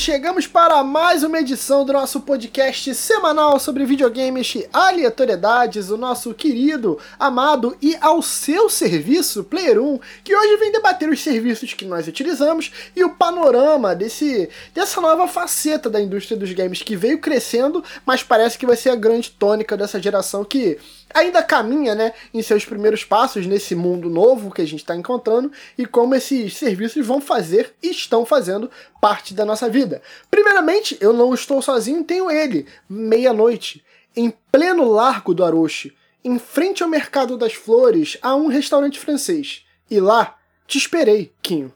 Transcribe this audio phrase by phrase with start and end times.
[0.00, 6.32] chegamos para mais uma edição do nosso podcast semanal sobre videogames e aleatoriedades, o nosso
[6.32, 11.84] querido, amado e ao seu serviço, Player 1, que hoje vem debater os serviços que
[11.84, 17.18] nós utilizamos e o panorama desse, dessa nova faceta da indústria dos games que veio
[17.18, 20.78] crescendo, mas parece que vai ser a grande tônica dessa geração que
[21.14, 25.52] ainda caminha, né, em seus primeiros passos nesse mundo novo que a gente está encontrando
[25.76, 28.70] e como esses serviços vão fazer e estão fazendo
[29.00, 30.02] parte da nossa vida.
[30.30, 33.84] Primeiramente, eu não estou sozinho, tenho ele, meia-noite,
[34.16, 39.64] em pleno largo do Aroche, em frente ao Mercado das Flores, a um restaurante francês.
[39.90, 41.72] E lá, te esperei, Quinho.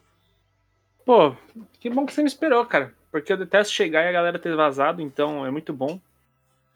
[1.04, 1.34] Pô,
[1.80, 2.92] que bom que você me esperou, cara.
[3.10, 6.00] Porque eu detesto chegar e a galera ter vazado, então é muito bom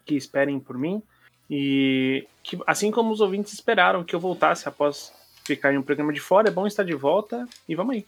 [0.05, 1.01] que esperem por mim.
[1.49, 5.11] E que, assim como os ouvintes esperaram que eu voltasse após
[5.43, 8.05] ficar em um programa de fora, é bom estar de volta e vamos aí.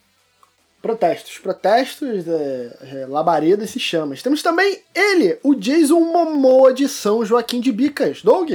[0.81, 4.21] Protestos, protestos, é, é, labaredas e chamas.
[4.21, 8.23] Temos também ele, o Jason Momoa de São Joaquim de Bicas.
[8.23, 8.51] Doug?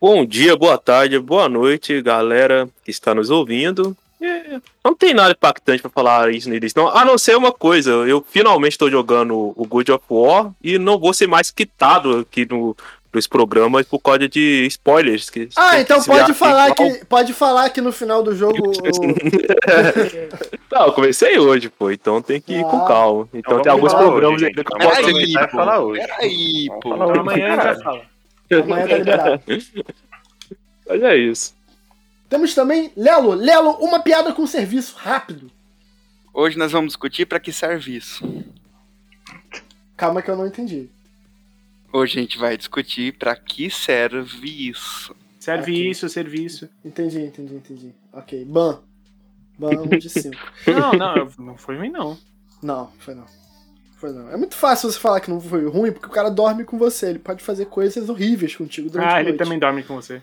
[0.00, 3.94] Bom dia, boa tarde, boa noite, galera que está nos ouvindo.
[4.20, 6.88] É, não tem nada impactante para falar isso neles, não.
[6.88, 10.98] A não ser uma coisa, eu finalmente estou jogando o God of War e não
[10.98, 12.74] vou ser mais quitado aqui no,
[13.12, 15.30] dos programas por causa de spoilers.
[15.30, 18.72] Que, ah, que então pode falar, que, pode falar que no final do jogo.
[20.70, 22.68] Não, eu comecei hoje, pô, então tem que ir ah.
[22.68, 23.28] com calma.
[23.32, 26.00] Então, então tem alguns programas ainda que ser que vai falar hoje.
[26.00, 26.92] Peraí, pô.
[26.94, 28.02] Amanhã já fala.
[28.50, 29.42] Amanhã tá liberado.
[30.88, 31.54] Mas é isso.
[32.28, 33.34] Temos também Lelo.
[33.34, 35.50] Lelo, uma piada com serviço, rápido.
[36.32, 38.24] Hoje nós vamos discutir para que serviço.
[39.96, 40.88] Calma que eu não entendi.
[41.92, 45.14] Hoje a gente vai discutir para que serve isso.
[45.38, 45.90] Serve Aqui.
[45.90, 46.68] isso, serviço.
[46.84, 47.94] Entendi, entendi, entendi.
[48.12, 48.80] Ok, ban.
[49.58, 50.36] Ban de 5.
[50.68, 52.18] não, não, não foi ruim não.
[52.62, 53.24] Não, foi não.
[53.96, 54.28] Foi não.
[54.30, 57.10] É muito fácil você falar que não foi ruim, porque o cara dorme com você.
[57.10, 59.26] Ele pode fazer coisas horríveis contigo durante ah, a noite.
[59.26, 60.20] Ah, ele também dorme com você.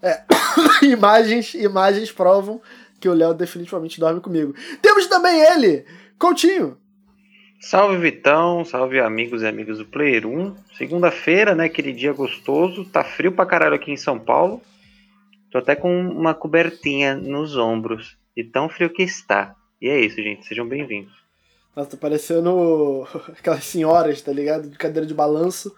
[0.00, 0.22] É.
[0.86, 2.60] imagens, imagens provam
[3.00, 4.54] que o Léo definitivamente dorme comigo.
[4.80, 5.84] Temos também ele,
[6.18, 6.78] Coutinho.
[7.60, 10.54] Salve Vitão, salve amigos e amigas do Player 1.
[10.76, 11.64] Segunda-feira, né?
[11.64, 12.84] Aquele dia gostoso.
[12.84, 14.62] Tá frio pra caralho aqui em São Paulo.
[15.50, 18.16] Tô até com uma cobertinha nos ombros.
[18.36, 19.56] E tão frio que está.
[19.80, 20.46] E é isso, gente.
[20.46, 21.12] Sejam bem-vindos.
[21.74, 23.06] Nossa, tá parecendo
[23.38, 24.68] aquelas senhoras, tá ligado?
[24.68, 25.74] De cadeira de balanço.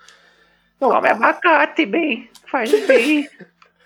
[0.80, 2.28] Não, Come abacate, bem.
[2.46, 3.28] Faz bem.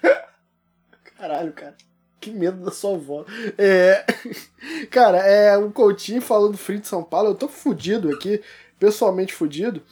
[1.16, 1.76] Caralho, cara.
[2.22, 3.24] Que medo da sua avó.
[3.58, 4.06] É.
[4.92, 7.30] Cara, é um Coutinho falando frio de São Paulo.
[7.30, 8.40] Eu tô fudido aqui,
[8.78, 9.82] pessoalmente fudido,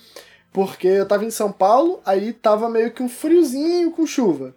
[0.52, 4.54] porque eu tava em São Paulo, aí tava meio que um friozinho com chuva.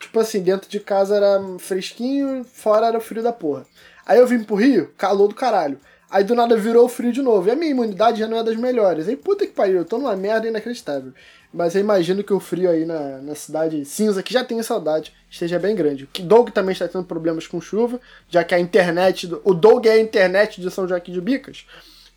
[0.00, 3.64] Tipo assim, dentro de casa era fresquinho, fora era frio da porra.
[4.04, 5.78] Aí eu vim pro Rio, calor do caralho.
[6.12, 7.48] Aí do nada virou frio de novo.
[7.48, 9.08] E a minha imunidade já não é das melhores.
[9.08, 11.14] Aí puta que pariu, eu tô numa merda inacreditável.
[11.52, 15.10] Mas eu imagino que o frio aí na, na cidade cinza, que já tenho saudade,
[15.30, 16.06] esteja bem grande.
[16.18, 19.26] O Doug também está tendo problemas com chuva, já que a internet.
[19.26, 21.66] Do, o Doug é a internet de São Joaquim de Bicas.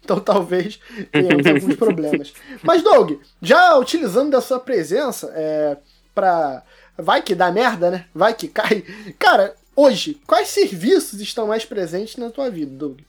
[0.03, 0.77] Então talvez
[1.09, 2.33] tenhamos alguns problemas.
[2.63, 5.77] Mas, Doug, já utilizando da sua presença é,
[6.13, 6.63] pra.
[6.97, 8.05] Vai que dá merda, né?
[8.13, 8.83] Vai que cai.
[9.17, 12.99] Cara, hoje, quais serviços estão mais presentes na tua vida, Doug?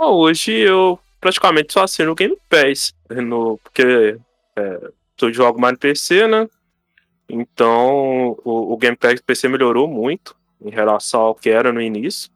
[0.00, 2.94] Hoje eu praticamente só assino o Game Pass.
[3.10, 4.16] No, porque
[4.54, 6.48] é, eu jogo mais no PC, né?
[7.28, 12.30] Então o, o Gamepad do PC melhorou muito em relação ao que era no início.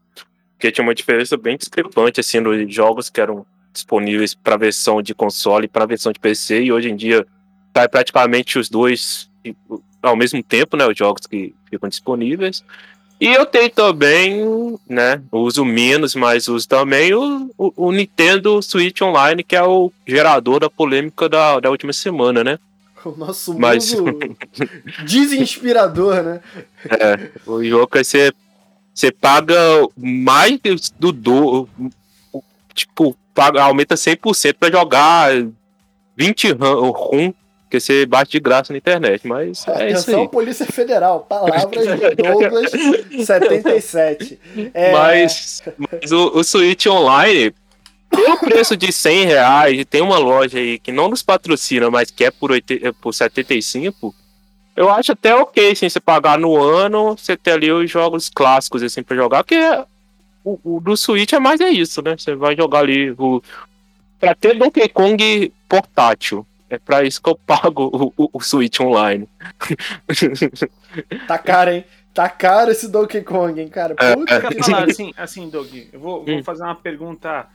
[0.55, 5.15] Porque tinha uma diferença bem discrepante assim nos jogos que eram disponíveis para versão de
[5.15, 6.65] console e para versão de PC.
[6.65, 7.25] E hoje em dia
[7.77, 9.31] sai praticamente os dois
[10.03, 10.85] ao mesmo tempo, né?
[10.85, 12.65] Os jogos que ficam disponíveis.
[13.23, 15.23] E eu tenho também, né?
[15.31, 20.59] Uso menos, mas uso também o, o, o, Nintendo Switch Online, que é o gerador
[20.59, 22.59] da polêmica da, da última semana, né?
[23.05, 23.95] O nosso Mas...
[25.05, 26.41] desinspirador, né?
[26.89, 28.33] É, o jogo que você,
[28.95, 29.57] você paga
[29.97, 30.61] mais
[30.99, 31.69] do do
[32.75, 35.31] tipo, paga, aumenta 100% para jogar
[36.17, 37.35] 20 rum
[37.73, 40.29] que você bate de graça na internet, mas é Atenção, isso aí.
[40.29, 42.71] Polícia Federal, palavras de Douglas
[43.25, 44.39] 77.
[44.75, 44.93] É...
[44.93, 47.55] Mas, mas o, o Switch Online,
[48.11, 52.11] tem um preço de 100 reais, tem uma loja aí que não nos patrocina, mas
[52.11, 54.15] que é por, 80, é por 75,
[54.77, 58.83] eu acho até ok, assim, você pagar no ano, você ter ali os jogos clássicos,
[58.83, 59.59] assim, pra jogar, porque
[60.45, 62.17] o, o do Switch é mais é isso, né?
[62.19, 63.43] Você vai jogar ali o...
[64.21, 68.81] Pra ter Donkey Kong portátil, é pra isso que eu pago o, o, o Switch
[68.81, 69.29] Online.
[71.29, 71.85] Tá caro, hein?
[72.15, 73.95] Tá caro esse Donkey Kong, hein, cara?
[73.95, 76.43] Puta é, que falar assim, assim, Doug, eu vou, vou hum.
[76.43, 77.47] fazer uma pergunta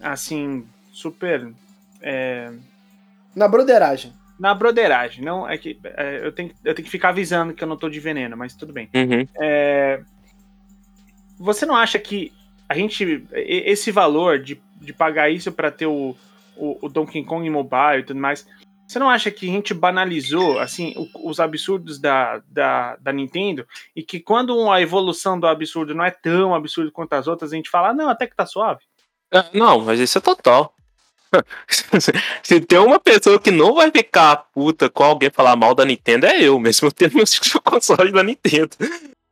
[0.00, 1.52] assim, super.
[2.00, 2.52] é,
[3.34, 4.12] Na broderagem.
[4.38, 5.24] na broderagem.
[5.24, 7.88] Não, é que é, eu, tenho, eu tenho que ficar avisando que eu não tô
[7.88, 8.88] de veneno, mas tudo bem.
[8.94, 9.26] Uhum.
[9.40, 10.00] É,
[11.38, 12.32] você não acha que
[12.68, 13.26] a gente.
[13.32, 16.16] Esse valor de, de pagar isso pra ter o,
[16.60, 18.46] o, o Donkey Kong Mobile e tudo mais.
[18.86, 23.64] Você não acha que a gente banalizou assim os absurdos da, da, da Nintendo
[23.94, 27.56] e que quando a evolução do absurdo não é tão absurdo quanto as outras, a
[27.56, 28.80] gente fala, ah, não, até que tá suave?
[29.32, 30.74] É, não, mas isso é total.
[32.42, 36.26] Se tem uma pessoa que não vai ficar puta com alguém falar mal da Nintendo,
[36.26, 38.70] é eu, mesmo tendo meus consoles da Nintendo.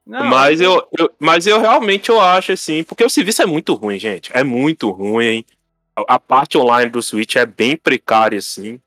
[0.06, 3.74] Não, mas, eu, eu- mas eu realmente eu acho assim, porque o serviço é muito
[3.74, 4.30] ruim, gente.
[4.32, 5.44] É muito ruim.
[5.50, 5.57] A,
[6.06, 8.80] a parte online do Switch é bem precária, assim.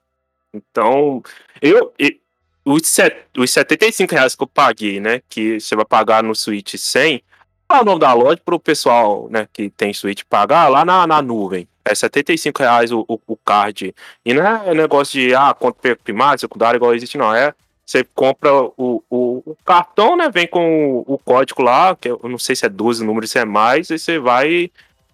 [0.53, 1.23] Então,
[1.61, 1.93] eu.
[1.99, 2.19] e-
[2.63, 5.21] os, set, os 75 reais que eu paguei, né?
[5.27, 7.23] Que você vai pagar no Switch 100.
[7.67, 10.67] Qual é o nome da loja para o pessoal né, que tem Switch pagar?
[10.67, 11.67] Lá na, na nuvem.
[11.83, 13.95] É 75 reais o, o, o card.
[14.23, 17.33] E não é negócio de, ah, conta primária, secundária, igual existe, não.
[17.33, 17.53] É
[17.91, 20.29] você compra o, o, o cartão, né?
[20.29, 23.39] Vem com o, o código lá, que eu não sei se é 12 números, se
[23.39, 24.71] é mais, e você vai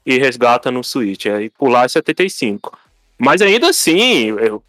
[0.08, 1.26] e resgata no Switch.
[1.26, 1.52] Aí
[1.84, 2.80] é 75.
[3.20, 4.64] Mas ainda assim, o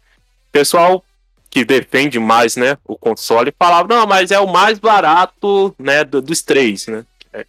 [0.51, 1.01] pessoal
[1.49, 6.21] que defende mais, né, o console, falava, não, mas é o mais barato, né, do-
[6.21, 7.05] dos três, né?
[7.31, 7.45] É,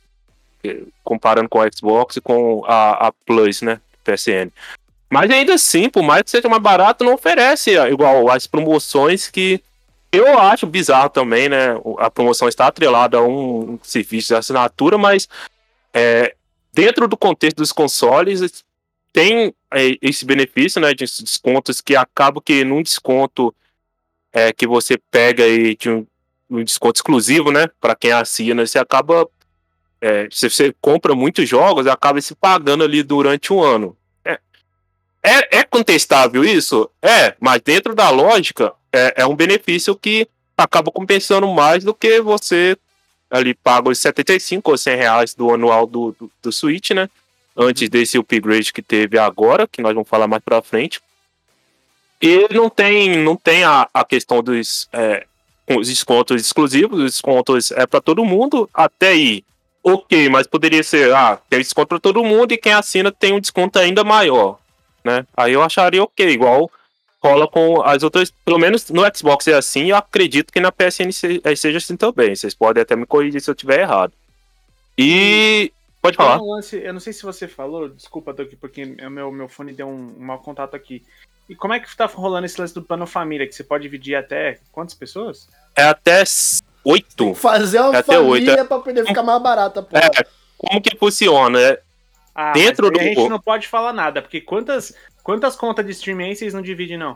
[0.65, 4.51] é, comparando com o Xbox e com a, a Plus, né, PSN.
[5.11, 9.61] Mas ainda assim, por mais que seja mais barato, não oferece igual as promoções que
[10.13, 11.71] eu acho bizarro também, né?
[11.99, 15.29] A promoção está atrelada a um serviço de assinatura, mas
[15.93, 16.35] é,
[16.73, 18.65] dentro do contexto dos consoles
[19.13, 20.95] tem é, esse benefício, né?
[20.95, 23.55] De descontos que acaba que num desconto
[24.33, 26.07] é, que você pega aí de um,
[26.49, 27.67] um desconto exclusivo, né?
[27.81, 29.29] Para quem assina, você acaba
[30.01, 33.97] é, se você compra muitos jogos, acaba se pagando ali durante um ano.
[34.25, 34.39] É,
[35.23, 36.91] é, é contestável isso?
[37.03, 40.27] É, mas dentro da lógica, é, é um benefício que
[40.57, 42.77] acaba compensando mais do que você
[43.31, 47.09] ali paga os 75 ou 100 reais do anual do, do, do Switch, né?
[47.57, 51.01] Antes desse upgrade que teve agora, que nós vamos falar mais pra frente.
[52.21, 55.27] E não tem, não tem a, a questão dos é,
[55.77, 59.45] os descontos exclusivos, os descontos é para todo mundo, até aí.
[59.83, 63.41] Ok, mas poderia ser, ah, tem desconto para todo mundo e quem assina tem um
[63.41, 64.59] desconto ainda maior,
[65.03, 65.25] né?
[65.35, 66.71] Aí eu acharia ok, igual
[67.23, 71.11] rola com as outras, pelo menos no Xbox é assim, eu acredito que na PSN
[71.45, 72.35] eh, seja assim também.
[72.35, 74.13] Vocês podem até me corrigir se eu estiver errado.
[74.97, 76.41] E pode falar.
[76.41, 79.73] um lance, eu não sei se você falou, desculpa, Doug, porque o meu, meu fone
[79.73, 81.03] deu um, um mau contato aqui.
[81.49, 84.15] E como é que tá rolando esse lance do plano família, que você pode dividir
[84.15, 85.49] até quantas pessoas?
[85.77, 86.23] É até
[86.85, 87.35] oito.
[87.35, 89.97] Fazer uma É até oito, família pra poder ficar mais barata, pô.
[89.97, 90.09] É,
[90.57, 91.79] como que funciona?
[92.37, 95.93] É, Ah, Dentro do- A gente não pode falar nada, porque quantas, quantas contas de
[95.93, 97.15] streaming aí vocês não dividem, não?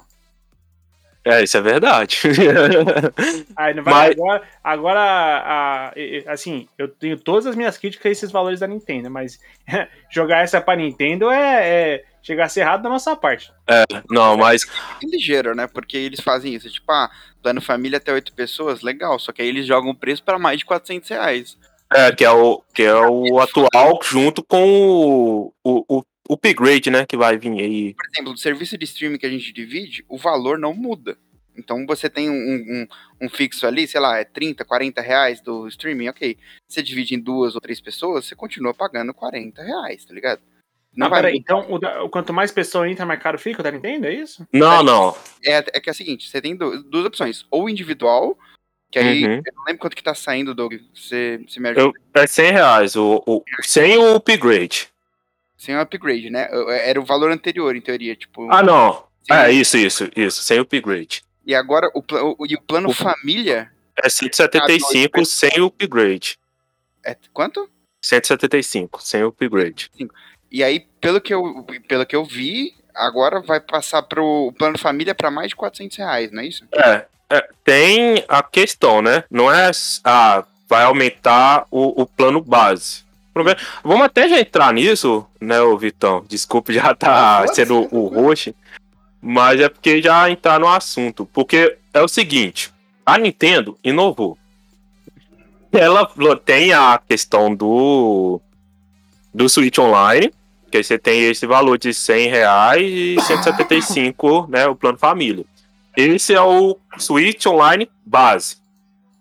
[1.26, 2.20] é, isso é verdade.
[3.56, 3.94] Aí não vai.
[3.94, 8.60] Mas- Agora, agora a- e- assim, eu tenho todas as minhas críticas a esses valores
[8.60, 9.38] da Nintendo, mas
[10.12, 13.50] jogar essa pra Nintendo é, é chegar a ser errado da nossa parte.
[14.10, 14.66] Não, mas
[15.02, 15.66] É ligeiro, né?
[15.66, 16.68] Porque eles fazem isso.
[16.70, 17.10] Tipo, ah,
[17.42, 19.18] plano família até oito pessoas, legal.
[19.18, 21.56] Só que aí eles jogam o preço pra mais de 400 reais.
[21.94, 27.06] É que é o, que é o atual junto com o, o, o upgrade, né?
[27.06, 27.94] Que vai vir aí.
[27.94, 31.16] Por exemplo, do serviço de streaming que a gente divide, o valor não muda.
[31.56, 32.86] Então você tem um, um,
[33.26, 36.36] um fixo ali, sei lá, é 30, 40 reais do streaming, ok.
[36.68, 40.40] Você divide em duas ou três pessoas, você continua pagando 40 reais, tá ligado?
[40.96, 43.64] Não, vai peraí, então o da- o quanto mais pessoa entra, mais caro fica o
[43.64, 44.46] da Nintendo, é isso?
[44.52, 45.16] Não, não.
[45.44, 47.44] É, é que é o seguinte, você tem du- duas opções.
[47.50, 48.36] Ou individual,
[48.94, 49.42] que aí Uhum.
[49.44, 50.74] eu não lembro quanto que tá saindo, Doug.
[50.94, 51.82] Você, você me ajuda.
[52.14, 52.94] Eu, é 100 reais.
[52.94, 54.88] O, o, sem o upgrade.
[55.58, 56.48] Sem o upgrade, né?
[56.84, 58.14] Era o valor anterior, em teoria.
[58.14, 59.04] Tipo, Ah, não.
[59.28, 60.42] É isso, isso, isso.
[60.44, 61.24] Sem upgrade.
[61.44, 62.02] E agora o,
[62.38, 63.68] o, e o plano O- família
[64.00, 66.38] É 175 sem o upgrade.
[67.04, 67.68] é quanto?
[68.00, 69.90] 175 sem o upgrade.
[70.52, 74.78] E aí, pelo que eu, pelo que eu vi, agora vai passar pro o plano
[74.78, 76.64] família para mais de 400 reais, não é isso?
[76.72, 79.24] É, é, tem a questão, né?
[79.30, 79.70] Não é.
[80.02, 83.02] Ah, vai aumentar o, o plano base.
[83.30, 86.24] O problema- Vamos até já entrar nisso, né, ô Vitão?
[86.28, 88.54] Desculpe já tá sendo o host,
[89.20, 91.26] mas é porque já entrar no assunto.
[91.32, 92.72] Porque é o seguinte:
[93.04, 94.38] a Nintendo inovou.
[95.72, 96.08] Ela
[96.44, 98.40] tem a questão do,
[99.34, 100.32] do Switch Online,
[100.70, 105.44] que você tem esse valor de 100 reais e 175, né, o plano família.
[105.96, 108.56] Esse é o Switch Online base.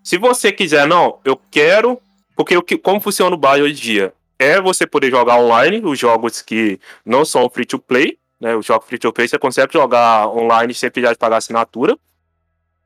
[0.02, 2.00] Se você quiser, não, eu quero.
[2.36, 4.14] Porque o que, como funciona o base hoje em dia?
[4.38, 8.54] é você poder jogar online os jogos que não são free to play, né?
[8.54, 11.96] Os jogos free to play você consegue jogar online sem precisar de pagar assinatura.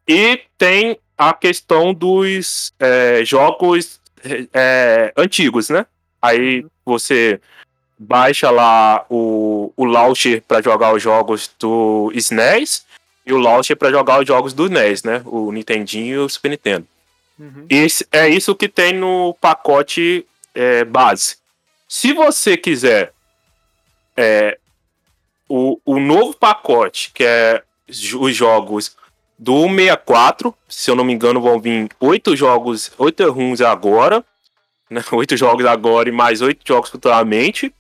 [0.07, 4.01] E tem a questão dos é, jogos
[4.55, 5.87] é, antigos, né?
[6.21, 7.41] Aí você
[7.99, 12.87] baixa lá o, o launcher para jogar os jogos do SNES
[13.29, 15.21] e o launcher para jogar os jogos do NES, né?
[15.27, 16.87] O Nintendinho e o Super Nintendo.
[17.39, 17.67] Uhum.
[17.69, 21.37] Esse, é isso que tem no pacote é, base.
[21.87, 23.13] Se você quiser
[24.17, 24.59] é,
[25.47, 28.97] o, o novo pacote, que é os jogos
[29.39, 34.25] do 64, se eu não me engano, vão vir oito jogos, oito runs agora,
[34.89, 35.05] né?
[35.13, 37.73] Oito jogos agora e mais oito jogos futuramente.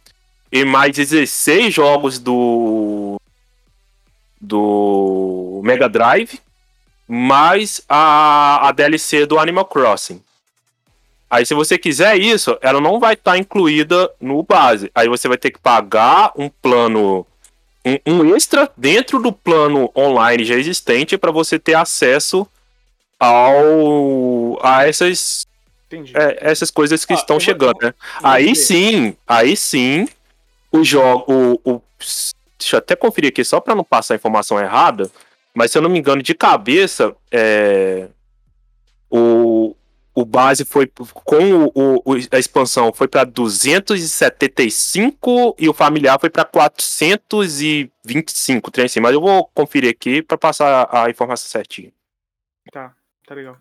[0.52, 3.17] E mais 16 jogos do.
[4.40, 6.40] Do Mega Drive.
[7.06, 10.22] Mais a, a DLC do Animal Crossing.
[11.30, 14.90] Aí, se você quiser isso, ela não vai estar incluída no base.
[14.94, 17.26] Aí você vai ter que pagar um plano.
[17.84, 22.46] Um, um extra dentro do plano online já existente para você ter acesso
[23.18, 25.46] ao a essas
[26.14, 27.94] é, essas coisas que Ah, estão vou- chegando, né?
[28.20, 28.64] vou Aí dizer.
[28.66, 30.06] sim, aí sim,
[30.70, 31.58] o jogo.
[31.64, 31.82] O, o-
[32.58, 35.10] deixa eu até conferir aqui só para não passar a informação errada.
[35.54, 38.08] Mas se eu não me engano, de cabeça, é,
[39.10, 39.74] o,
[40.14, 46.30] o base foi com o, o- a expansão foi para 275 e o familiar foi
[46.30, 49.00] para 425, trem assim.
[49.00, 51.92] Mas eu vou conferir aqui para passar a informação certinha.
[52.72, 52.94] Tá,
[53.26, 53.56] tá legal.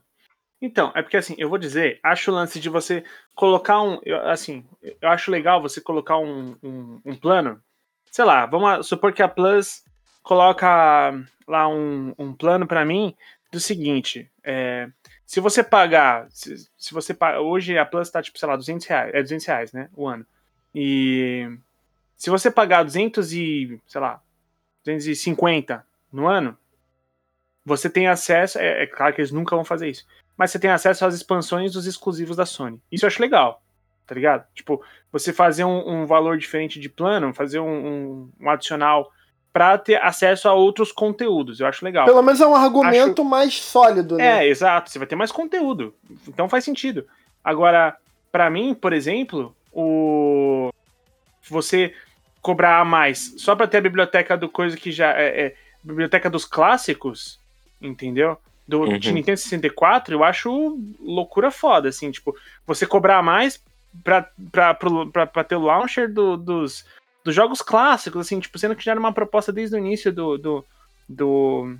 [0.61, 3.03] Então, é porque assim, eu vou dizer, acho o lance de você
[3.35, 3.99] colocar um.
[4.25, 7.61] assim, eu acho legal você colocar um, um, um plano.
[8.11, 9.83] Sei lá, vamos supor que a Plus
[10.23, 11.13] coloca
[11.47, 13.15] lá um, um plano pra mim
[13.51, 14.89] do seguinte: é,
[15.27, 16.25] se você pagar.
[16.29, 19.11] Se, se você paga, Hoje a Plus tá tipo, sei lá, 200 reais.
[19.13, 19.89] É 200 reais, né?
[19.93, 20.25] O ano.
[20.73, 21.49] E.
[22.15, 23.79] Se você pagar 200 e.
[23.85, 24.21] sei lá,
[24.85, 26.57] 250 no ano,
[27.65, 28.57] você tem acesso.
[28.57, 30.07] É, é claro que eles nunca vão fazer isso.
[30.37, 32.81] Mas você tem acesso às expansões dos exclusivos da Sony.
[32.89, 33.61] Isso eu acho legal.
[34.07, 34.45] Tá ligado?
[34.55, 39.11] Tipo, você fazer um, um valor diferente de plano, fazer um, um- um adicional
[39.51, 41.59] pra ter acesso a outros conteúdos.
[41.59, 42.05] Eu acho legal.
[42.05, 44.45] Pelo menos é um argumento mais sólido, né?
[44.45, 44.89] É, exato.
[44.89, 45.93] Você vai ter mais conteúdo.
[46.27, 47.05] Então faz sentido.
[47.43, 47.97] Agora,
[48.31, 50.71] pra mim, por exemplo, o
[51.49, 51.93] você
[52.41, 56.29] cobrar a mais só pra ter a biblioteca do coisa que já é, é biblioteca
[56.29, 57.39] dos clássicos,
[57.81, 58.37] entendeu?
[58.67, 58.97] Do Uhum.
[58.99, 62.35] de Nintendo 64, eu acho loucura foda, assim, tipo,
[62.65, 63.63] você cobrar a mais
[64.03, 66.85] pra ter o launcher do- dos,
[67.23, 70.37] dos jogos clássicos, assim, tipo, sendo que já era uma proposta desde o início do,
[70.37, 70.65] do,
[71.07, 71.75] do,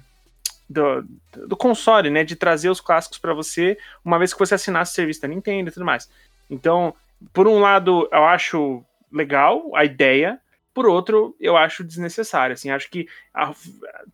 [0.69, 1.05] do,
[1.47, 2.23] do console, né?
[2.23, 5.69] De trazer os clássicos pra você, uma vez que você assinasse o serviço da Nintendo
[5.69, 6.09] e tudo mais.
[6.49, 6.93] Então,
[7.33, 10.39] por um lado, eu acho legal a ideia,
[10.73, 13.07] por outro, eu acho desnecessário, assim, acho que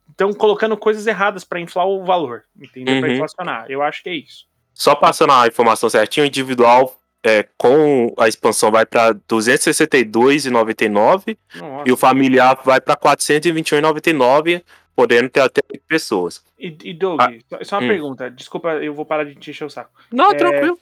[0.10, 3.00] estão colocando coisas erradas pra inflar o valor, entendeu?
[3.00, 3.16] Pra Uhum.
[3.16, 3.66] inflacionar.
[3.70, 4.46] Eu acho que é isso.
[4.74, 11.84] Só passando a informação certinho, o individual é, com a expansão vai para 262,99 Nossa.
[11.86, 14.62] e o familiar vai para 421,99,
[14.96, 16.44] podendo ter até 8 pessoas.
[16.60, 17.32] E, e Doug, Ah,
[17.64, 17.88] só- uma hum.
[17.88, 19.90] pergunta, desculpa, eu vou parar de te encher o saco.
[20.12, 20.78] Não, É, tranquilo.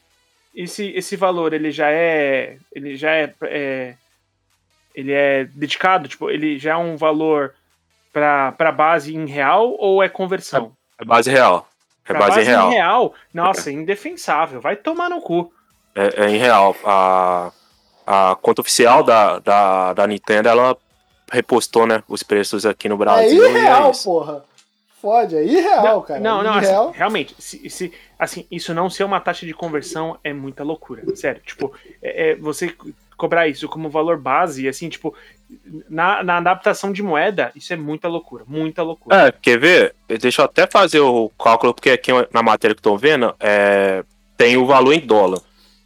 [0.56, 3.94] esse, esse valor ele já é ele já é, é-
[4.94, 7.54] ele é dedicado tipo ele já é um valor
[8.12, 11.70] para para base em real ou é conversão É base real.
[12.04, 12.70] É Pra base, em real.
[12.70, 15.54] em real nossa indefensável vai tomar no cu
[15.96, 16.76] É, é em real.
[16.86, 17.52] A,
[18.06, 20.78] a conta oficial da, da, da Nintendo, ela
[21.32, 23.46] repostou, né, os preços aqui no É Brasil.
[23.46, 24.04] e irreal, isso.
[24.04, 24.44] porra.
[25.02, 26.20] Fode, é irreal, cara.
[26.20, 26.92] não não assim, irreal.
[26.92, 31.42] realmente se, se- assim isso não ser uma taxa de conversão é muita loucura sério
[31.44, 32.72] tipo é- é você
[33.18, 35.16] cobrar isso como valor base assim tipo
[35.90, 39.96] na, na adaptação de moeda isso é muita loucura muita loucura É, quer ver?
[40.20, 44.04] Deixa eu até fazer o cálculo, porque aqui na matéria que eu tô vendo, é,
[44.38, 45.40] tem o valor em dólar.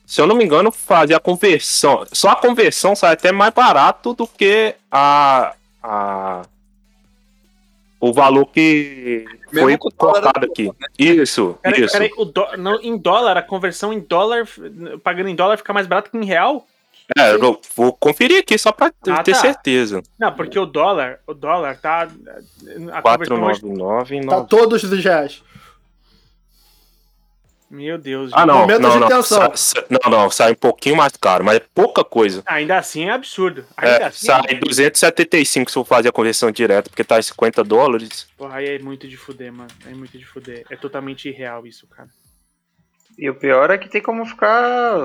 [0.06, 2.06] Se eu não me engano, fazer a conversão.
[2.12, 5.54] Só a conversão sai até mais barato do que a.
[5.84, 6.42] a
[8.00, 10.72] o valor que Mesmo foi dólar colocado aqui.
[11.00, 11.94] Isso, Peraí, isso.
[11.94, 14.48] peraí, o não, em dólar, a conversão em dólar,
[15.04, 16.68] pagando em dólar, fica mais barato que em real?
[17.18, 19.40] É, eu vou conferir aqui só pra Ah, ter tá.
[19.40, 20.04] certeza.
[20.20, 22.08] Não, porque o dólar, o dólar tá.
[22.92, 23.62] A conversão hoje.
[23.62, 24.26] 499.
[24.28, 25.42] Tá todos dos reais.
[27.70, 28.32] Meu Deus.
[28.34, 29.08] Ah, não, Momento não, de não.
[29.08, 29.40] tensão.
[29.56, 32.44] Sa- sa- Não, não, sai um pouquinho mais caro, mas é pouca coisa.
[32.46, 33.66] Ainda assim é absurdo.
[33.76, 34.28] Ainda É, assim.
[34.28, 38.28] sai 275 se eu fazer a conversão direta, porque tá em 50 dólares.
[38.38, 39.70] Porra, aí é muito de fuder, mano.
[39.86, 40.64] É muito de fuder.
[40.70, 42.08] É totalmente irreal isso, cara.
[43.18, 44.98] E o pior é que tem como ficar.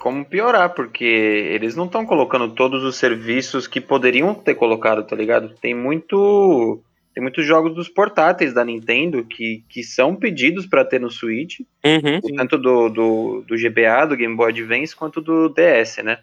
[0.00, 5.14] como piorar, porque eles não estão colocando todos os serviços que poderiam ter colocado, tá
[5.16, 5.50] ligado?
[5.60, 6.80] Tem muito.
[7.16, 11.60] Tem muitos jogos dos portáteis da Nintendo que, que são pedidos para ter no Switch,
[11.82, 12.20] Uhum.
[12.36, 16.18] tanto do, do, do GBA, do Game Boy Advance, quanto do DS, né?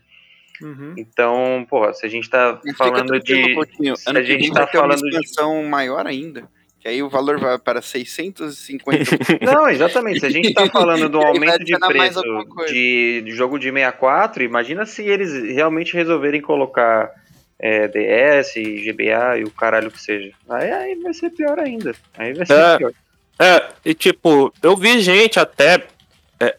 [0.62, 0.94] Uhum.
[0.96, 3.56] Então, pô, se a gente tá Fica falando tranquilo, de.
[3.56, 3.96] Coutinho.
[3.98, 6.48] se Ano a gente tá ter uma falando de- expansão maior ainda.
[6.80, 9.18] Que aí o valor vai para 650.
[9.42, 10.20] Não, exatamente.
[10.20, 12.22] Se a gente tá falando do E aumento de preço
[12.68, 17.10] de jogo de 64, imagina se eles realmente resolverem colocar
[17.66, 20.34] é, DS, GBA e o caralho que seja.
[20.50, 21.96] Aí, aí vai ser pior ainda.
[22.18, 22.78] Aí vai ser É.
[22.78, 22.92] pior.
[23.40, 25.82] É, e tipo, eu vi gente até
[26.42, 26.58] é,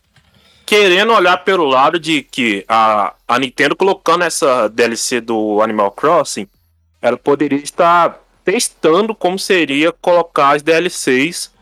[0.65, 6.49] querendo olhar pelo lado de que a, a Nintendo colocando essa DLC do Animal Crossing,
[7.03, 11.53] ela poderia estar testando como seria colocar as DLCs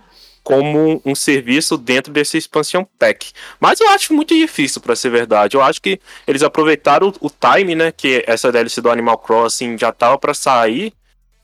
[0.43, 3.33] como um, serviço dentro desse expansion pack.
[3.61, 5.57] Mas eu acho muito difícil, pra ser verdade.
[5.57, 9.79] Eu acho que eles aproveitaram o, o time, né, que essa DLC do Animal Crossing
[9.79, 10.93] já tava pra sair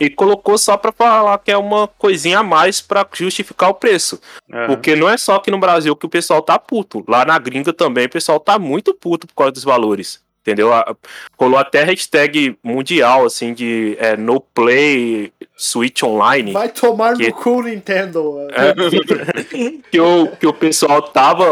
[0.00, 4.20] e colocou só pra falar que é uma coisinha a mais pra justificar o preço.
[4.66, 7.04] Porque não é só aqui no Brasil que o pessoal tá puto.
[7.08, 10.20] Lá na gringa também o pessoal tá muito puto por causa dos valores.
[10.48, 10.72] Entendeu?
[10.72, 10.96] A-
[11.38, 16.52] Rolou até hashtag mundial, assim, de é, no play Switch Online.
[16.52, 18.38] Vai tomar Que- no cu, Nintendo.
[18.50, 18.72] É,
[19.90, 21.44] que, o, que o pessoal tava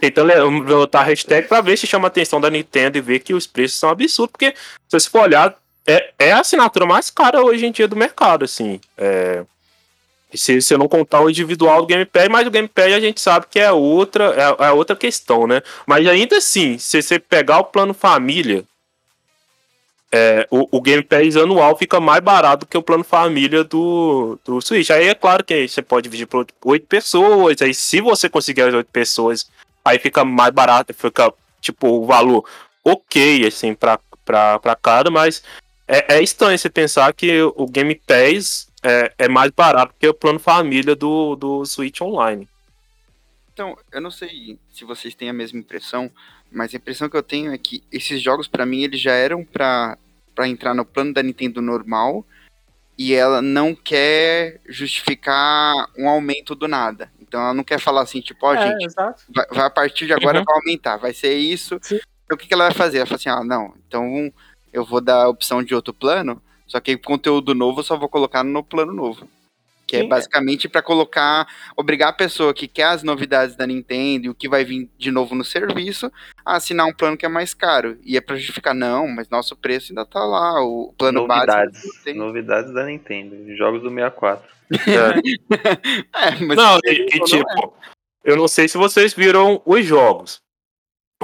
[0.00, 3.32] tentando levantar a hashtag pra ver se chama a atenção da Nintendo e ver que
[3.32, 5.56] os preços são absurdos, porque se você for olhar,
[5.86, 8.78] é, é a assinatura mais cara hoje em dia do mercado, assim.
[8.96, 9.42] É,
[10.34, 13.20] se você não contar o individual do Game Pass, mas o Game Pass a gente
[13.20, 15.62] sabe que é outra, é, é outra questão, né?
[15.86, 18.64] Mas ainda assim, se você pegar o plano família,
[20.12, 24.60] é, o, o Game Pass anual fica mais barato que o plano família do, do
[24.60, 24.90] Switch.
[24.90, 27.60] Aí é claro que você pode dividir por oito pessoas.
[27.62, 29.50] Aí se você conseguir as oito pessoas,
[29.84, 32.44] aí fica mais barato, fica tipo o valor
[32.84, 35.42] ok, assim, pra, pra, pra cada, mas
[35.86, 40.14] é, é estranho você pensar que o Game Pass é, é mais barato que o
[40.14, 42.48] plano família do, do Switch Online.
[43.52, 46.10] Então, eu não sei se vocês têm a mesma impressão,
[46.50, 49.44] mas a impressão que eu tenho é que esses jogos, pra mim, eles já eram
[49.44, 49.98] pra,
[50.34, 52.24] pra entrar no plano da Nintendo normal
[52.96, 57.10] e ela não quer justificar um aumento do nada.
[57.20, 59.22] Então ela não quer falar assim, tipo, ó, É, gente, exato.
[59.28, 60.44] vai, vai a partir de agora Uhum.
[60.44, 61.78] vai aumentar, vai ser isso.
[61.82, 61.98] Sim.
[62.24, 62.98] Então o que, que ela vai fazer?
[62.98, 64.32] Ela fala assim, ah, não, então
[64.72, 68.08] eu vou dar a opção de outro plano, só que conteúdo novo eu só vou
[68.08, 69.28] colocar no plano novo.
[69.86, 70.08] Que é Sim.
[70.08, 74.46] basicamente para colocar, obrigar a pessoa que quer as novidades da Nintendo e o que
[74.46, 76.12] vai vir de novo no serviço
[76.44, 77.96] a assinar um plano que é mais caro.
[78.04, 81.80] E é pra justificar, não, mas nosso preço ainda tá lá, o plano Novidades.
[81.82, 82.04] básico.
[82.04, 83.34] tem- Novidades da Nintendo.
[83.56, 84.46] Jogos do 64.
[86.14, 87.74] É, mas Não, e, não tipo,
[88.24, 90.38] eu não sei se vocês viram os jogos,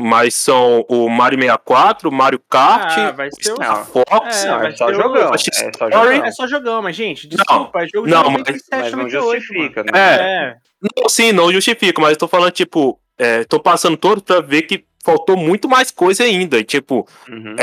[0.01, 4.45] mas são o Mario 64, o Mario Kart, Ah, vai o ser o- Star Fox.
[4.45, 5.31] É, não, vai é só o- jogão.
[5.31, 6.25] Watch É só jogão.
[6.25, 9.41] É só jogão, mas, gente, desculpa, é jogo de não, mas- 97, Mas não 98,
[9.45, 9.91] justifica, né?
[9.93, 10.05] mano.
[10.05, 10.17] É.
[10.51, 10.57] É,
[11.01, 14.63] Não, sim, não justifico, mas eu tô falando, tipo, é, tô passando todo pra ver
[14.63, 16.59] que faltou muito mais coisa ainda.
[16.59, 17.57] E, tipo, Uhum.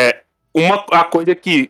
[0.53, 1.69] uma a coisa que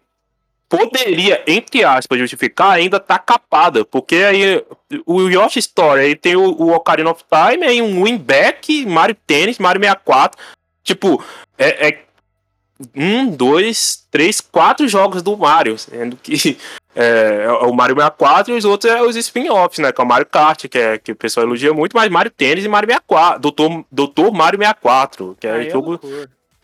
[0.71, 3.83] poderia, entre aspas, justificar, ainda tá capada.
[3.83, 4.63] Porque aí
[5.05, 9.59] o Yoshi Story, aí tem o, o Ocarina of Time, aí um Winback, Mario Tennis,
[9.59, 10.41] Mario 64.
[10.81, 11.21] Tipo,
[11.57, 11.99] é, é
[12.95, 16.57] um, dois, três, quatro jogos do Mario, sendo que
[16.95, 19.91] é, é o Mario 64 e os outros é os spin-offs, né?
[19.91, 22.63] Que é o Mario Kart, que, é, que o pessoal elogia muito, mas Mario Tennis
[22.63, 23.41] e Mario 64.
[23.41, 25.99] Doutor, Doutor Mario 64, que é é jogo.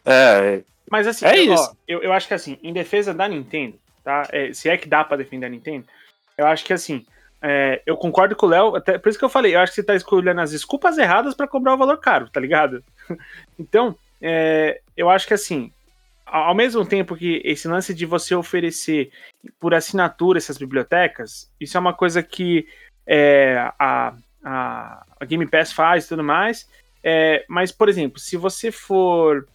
[0.06, 1.78] É, Mas assim, É eu, ó, isso.
[1.86, 4.26] eu, eu acho que assim, em defesa da Nintendo, tá?
[4.32, 5.86] É, se é que dá pra defender a Nintendo,
[6.38, 7.06] eu acho que assim,
[7.42, 9.76] é, eu concordo com o Léo, até por isso que eu falei, eu acho que
[9.76, 12.82] você tá escolhendo as desculpas erradas pra cobrar o valor caro, tá ligado?
[13.60, 15.74] então, é, eu acho que assim,
[16.26, 19.12] ao ao mesmo tempo que esse lance de você oferecer
[19.60, 22.66] por assinatura essas bibliotecas, isso é uma coisa que
[23.06, 26.66] é, a, a, a Game Pass faz e tudo mais.
[27.04, 29.48] É, mas, por exemplo, se você for.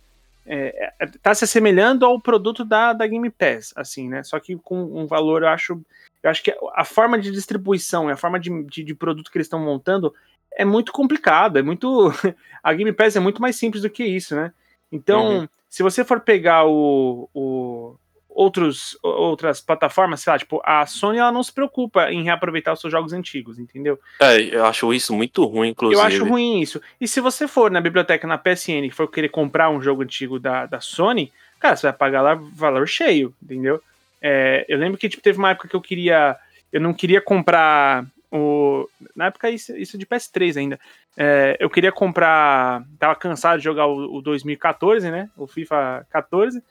[0.45, 4.23] É, é, tá se assemelhando ao produto da, da Game Pass, assim, né?
[4.25, 5.81] Só que com um valor, eu acho.
[6.23, 9.37] Eu acho que a forma de distribuição e a forma de, de, de produto que
[9.39, 10.15] eles estão montando
[10.53, 11.59] é muito complicado.
[11.59, 12.13] É muito.
[12.63, 14.53] A Game Pass é muito mais simples do que isso, né?
[14.91, 15.49] Então, Uhum.
[15.69, 17.95] se você for pegar o, o
[18.35, 22.81] outros, outras plataformas, sei lá, tipo, a Sony ela não se preocupa em reaproveitar os
[22.81, 23.99] seus jogos antigos, entendeu?
[24.21, 26.01] é, eu acho isso muito ruim, inclusive.
[26.01, 26.81] Eu acho ruim isso.
[27.01, 30.39] E se você for na biblioteca na PSN e for querer comprar um jogo antigo
[30.39, 33.81] da, da Sony, cara, você vai pagar lá valor cheio, entendeu?
[34.21, 36.37] É, eu lembro que tipo, teve uma época que eu queria.
[36.73, 40.81] Eu não queria comprar O, na época, isso, isso de PS3 ainda.
[41.17, 42.83] É, eu queria comprar.
[42.99, 45.29] Tava cansado de jogar o, o 2014, né?
[45.37, 46.63] O FIFA 14.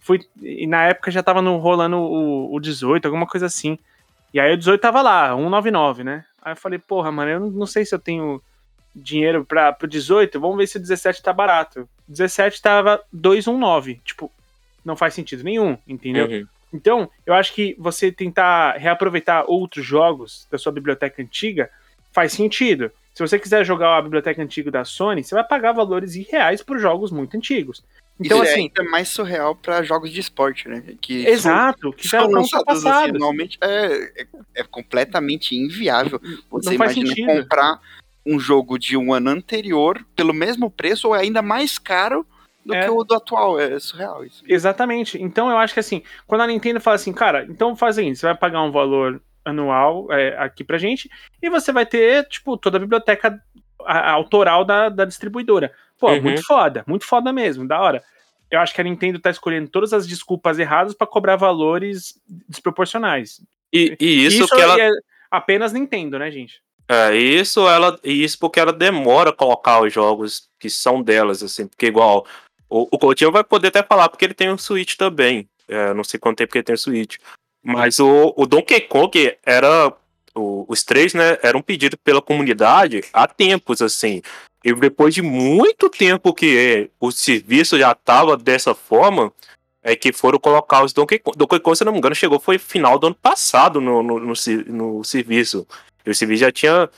[0.00, 3.78] Fui, e na época já tava no, rolando o, o 18, alguma coisa assim.
[4.32, 6.24] E aí o 18 tava lá, 199, né?
[6.42, 8.40] Aí eu falei, porra, mano, eu não sei se eu tenho
[8.94, 11.88] dinheiro para pro 18, vamos ver se o 17 tá barato.
[12.08, 14.30] 17 tava 219, tipo,
[14.84, 16.26] não faz sentido nenhum, entendeu?
[16.26, 16.46] Uhum.
[16.72, 21.70] Então, eu acho que você tentar reaproveitar outros jogos da sua biblioteca antiga
[22.12, 22.90] faz sentido.
[23.14, 26.78] Se você quiser jogar a biblioteca antiga da Sony, você vai pagar valores irreais por
[26.78, 27.82] jogos muito antigos.
[28.20, 28.62] Então, Isso é assim.
[28.76, 30.82] ainda mais surreal para jogos de esporte, né?
[31.00, 34.26] Que Exato, que já são estão lançados assim, normalmente é, é,
[34.56, 36.20] é completamente inviável.
[36.50, 37.80] Você Não faz imagina comprar
[38.26, 42.26] um jogo de um ano anterior pelo mesmo preço ou ainda mais caro
[42.66, 42.84] do É.
[42.84, 43.58] que o do atual.
[43.58, 44.42] É surreal isso.
[44.46, 45.22] Exatamente.
[45.22, 48.18] Então eu acho que assim, quando a Nintendo fala assim, cara, então faz o seguinte,
[48.18, 51.08] você vai pagar um valor anual é, aqui pra gente
[51.40, 53.40] e você vai ter, tipo, toda a biblioteca
[53.86, 55.72] a- a autoral da, da distribuidora.
[55.98, 56.22] Pô, Uhum.
[56.22, 58.02] muito foda, muito foda mesmo, da hora.
[58.50, 62.14] Eu acho que a Nintendo tá escolhendo todas as desculpas erradas pra cobrar valores
[62.48, 63.40] desproporcionais.
[63.72, 64.80] E, e isso, que ela.
[64.80, 64.90] é
[65.30, 66.60] apenas Nintendo, né, gente?
[66.88, 67.98] É, isso ela.
[68.02, 72.26] e Isso porque ela demora a colocar os jogos que são delas, assim, porque igual.
[72.70, 75.48] O, o Coutinho vai poder até falar, porque ele tem um Switch também.
[75.66, 77.16] É, não sei quanto tempo que ele tem o Switch.
[77.62, 79.92] Mas o, o Donkey Kong era.
[80.34, 81.36] o- os três, né?
[81.42, 84.22] Era um pedido pela comunidade há tempos, assim.
[84.68, 89.32] E depois de muito tempo que o serviço já tava dessa forma,
[89.82, 91.36] é que foram colocar os Donkey Kong.
[91.36, 94.32] Donkey Kong, se não me engano, chegou foi final do ano passado no, no, no,
[94.66, 95.66] no serviço.
[96.04, 96.90] E o serviço já tinha,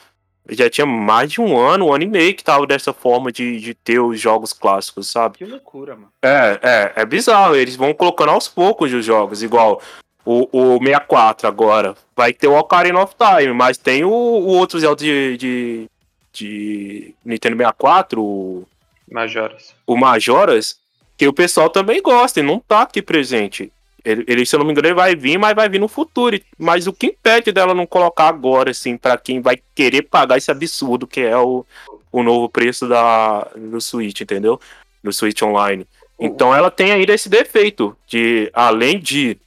[0.48, 3.61] já tinha mais de um ano, um ano e meio que tava dessa forma de,
[3.61, 5.38] de ter os jogos clássicos, sabe?
[5.38, 6.12] Que loucura, mano.
[6.22, 7.54] É, é, é bizarro.
[7.54, 9.80] Eles vão colocando aos poucos os jogos, igual
[10.24, 11.94] o, o 64 agora.
[12.16, 15.90] Vai ter o Ocarina of Time, mas tem o, o outro Zelda de, de,
[16.33, 18.66] de Nintendo 64, o,
[19.11, 19.75] Majoras.
[19.87, 20.79] o Majoras,
[21.16, 23.73] que o pessoal também gosta e não tá aqui presente.
[24.05, 26.40] Ele, ele, se eu não me engano, ele vai vir, mas vai vir no futuro.
[26.59, 30.51] Mas o que impede dela não colocar agora, assim, pra quem vai querer pagar esse
[30.51, 31.66] absurdo que é o,
[32.11, 34.59] o novo preço da, do Switch, entendeu?
[35.03, 35.87] Do Switch Online.
[36.19, 39.38] Então ela tem ainda esse defeito de, além de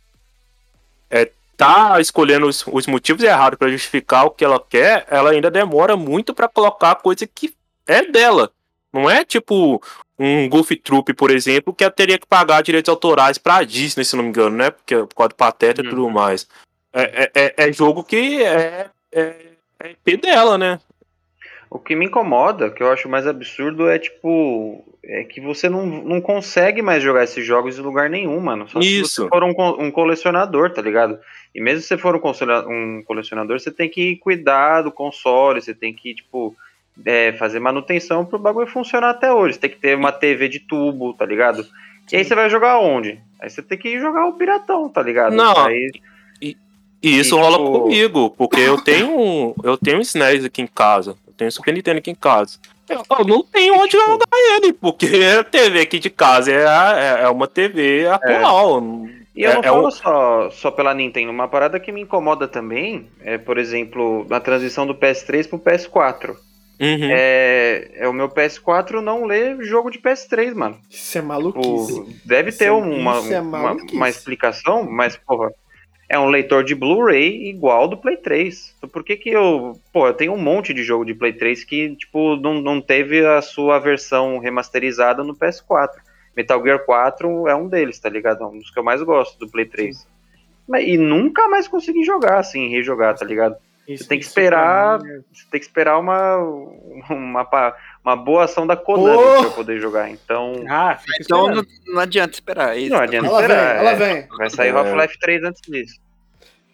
[1.57, 5.95] tá escolhendo os, os motivos errados pra justificar o que ela quer, ela ainda demora
[5.95, 7.53] muito pra colocar coisa que
[7.87, 8.51] é dela.
[8.91, 9.81] Não é tipo
[10.19, 14.15] um Goofy Troop, por exemplo, que ela teria que pagar direitos autorais pra Disney, se
[14.15, 14.69] não me engano, né?
[14.71, 16.11] Porque por causa do Pateta e tudo Uhum.
[16.11, 16.47] mais.
[16.93, 19.35] É, é, é- é jogo que é, é,
[19.79, 20.79] é IP dela, né?
[21.69, 24.85] O que me incomoda, que eu acho mais absurdo, é tipo.
[25.05, 28.69] É que você não, não consegue mais jogar esses jogos em lugar nenhum, mano.
[28.69, 29.23] Só se Isso.
[29.23, 29.53] você for um,
[29.85, 31.19] um colecionador, tá ligado?
[31.53, 35.61] E mesmo se você for um, coleciona- um colecionador, você tem que cuidar do console,
[35.61, 36.55] você tem que, tipo,
[37.05, 39.55] é, fazer manutenção pro bagulho funcionar até hoje.
[39.55, 41.65] Você tem que ter uma TV de tubo, tá ligado?
[42.11, 43.19] E aí você vai jogar onde?
[43.41, 45.35] Aí você tem que jogar o piratão, tá ligado?
[45.35, 45.65] Não.
[45.65, 45.91] Aí,
[46.41, 46.55] E
[47.19, 51.17] isso E, rola tipo- comigo, porque eu tenho eu tenho um SNES aqui em casa.
[51.43, 52.57] Tenho um Super Nintendo aqui em casa.
[52.89, 54.25] Eu, eu não tenho onde tipo- jogar
[54.55, 55.05] ele, porque
[55.39, 58.81] a TV aqui de casa é, é, é uma TV atual.
[59.35, 61.31] E eu É- não é falo o- só, só pela Nintendo.
[61.31, 66.35] Uma parada que me incomoda também é, por exemplo, na transição do PS3 pro PS4.
[66.79, 67.07] Uhum.
[67.11, 70.77] É, é o meu PS4 não lê jogo de PS3, mano.
[70.89, 72.19] Isso é Tipo, maluquice.
[72.25, 75.51] deve Isso ter é- uma, isso é uma, uma explicação, mas, porra,
[76.13, 78.75] é um leitor de Blu-ray igual do Play 3.
[78.77, 79.79] Então, por que que eu...
[79.91, 83.25] Pô, eu tenho um monte de jogo de Play 3 que, tipo, não, não teve
[83.25, 85.89] a sua versão remasterizada no PS4.
[86.35, 88.43] Metal Gear 4 é um deles, tá ligado?
[88.43, 90.07] É um dos que eu mais gosto do Play 3.
[90.67, 93.55] Mas, e nunca mais consegui jogar, assim, rejogar, tá ligado?
[93.87, 96.37] Isso- tem que esperar- é- Você tem que esperar uma,
[97.09, 99.23] uma, uma boa ação da Konami Pô!
[99.39, 100.09] pra eu poder jogar.
[100.09, 102.77] Então, Ah, Então não, não adianta esperar.
[102.77, 102.93] É isso.
[102.93, 103.75] não adianta Ela vem, esperar.
[103.75, 103.95] ela é.
[103.95, 104.27] vem.
[104.37, 104.71] Vai sair É.
[104.71, 105.99] Half-Life 3 antes disso.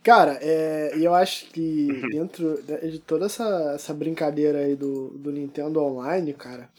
[0.03, 5.31] Cara, é, e eu acho que dentro de toda essa, essa brincadeira aí do, do
[5.31, 6.69] Nintendo Online, cara,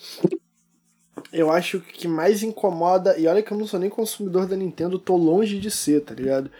[1.33, 4.47] eu acho que o que mais incomoda, e olha que eu não sou nem consumidor
[4.47, 6.51] da Nintendo, tô longe de ser, tá ligado?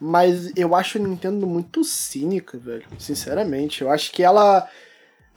[0.00, 2.86] Mas eu acho a Nintendo muito cínica, velho.
[2.98, 3.82] Sinceramente.
[3.82, 4.68] Eu acho que ela.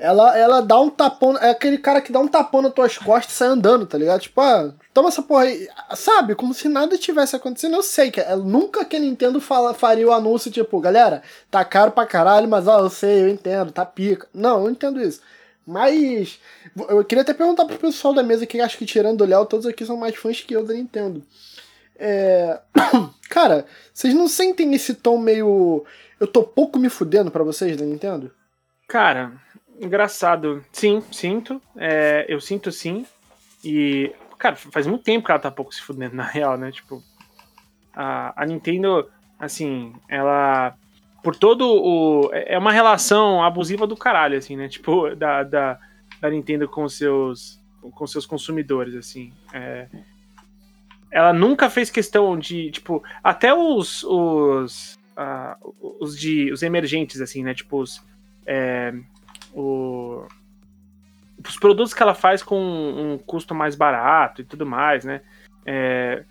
[0.01, 1.37] Ela, ela dá um tapão.
[1.37, 4.21] É aquele cara que dá um tapão nas tuas costas e sai andando, tá ligado?
[4.21, 5.67] Tipo, ah, toma essa porra aí.
[5.95, 6.33] Sabe?
[6.33, 7.75] Como se nada tivesse acontecendo.
[7.75, 11.63] Eu sei que é, nunca que a Nintendo fala, faria o anúncio, tipo, galera, tá
[11.63, 14.27] caro pra caralho, mas ó, eu sei, eu entendo, tá pica.
[14.33, 15.21] Não, eu entendo isso.
[15.67, 16.39] Mas
[16.89, 19.67] eu queria até perguntar pro pessoal da mesa que acho que tirando o Léo, todos
[19.67, 21.21] aqui são mais fãs que eu da Nintendo.
[21.95, 22.59] É.
[23.29, 25.85] Cara, vocês não sentem esse tom meio.
[26.19, 28.31] Eu tô pouco me fudendo pra vocês da Nintendo?
[28.87, 29.31] Cara,
[29.81, 30.63] engraçado.
[30.71, 31.61] Sim, sinto.
[31.75, 33.05] É, eu sinto sim.
[33.63, 36.71] E, cara, faz muito tempo que ela tá pouco se fudendo, na real, né?
[36.71, 37.03] Tipo,
[37.93, 40.75] a, a Nintendo, assim, ela.
[41.23, 42.29] Por todo o.
[42.33, 44.67] É uma relação abusiva do caralho, assim, né?
[44.67, 45.79] Tipo, da, da,
[46.19, 47.59] da Nintendo com seus,
[47.93, 49.31] com seus consumidores, assim.
[49.53, 49.87] É,
[51.11, 54.03] ela nunca fez questão de, tipo, até os.
[54.03, 58.03] os uh, os de os emergentes assim né tipo os
[58.45, 58.93] é,
[59.53, 60.25] o,
[61.47, 65.21] os produtos que ela faz com um custo mais barato e tudo mais, né?
[65.65, 66.23] É,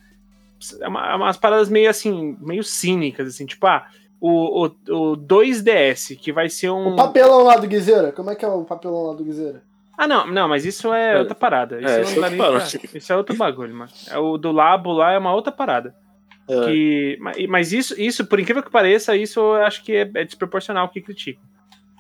[0.81, 3.87] é, uma, é umas paradas meio assim, meio cínicas, assim, tipo, ah,
[4.21, 6.93] o, o, o 2DS, que vai ser um.
[6.93, 9.63] O papelão lá do Guizeira, como é que é o papelão lá do Guizeira?
[9.97, 11.79] Ah, não, não, mas isso é, é outra parada.
[11.79, 12.99] Isso, é, isso, é pra...
[12.99, 13.91] isso é outro bagulho, mano.
[14.09, 15.95] É o do Labo lá é uma outra parada.
[16.49, 16.65] É.
[16.65, 20.89] Que, mas isso, isso, por incrível que pareça, isso eu acho que é, é desproporcional
[20.89, 21.43] que critico.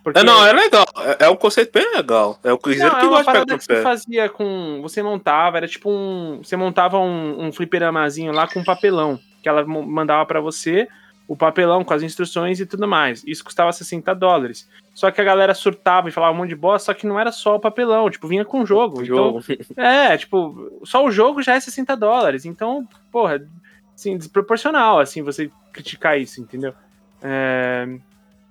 [0.02, 0.18] Porque...
[0.18, 0.86] É, não, é legal.
[0.98, 2.38] É, é, um conceito bem legal.
[2.42, 4.80] É o Cruzeiro não, que é gosta de pegar que você fazia com.
[4.82, 6.40] Você montava, era tipo um.
[6.42, 9.18] Você montava um, um fliperamazinho lá com papelão.
[9.42, 10.88] Que ela mandava para você
[11.30, 13.22] o papelão com as instruções e tudo mais.
[13.24, 14.68] Isso custava 60 dólares.
[14.92, 17.30] Só que a galera surtava e falava um monte de bosta, só que não era
[17.30, 18.98] só o papelão, tipo, vinha com o jogo.
[18.98, 19.40] O então, jogo.
[19.76, 22.44] É, tipo, só o jogo já é 60 dólares.
[22.44, 23.40] Então, porra,
[23.94, 26.74] assim, desproporcional, assim, você criticar isso, entendeu?
[27.22, 27.86] É,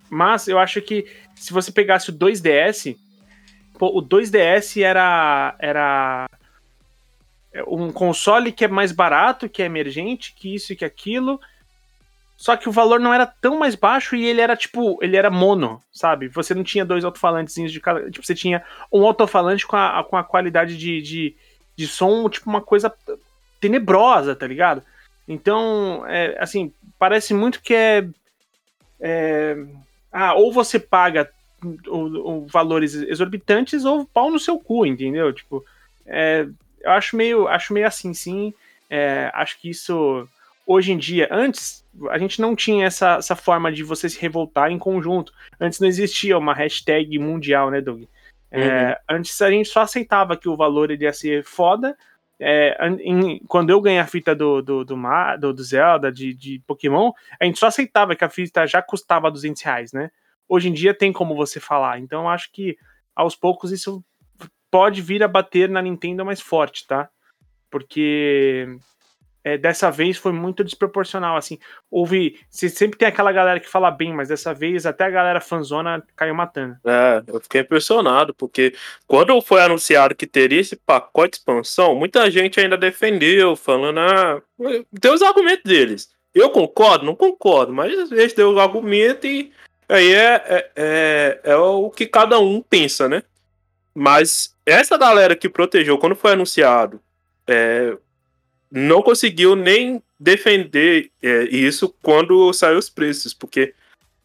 [0.10, 2.98] mas eu acho que se você pegasse o 2DS,
[3.78, 6.30] pô, o 2DS era, era
[7.68, 11.40] um console que é mais barato, que é emergente, que isso e que aquilo.
[12.36, 15.30] Só que o valor não era tão mais baixo e ele era tipo, ele era
[15.30, 16.30] mono, sabe?
[16.30, 18.10] Você não tinha dois alto-falantes de cada.
[18.10, 21.36] Tipo, você tinha um alto-falante com a, com a qualidade de, de,
[21.76, 22.94] de som, tipo, uma coisa
[23.60, 24.82] tenebrosa, tá ligado?
[25.28, 28.08] Então, é, assim, parece muito que é,
[29.02, 29.58] é
[30.12, 31.30] ah, ou você paga
[32.48, 35.34] valores exorbitantes ou pau no seu cu, entendeu?
[35.34, 35.64] Tipo,
[36.06, 36.48] é,
[36.82, 38.54] eu acho meio, acho meio assim, sim.
[38.90, 40.28] É, acho que isso,
[40.66, 44.72] hoje em dia, antes, a gente não tinha essa, essa forma de você se revoltar
[44.72, 45.34] em conjunto.
[45.60, 48.04] Antes não existia uma hashtag mundial, né, Doug?
[48.52, 49.18] É, uhum.
[49.18, 51.96] Antes a gente só aceitava que o valor ele ia ser foda.
[52.40, 54.96] É, em, quando eu ganhei a fita do, do, do,
[55.40, 59.30] do, do Zelda, de, de Pokémon, a gente só aceitava que a fita já custava
[59.30, 60.10] 200 reais, né?
[60.50, 62.00] hoje em dia tem como você falar.
[62.00, 62.76] Então eu acho que
[63.16, 64.04] aos poucos isso
[64.72, 67.08] pode vir a bater na Nintendo mais forte, tá?
[67.70, 68.68] Porque
[69.54, 71.60] é, dessa vez foi muito desproporcional, assim.
[71.90, 72.40] Houve.
[72.50, 76.04] Você sempre tem aquela galera que fala bem, mas dessa vez até a galera fanzona
[76.16, 76.78] caiu matando.
[76.86, 78.74] É, eu fiquei impressionado, porque
[79.08, 84.42] quando foi anunciado que teria esse pacote de expansão, muita gente ainda defendeu, falando, ah,
[85.00, 86.10] tem os argumentos deles.
[86.34, 87.06] Eu concordo?
[87.06, 89.52] Não concordo, mas eles deu o argumento e
[89.90, 93.24] Aí é, é, é, é, o que cada um pensa, né?
[93.92, 97.02] Mas essa galera que protegeu quando foi anunciado
[97.48, 97.98] é,
[98.72, 103.74] não conseguiu nem defender é, isso quando saiu os preços, porque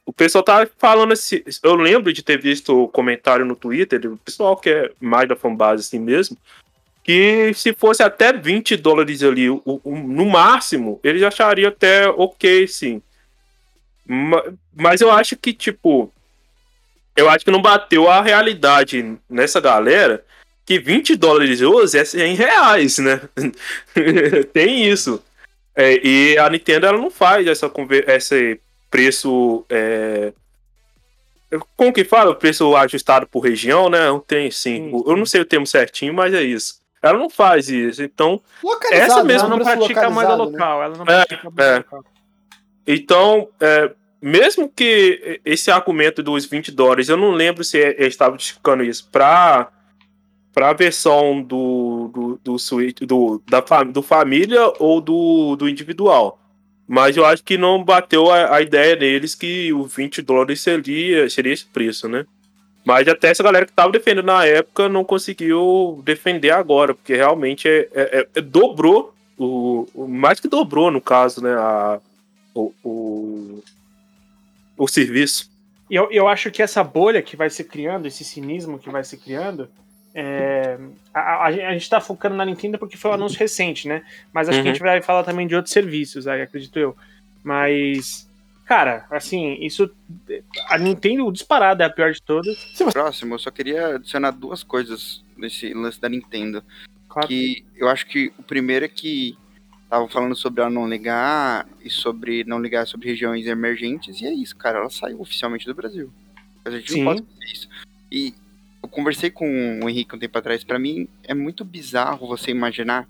[0.04, 1.42] o pessoal tá falando assim.
[1.62, 5.36] Eu lembro de ter visto o comentário no Twitter, o pessoal que é mais da
[5.36, 6.36] fanbase assim mesmo,
[7.02, 12.66] que se fosse até 20 dólares ali, o, o, no máximo, eles achariam até ok,
[12.68, 13.02] sim.
[14.74, 16.12] Mas eu acho que, tipo.
[17.16, 20.24] Eu acho que não bateu a realidade nessa galera
[20.64, 23.20] que 20 dólares hoje é em reais, né?
[24.52, 25.22] Tem isso.
[25.76, 27.70] É, e a Nintendo ela não faz essa,
[28.06, 29.64] esse preço.
[29.68, 30.32] É...
[31.76, 32.30] Como que fala?
[32.30, 34.06] O preço ajustado por região, né?
[34.06, 34.90] Não tem, sim.
[34.90, 35.02] sim.
[35.06, 36.80] Eu não sei o termo certinho, mas é isso.
[37.02, 38.02] Ela não faz isso.
[38.02, 38.40] Então,
[38.90, 40.36] essa mesmo não pratica moeda né?
[40.36, 40.82] local.
[40.82, 41.76] Ela não pratica é, moeda é.
[41.76, 42.04] local.
[42.86, 48.36] Então, é, mesmo que esse argumento dos 20 dólares, eu não lembro se ele estava
[48.36, 49.70] justificando isso para
[50.54, 56.38] para a versão do do, do, Switch, do, da, do família ou do, do individual.
[56.86, 61.28] Mas eu acho que não bateu a, a ideia deles que os 20 dólares seria,
[61.28, 62.26] seria esse preço, né?
[62.84, 67.66] Mas até essa galera que estava defendendo na época não conseguiu defender agora, porque realmente
[67.66, 71.54] é, é, é, é dobrou, o, o, mais que dobrou no caso, né?
[71.54, 71.98] A,
[72.54, 73.64] o, o,
[74.76, 75.50] o serviço.
[75.90, 79.16] Eu, eu acho que essa bolha que vai se criando, esse cinismo que vai se
[79.16, 79.68] criando,
[80.14, 80.78] é,
[81.12, 84.04] a, a, a, gente está focando na Nintendo porque foi um anúncio recente, né?
[84.32, 84.62] Mas acho uhum.
[84.62, 84.88] que a gente uhum.
[84.88, 86.96] vai falar também de outros serviços, aí, acredito eu.
[87.42, 88.30] Mas,
[88.64, 89.90] cara, assim, isso.
[90.68, 92.56] A Nintendo disparada é a pior de todas.
[92.92, 96.62] Próximo, eu só queria adicionar duas coisas nesse lance da Nintendo.
[97.08, 97.26] Claro.
[97.26, 99.36] Que eu acho que o primeiro é que
[99.82, 104.32] estavam falando sobre ela não ligar e sobre não ligar sobre regiões emergentes, e é
[104.32, 106.10] isso, cara, ela saiu oficialmente do Brasil.
[106.64, 107.04] A gente Sim.
[107.04, 107.68] não pode fazer isso.
[108.10, 108.34] E
[108.84, 110.62] eu conversei com o Henrique um tempo atrás.
[110.62, 113.08] Pra mim, é muito bizarro você imaginar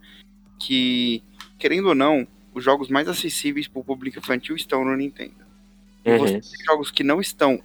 [0.59, 1.21] que,
[1.59, 5.35] querendo ou não, os jogos mais acessíveis pro público infantil estão no Nintendo.
[6.05, 6.19] E Uhum.
[6.19, 7.61] você tem jogos que não estão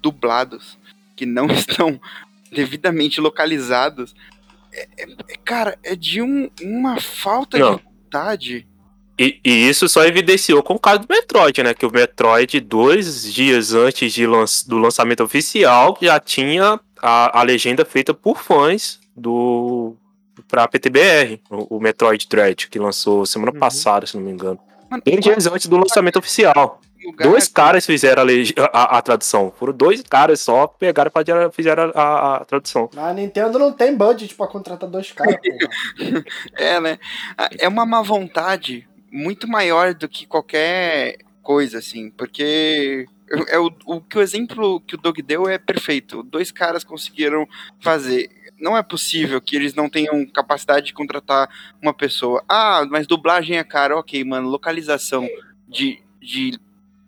[0.00, 0.78] dublados,
[1.16, 1.46] que não
[1.90, 2.00] estão
[2.52, 4.14] devidamente localizados.
[4.72, 7.76] É- é- é- cara, é de um- uma falta Não.
[7.76, 8.66] de vontade.
[9.18, 11.74] E, e isso só evidenciou com o caso do Metroid, né?
[11.74, 17.42] Que o Metroid, dois dias antes de lan- do lançamento oficial, já tinha a, a
[17.42, 19.94] legenda feita por fãs do
[20.48, 23.58] pra PTBR, o, o Metroid Dread, que lançou semana Uhum.
[23.58, 24.58] passada, se não me engano.
[24.90, 26.80] Mano, Bem dias antes do lançamento oficial.
[27.22, 29.52] Dois caras fizeram a, a- a tradução.
[29.58, 32.90] Foram dois caras só, pegaram e fizeram a, a- a tradução.
[32.96, 35.36] A Nintendo não tem budget pra contratar dois caras.
[36.56, 36.98] É, né?
[37.58, 43.06] É uma má vontade muito maior do que qualquer coisa, assim, porque
[43.48, 46.22] é o, o que o exemplo que o Doug deu é perfeito.
[46.22, 47.46] Dois caras conseguiram
[47.80, 48.30] fazer.
[48.58, 51.48] Não é possível que eles não tenham capacidade de contratar
[51.80, 52.44] uma pessoa.
[52.48, 53.98] Ah, mas dublagem é caro.
[53.98, 54.48] Ok, mano.
[54.48, 55.26] Localização
[55.68, 56.58] de, de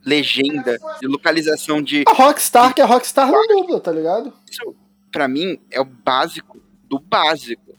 [0.04, 2.04] legenda, de localização de.
[2.06, 4.32] A Rockstar, que a Rockstar não dubla, tá ligado?
[4.50, 4.74] Isso,
[5.10, 7.72] pra mim, é o básico do básico.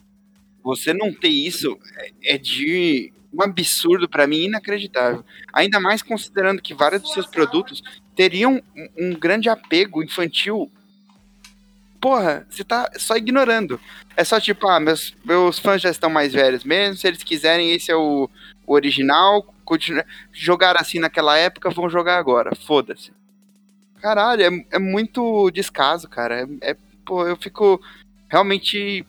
[0.63, 5.25] Você não ter isso é- é de um absurdo pra mim inacreditável.
[5.51, 7.81] Ainda mais considerando que vários dos seus produtos
[8.15, 10.71] teriam um, um grande apego infantil.
[11.99, 13.79] Porra, você tá só ignorando.
[14.15, 17.71] É só tipo, ah, meus, meus fãs já estão mais velhos mesmo, se eles quiserem,
[17.71, 18.29] esse é o,
[18.65, 19.43] o original.
[19.63, 22.53] Continua, jogaram assim naquela época, vão jogar agora.
[22.55, 23.13] Foda-se.
[24.01, 26.41] Caralho, é, é muito descaso, cara.
[26.61, 27.81] É, é- pô, eu fico
[28.29, 29.05] realmente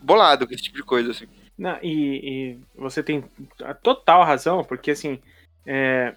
[0.00, 1.26] bolado com esse tipo de coisa, assim.
[1.58, 3.24] Não, e, e você tem
[3.62, 5.18] a total razão, porque assim,
[5.66, 6.14] é,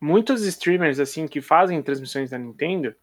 [0.00, 2.94] muitos streamers assim que fazem transmissões da Nintendo,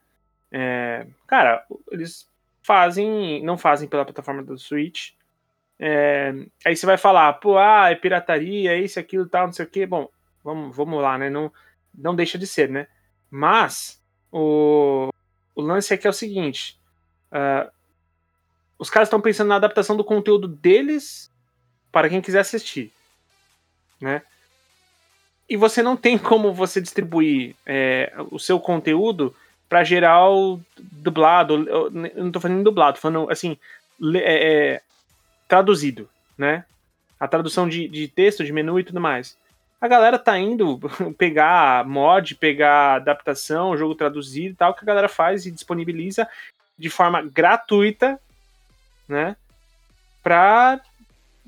[0.52, 2.28] é, cara, eles
[2.64, 5.12] fazem, não fazem pela plataforma do Switch.
[5.80, 6.34] é,
[6.66, 9.70] aí você vai falar, pô, ah, é pirataria, é isso, aquilo, tal, não sei o
[9.70, 9.86] quê.
[9.86, 10.10] Bom,
[10.44, 11.30] vamos, vamos lá, né?
[11.30, 11.52] Não,
[11.94, 12.88] não deixa de ser, né?
[13.30, 15.10] Mas o,
[15.56, 16.80] o lance aqui é o seguinte.
[17.32, 17.72] ah,
[18.80, 21.32] os caras estão pensando na adaptação do conteúdo deles
[21.92, 22.94] para quem quiser assistir,
[24.00, 24.22] né?
[25.50, 29.36] E você não tem como você distribuir é, o seu conteúdo
[29.70, 31.68] para geral dublado.
[31.70, 31.92] Eu
[32.24, 33.58] não tô falando dublado, tô falando assim
[34.16, 34.82] é, é,
[35.48, 36.66] traduzido, né?
[37.20, 39.38] A tradução de, de texto, de menu e tudo mais.
[39.80, 40.80] A galera tá indo
[41.18, 46.28] pegar mod, pegar adaptação, jogo traduzido e tal, que a galera faz e disponibiliza
[46.78, 48.20] de forma gratuita
[49.08, 49.36] né?
[50.22, 50.80] Pra,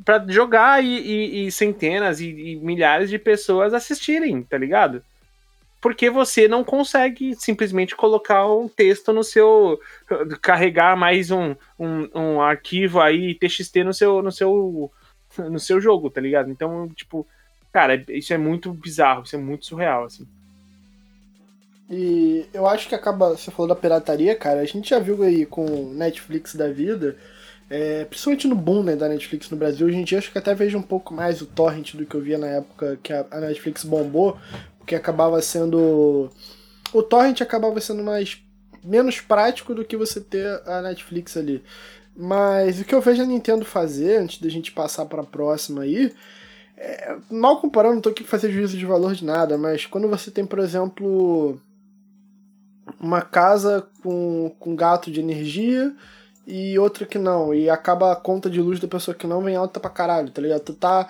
[0.05, 5.03] pra jogar e, e- e centenas e, e milhares de pessoas assistirem, tá ligado?
[5.81, 9.79] Porque você não consegue simplesmente colocar um texto no seu.
[10.41, 14.91] carregar mais um, um, um arquivo aí, TXT no seu, no seu.
[15.37, 16.51] no seu jogo, tá ligado?
[16.51, 17.25] Então, tipo,
[17.71, 20.27] cara, isso é muito bizarro, isso é muito surreal, assim.
[21.89, 23.29] E eu acho que acaba.
[23.29, 24.59] Você falou da pirataria, cara.
[24.61, 27.15] A gente já viu aí com Netflix da vida.
[27.69, 29.85] É, principalmente no boom né, da Netflix no Brasil.
[29.85, 32.21] Hoje em dia acho que até vejo um pouco mais o torrent do que eu
[32.21, 34.37] via na época que a, a Netflix bombou.
[34.79, 36.31] Porque acabava sendo.
[36.91, 38.41] O torrent acabava sendo mais.
[38.83, 41.63] menos prático do que você ter a Netflix ali.
[42.17, 46.11] Mas o que eu vejo a Nintendo fazer, antes da gente passar pra próxima aí,
[46.75, 50.07] é, mal comparando, não tô aqui pra fazer juízo de valor de nada, mas quando
[50.09, 51.61] você tem, por exemplo,
[52.99, 55.95] uma casa com, com gato de energia
[56.49, 59.55] e outra que não, e acaba a conta de luz da pessoa que não vem
[59.55, 60.61] alta pra caralho, tá ligado?
[60.61, 61.07] Tu tá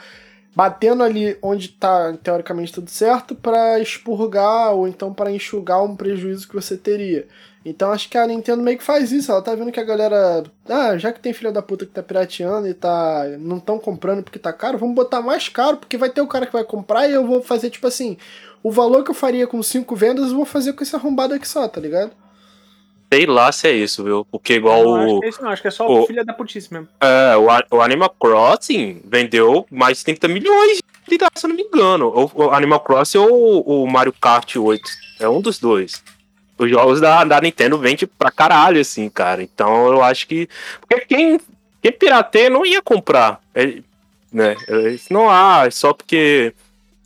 [0.53, 6.47] batendo ali onde tá teoricamente tudo certo pra expurgar ou então para enxugar um prejuízo
[6.47, 7.25] que você teria.
[7.63, 10.43] Então acho que a Nintendo meio que faz isso, ela tá vendo que a galera,
[10.67, 14.23] ah, já que tem filha da puta que tá pirateando e tá não tão comprando
[14.23, 17.07] porque tá caro, vamos botar mais caro, porque vai ter o cara que vai comprar
[17.07, 18.17] e eu vou fazer tipo assim,
[18.61, 21.47] o valor que eu faria com cinco vendas, eu vou fazer com esse arrombado aqui
[21.47, 22.11] só, tá ligado?
[23.11, 24.25] Sei lá se é isso, viu?
[24.31, 26.23] Porque igual não, acho o, que é isso não, acho que é só o- filha
[26.23, 26.87] da putice mesmo.
[27.01, 31.55] é, o, o Animal Crossing vendeu mais de 30 milhões de reais, se eu não
[31.55, 32.07] me engano.
[32.35, 34.81] O, o Animal Crossing ou o Mario Kart 8.
[35.19, 36.03] É um dos dois.
[36.57, 39.41] Os jogos da, da Nintendo vendem pra caralho, assim, cara.
[39.41, 40.47] Então eu acho que.
[40.81, 41.39] Porque quem,
[41.81, 43.41] quem pirateia não ia comprar.
[43.55, 43.79] É,
[44.31, 44.55] né?
[45.09, 46.53] Não, ah, só porque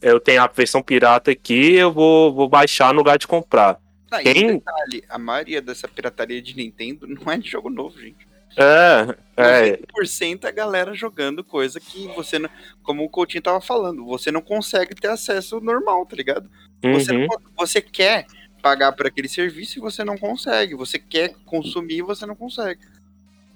[0.02, 3.78] eu tenho a versão pirata aqui, eu vou, vou baixar no lugar de comprar.
[4.22, 8.00] E Quem- um detalhe, a maioria dessa pirataria de Nintendo não é de jogo novo,
[8.00, 8.28] gente.
[8.56, 9.78] É, é.
[9.78, 12.50] 90% é a galera jogando coisa que você não.
[12.84, 16.48] Como o Coutinho tava falando, você não consegue ter acesso normal, tá ligado?
[16.84, 17.26] Você, uhum.
[17.28, 18.28] não- você quer
[18.62, 20.76] pagar por aquele serviço e você não consegue.
[20.76, 22.82] Você quer consumir e você não consegue.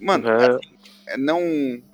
[0.00, 0.50] Mano, É.
[0.50, 0.68] assim,
[1.16, 1.40] não,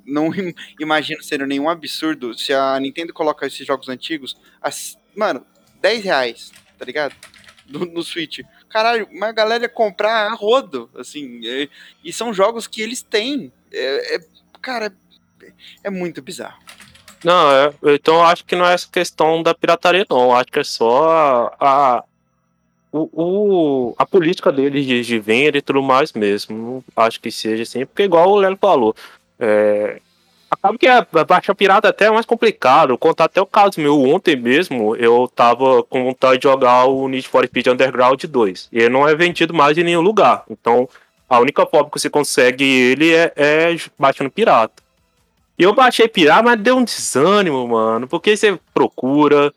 [0.06, 5.44] não im- imagino sendo nenhum absurdo se a Nintendo coloca esses jogos antigos, as- mano,
[5.82, 7.14] 10 reais, tá ligado?
[7.68, 8.40] No, no Switch.
[8.74, 11.68] Caralho, mas a galera comprar a rodo, assim, é-
[12.02, 13.52] e são jogos que eles têm.
[13.72, 14.20] É, é-
[14.60, 14.92] cara,
[15.84, 16.58] é, muito bizarro.
[17.22, 20.22] Não, é, então eu acho que não é essa questão da pirataria, não.
[20.24, 21.54] Eu acho que é só a,
[21.98, 22.04] a,
[22.90, 26.84] o, o- a política deles de, de venda e tudo mais mesmo.
[26.96, 28.92] Acho que seja assim, porque igual o Lelo falou,
[29.38, 30.00] é,
[30.54, 32.96] acaba que a, baixa pirata até é mais complicado.
[32.96, 37.28] Contar até o caso meu, ontem mesmo eu tava com vontade de jogar o Need
[37.28, 38.68] for Speed Underground 2.
[38.72, 40.44] E ele não é vendido mais em nenhum lugar.
[40.48, 40.88] Então
[41.28, 44.82] a única forma que você consegue ele é, é baixando pirata.
[45.58, 48.08] E eu baixei pirata, mas deu um desânimo, mano.
[48.08, 49.52] Porque você procura,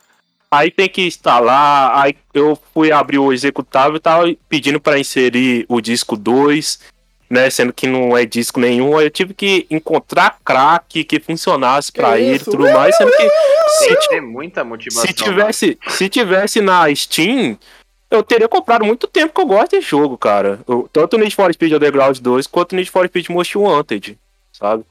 [0.50, 5.66] aí tem que instalar, aí eu fui abrir o executável e tava pedindo pra inserir
[5.68, 6.80] o disco 2,
[7.30, 7.50] né?
[7.50, 8.98] Sendo que não é disco nenhum.
[8.98, 12.96] Aí eu tive que encontrar crack que funcionasse pra ele e tudo mais.
[12.98, 13.30] Sendo que
[13.80, 15.06] se, Tem muita motivação.
[15.08, 17.58] se tivesse, se tivesse na Steam,
[18.10, 20.60] eu teria comprado muito tempo que eu gosto de jogo, cara.
[20.68, 24.18] Eu- tanto o Need for Speed Underground 2 quanto o Need for Speed Most Wanted,
[24.54, 24.84] sabe?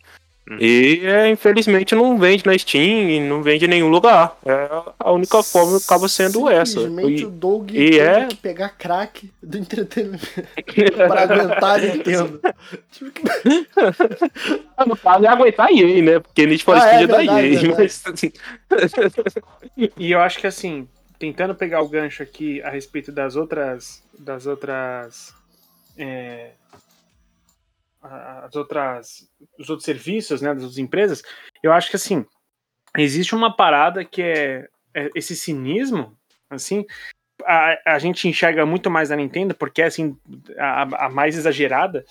[0.48, 0.58] Hum.
[0.60, 4.38] E é, infelizmente não vende na Steam e não vende em nenhum lugar.
[4.46, 6.80] É, a única forma acaba sendo essa.
[6.80, 10.24] E- o Doug e é- que pegar crack do entretenimento
[10.96, 12.40] pra aguentar a Nintendo.
[14.76, 16.20] Ah, no caso é aguentar a EA, né?
[16.20, 17.74] Porque Need for Ah, é Speed é, da verdade, EA.
[17.76, 18.04] Mas...
[19.96, 20.86] E eu acho que assim,
[21.18, 24.02] tentando pegar o gancho aqui a respeito das outras.
[24.18, 25.34] Das outras.
[25.98, 26.50] é,
[28.44, 29.28] as outras.
[29.58, 30.52] Os outros serviços, né?
[30.54, 31.22] Das outras empresas,
[31.62, 32.24] eu acho que assim,
[32.96, 36.16] existe uma parada que é, é esse cinismo,
[36.50, 36.84] assim.
[37.44, 40.18] A, a gente enxerga muito mais na Nintendo, porque é assim,
[40.58, 42.04] a, a mais exagerada,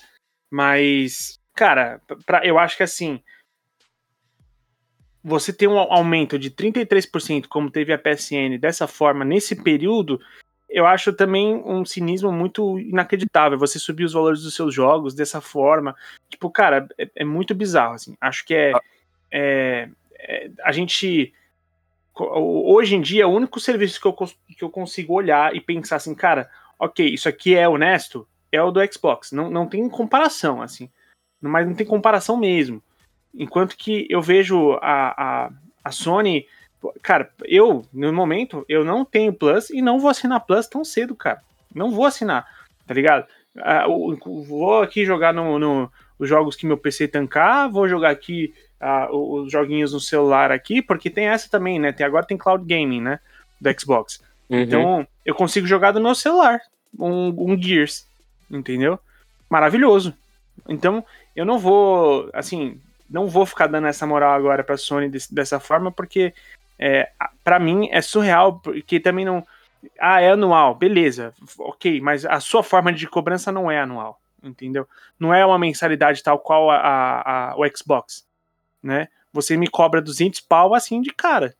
[0.50, 3.20] mas, cara, pra, eu acho que assim,
[5.26, 10.20] você ter um aumento de 33%, como teve a PSN, dessa forma, nesse período,
[10.68, 13.58] eu acho também um cinismo muito inacreditável.
[13.58, 15.94] Você subir os valores dos seus jogos dessa forma.
[16.28, 18.16] Tipo, cara, é, é muito bizarro, assim.
[18.20, 18.72] Acho que é.
[19.30, 19.88] é-
[20.18, 21.32] é- a gente.
[22.18, 26.14] Hoje em dia, o único serviço que eu, que eu consigo olhar e pensar assim,
[26.14, 26.48] cara,
[26.78, 29.32] ok, isso aqui é honesto, é o do Xbox.
[29.32, 30.90] Não, não tem comparação, assim.
[31.38, 32.82] Mas não tem comparação mesmo.
[33.34, 35.50] Enquanto que eu vejo a, a,
[35.84, 36.46] a Sony.
[37.02, 41.14] Cara, eu, no momento, eu não tenho Plus e não vou assinar Plus tão cedo,
[41.14, 41.40] cara.
[41.74, 42.46] Não vou assinar,
[42.86, 43.26] tá ligado?
[43.88, 48.54] O- vou aqui jogar no, no- os jogos que meu PC tancar, vou jogar aqui
[49.10, 51.92] o- os joguinhos no celular aqui, porque tem essa também, né?
[51.92, 53.18] Tem, agora tem Cloud Gaming, né?
[53.60, 54.20] Do Xbox.
[54.48, 54.60] Uhum.
[54.60, 56.60] Então, eu consigo jogar do meu celular
[56.98, 58.06] um, um Gears,
[58.50, 58.98] entendeu?
[59.50, 60.14] Maravilhoso.
[60.68, 61.04] Então,
[61.34, 65.58] eu não vou, assim, não vou ficar dando essa moral agora pra Sony desse- dessa
[65.58, 66.32] forma, porque
[66.78, 69.46] é, a- pra mim é surreal, porque também não.
[70.00, 74.88] Ah, é anual, beleza, ok, mas a sua forma de cobrança não é anual, entendeu?
[75.18, 78.26] Não é uma mensalidade tal qual a, a- a- o Xbox,
[78.82, 79.08] né?
[79.32, 81.54] Você me cobra 200 pau assim de cara.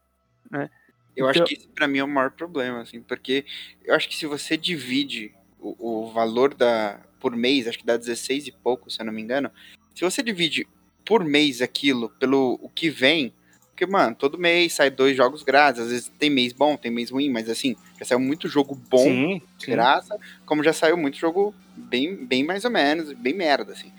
[1.15, 3.45] Eu acho Então- que esse pra mim é o maior problema, assim, porque
[3.85, 7.97] eu acho que se você divide o, o valor da por mês, acho que dá
[7.97, 9.51] 16 e pouco, se eu não me engano,
[9.95, 10.67] se você divide
[11.05, 13.33] por mês aquilo pelo o que vem,
[13.77, 17.11] porque, mano, todo mês sai dois jogos grátis, às vezes tem mês bom, tem mês
[17.11, 19.71] ruim, mas assim, já saiu muito jogo bom sim, de sim.
[19.71, 23.93] graça, como já saiu muito jogo bem, bem mais ou menos, bem merda, assim.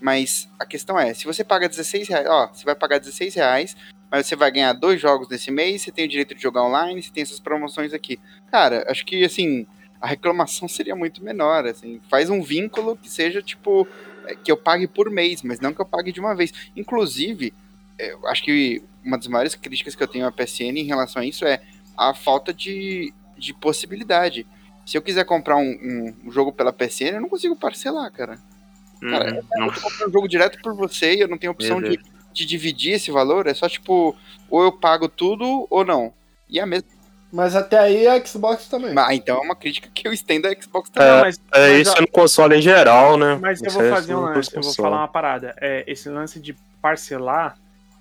[0.00, 3.76] Mas a questão é, se você paga 16 reais, ó, você vai pagar 16 reais,
[4.10, 7.00] mas você vai ganhar dois jogos nesse mês, você tem o direito de jogar online,
[7.00, 8.18] você tem essas promoções aqui.
[8.50, 9.64] Cara, acho que, assim,
[10.00, 12.00] a reclamação seria muito menor, assim.
[12.10, 13.86] Faz um vínculo que seja, tipo,
[14.26, 16.52] é, que eu pague por mês, mas não que eu pague de uma vez.
[16.74, 17.54] Inclusive,
[18.08, 21.24] eu acho que uma das maiores críticas que eu tenho à PSN em relação a
[21.24, 21.60] isso é
[21.96, 24.46] a falta de, de possibilidade.
[24.86, 28.38] Se eu quiser comprar um, um- jogo pela PSN, eu não consigo parcelar, cara.
[29.00, 29.42] Cara, Uhum.
[29.58, 31.98] Não- Eu tô comprando um jogo direto por você e eu não tenho opção de,
[32.32, 33.46] de dividir esse valor.
[33.46, 34.14] É só tipo,
[34.48, 36.12] ou eu pago tudo ou não.
[36.48, 36.88] E é a mesma.
[37.32, 38.92] Mas até aí a Xbox também.
[38.98, 41.08] Ah, então é uma crítica que eu estendo a Xbox também.
[41.08, 43.38] Não, mas, É mas, isso ó, no console em geral, né?
[43.40, 45.54] Mas eu vou é fazer um lance, eu vou falar uma parada.
[45.60, 47.56] É, esse lance de parcelar,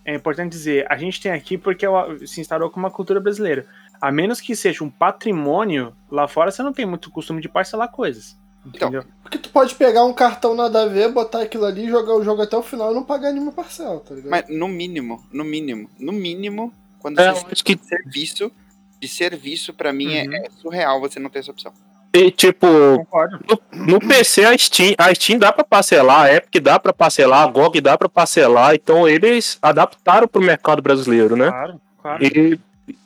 [0.10, 1.89] é importante dizer, a gente tem aqui porque é
[2.26, 3.66] se instaurou como uma cultura brasileira.
[4.01, 7.91] A menos que seja um patrimônio, lá fora você não tem muito costume de parcelar
[7.91, 8.38] coisas.
[8.66, 9.05] Então, Entendeu?
[9.22, 12.41] Porque tu pode pegar um cartão nada a ver, botar aquilo ali, jogar o jogo
[12.41, 14.30] até o final e não pagar nenhuma parcela, tá ligado?
[14.32, 18.51] Mas no mínimo, no mínimo, no mínimo, quando É, você acho que de serviço,
[18.99, 20.34] de serviço, pra mim, é- Uhum.
[20.34, 21.72] é, surreal você não ter essa opção.
[22.12, 26.80] E tipo, no, no PC a Steam, a Steam dá pra parcelar, a Epic dá
[26.80, 31.49] pra parcelar, a GOG dá pra parcelar, então eles adaptaram pro mercado brasileiro, né?
[31.49, 32.24] Claro, claro.
[32.24, 32.60] E,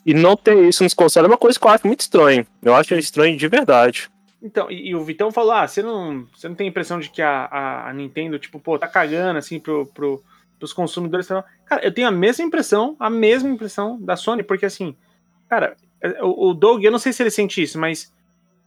[0.05, 2.45] e não ter isso nos consoles é uma coisa que eu acho muito estranho.
[2.61, 4.09] Eu acho estranho de verdade.
[4.41, 7.09] Então, e, e o Vitão falou: ah, você não, você não tem a impressão de
[7.09, 10.21] que a, a, a Nintendo, tipo, pô, tá cagando assim pro, pro,
[10.57, 11.27] pros consumidores?
[11.65, 14.95] Cara, eu tenho a mesma impressão, a mesma impressão da Sony, porque assim,
[15.49, 15.75] cara,
[16.21, 18.13] o, o Doug, eu não sei se ele sente isso, mas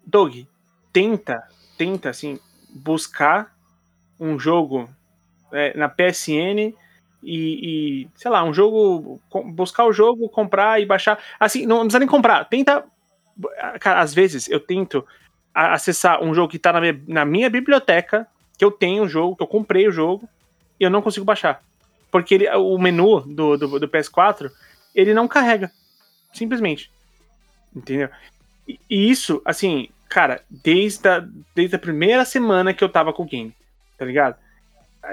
[0.07, 0.45] Doug,
[0.93, 1.43] tenta,
[1.77, 2.39] tenta, assim,
[2.71, 3.55] buscar
[4.19, 4.89] um jogo
[5.53, 6.73] é, na PSN
[7.23, 11.19] e, e, sei lá, um jogo, buscar o jogo, comprar e baixar.
[11.41, 12.85] Assim, não, não precisa nem comprar, tenta.
[13.81, 15.07] Cara, às vezes eu tento
[15.53, 18.27] acessar um jogo que tá na minha, na minha biblioteca,
[18.57, 20.29] que eu tenho o jogo, que eu comprei o jogo,
[20.79, 21.63] e eu não consigo baixar.
[22.11, 24.51] Porque ele- o menu do, do, do PS4,
[24.95, 25.71] ele não carrega.
[26.33, 26.91] Simplesmente.
[27.75, 28.09] Entendeu?
[28.69, 33.27] E isso, assim, cara, desde a, desde a primeira semana que eu tava com o
[33.27, 33.55] game,
[33.99, 34.37] tá ligado?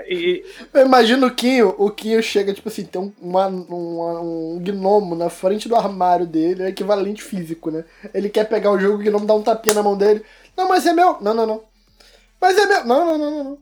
[0.08, 4.60] E- Eu imagino o Quinho, o Quinho chega, tipo assim, tem um, uma- uma- um
[4.60, 7.86] gnomo na frente do armário dele, é equivalente físico, né?
[8.14, 10.24] Ele quer pegar o jogo, o gnomo dá um tapinha na mão dele.
[10.58, 11.18] Não, mas é meu.
[11.22, 11.64] Não, não, não.
[12.42, 12.86] Mas é meu.
[12.86, 13.58] Não, não, não, não, não.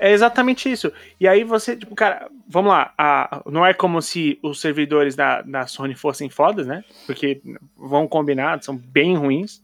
[0.00, 0.92] É exatamente isso.
[1.18, 2.92] E aí você, tipo, cara, vamos lá.
[2.96, 6.84] a- não é como se os servidores da, da Sony fossem fodas, né?
[7.04, 7.40] Porque
[7.76, 9.60] vão combinar, são bem ruins.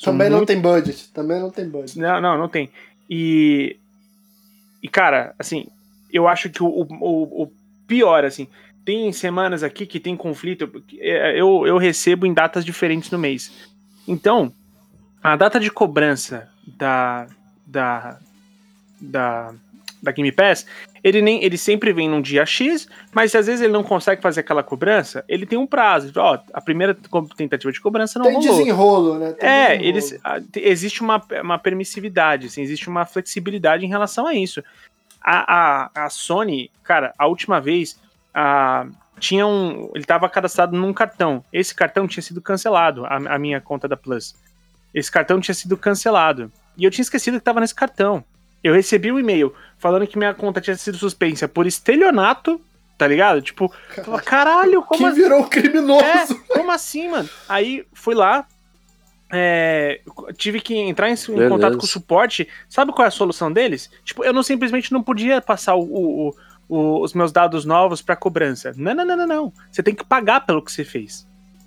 [0.00, 1.08] São Também não muito- tem budget.
[1.12, 1.98] Também não tem budget.
[1.98, 2.70] Não, não, não tem.
[3.08, 3.76] E.
[4.82, 5.66] E, cara, assim,
[6.10, 7.52] eu acho que o, o, o
[7.86, 8.48] pior, assim,
[8.82, 10.82] tem semanas aqui que tem conflito.
[10.98, 13.52] é, Eu, eu recebo em datas diferentes no mês.
[14.08, 14.50] Então,
[15.22, 17.26] a data de cobrança da.
[17.66, 18.18] da.
[18.98, 19.54] da.
[20.02, 20.64] Da Game Pass,
[21.04, 24.22] ele, nem, ele sempre vem num dia X, mas se às vezes ele não consegue
[24.22, 26.12] fazer aquela cobrança, ele tem um prazo.
[26.16, 26.96] Ó, a primeira
[27.36, 28.56] tentativa de cobrança não tem rolou.
[28.58, 29.32] desenrolo, né?
[29.32, 29.88] Tem É, desenrolo.
[29.88, 34.62] eles, a- te- existe uma, uma permissividade, assim, existe uma flexibilidade em relação a isso.
[35.22, 38.00] A, a, a Sony, cara, a última vez,
[38.32, 38.86] a,
[39.18, 39.90] tinha um.
[39.94, 41.44] Ele estava cadastrado num cartão.
[41.52, 44.34] Esse cartão tinha sido cancelado, a, a minha conta da Plus.
[44.94, 46.50] Esse cartão tinha sido cancelado.
[46.76, 48.24] E eu tinha esquecido que estava nesse cartão.
[48.62, 52.60] Eu recebi um e-mail falando que minha conta tinha sido suspensa por estelionato,
[52.98, 53.40] tá ligado?
[53.40, 55.22] Tipo, eu falei, caralho, como que assim?
[55.22, 56.04] virou criminoso.
[56.04, 57.28] É, como assim, mano?
[57.48, 58.46] Aí fui lá,
[59.32, 60.00] é,
[60.36, 62.48] tive que entrar em, em contato com o suporte.
[62.68, 63.90] Sabe qual é a solução deles?
[64.04, 65.82] Tipo, eu não simplesmente não podia passar o-
[66.28, 66.36] o-
[66.68, 68.72] o- os meus dados novos pra cobrança.
[68.76, 69.52] Não, não, não, não, não.
[69.70, 71.26] Você tem que pagar pelo que você fez,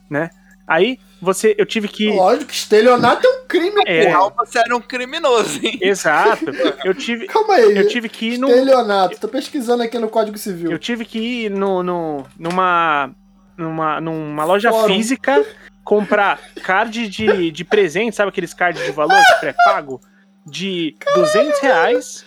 [0.09, 0.29] né?
[0.65, 4.05] Aí você, eu tive que, Lógico, estelionato é um crime, É.
[4.13, 4.33] porra.
[4.45, 5.77] Você era um criminoso, hein?
[5.81, 6.45] exato.
[6.85, 7.77] Eu tive, Calma aí.
[7.77, 9.19] eu tive que ir no, Estelionato.
[9.19, 10.71] Tô pesquisando aqui no Código Civil.
[10.71, 13.11] Eu tive que ir no, no- numa,
[13.57, 14.93] numa, numa loja Fórum.
[14.93, 15.45] física
[15.83, 19.99] comprar card de, de presente, sabe aqueles cards de valor de pré-pago?
[20.45, 22.25] De 200 reais.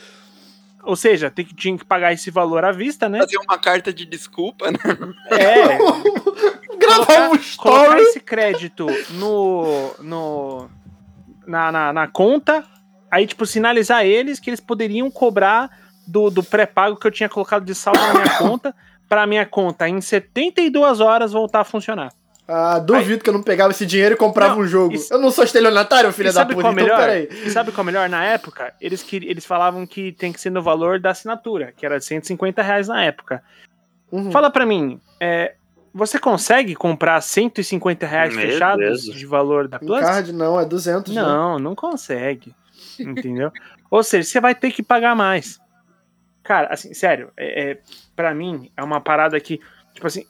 [0.83, 3.19] Ou seja, tem que, tinha que pagar esse valor à vista, né?
[3.19, 4.79] Fazer uma carta de desculpa, né?
[5.33, 5.79] É,
[6.87, 8.01] Gravar um colocar story.
[8.03, 10.69] esse crédito no, no
[11.47, 12.65] na, na, na conta,
[13.11, 15.71] aí, tipo, sinalizar eles que eles poderiam cobrar
[16.07, 18.75] do, do pré-pago que eu tinha colocado de saldo na minha conta,
[19.09, 22.13] pra minha conta em 72 horas voltar a funcionar.
[22.49, 24.95] Ah, duvido que eu não pegava esse dinheiro e comprava Não, um jogo.
[24.95, 26.61] isso- Eu não sou estelionatário, filha E da puta.
[26.61, 26.97] Então, melhor?
[26.97, 27.29] peraí.
[27.45, 28.09] E sabe qual é melhor?
[28.09, 31.85] Na época, eles, queri- eles falavam que tem que ser no valor da assinatura, que
[31.85, 33.43] era 150 reais na época.
[34.13, 34.31] Uhum.
[34.31, 35.57] Fala pra mim, é,
[35.97, 39.17] você consegue comprar 150 reais Meu fechados Deus.
[39.19, 40.01] de valor da Um Plus?
[40.01, 41.15] card não, é 200.
[41.15, 41.23] né?
[41.23, 42.55] Não, não consegue.
[43.01, 43.51] Entendeu?
[43.91, 45.59] Ou seja, você vai ter que pagar mais.
[46.43, 47.79] Cara, assim, sério, é, é,
[48.15, 49.61] para mim é uma parada que,
[49.95, 50.25] tipo assim,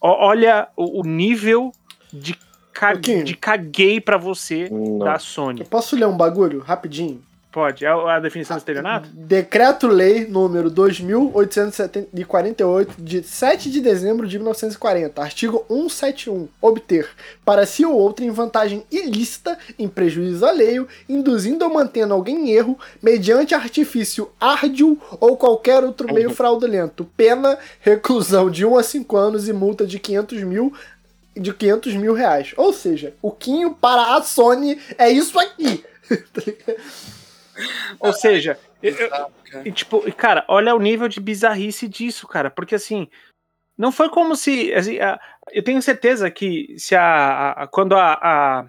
[0.00, 1.72] ó- olha o, o nível
[2.12, 2.38] de,
[2.72, 4.98] ca- de caguei pra você Não.
[5.00, 5.60] da Sony.
[5.60, 7.22] Eu posso ler um bagulho rapidinho?
[7.50, 9.08] Pode, é a definição do estelionato?
[9.10, 16.46] Decreto-Lei número 2848, de 7 de dezembro de 1940, artigo 171.
[16.60, 17.08] Obter,
[17.46, 22.52] para si ou outro, em vantagem ilícita, em prejuízo alheio, induzindo ou mantendo alguém em
[22.52, 27.08] erro, mediante artifício árduo ou qualquer outro meio fraudulento.
[27.16, 30.70] Pena, reclusão de 1 a 5 anos e multa de 500 mil
[31.34, 32.52] de 500 mil reais.
[32.56, 35.84] Ou seja, o Quinho para a Sony é isso aqui.
[36.32, 36.78] Tá ligado?
[38.00, 39.26] Ou seja, eu- eu-.
[39.64, 42.50] E, tipo, cara, olha o nível de bizarrice disso, cara.
[42.50, 43.08] Porque assim,
[43.76, 44.72] não foi como se.
[44.74, 45.18] assim, a-
[45.52, 47.50] eu tenho certeza que se a.
[47.52, 48.66] a- quando a,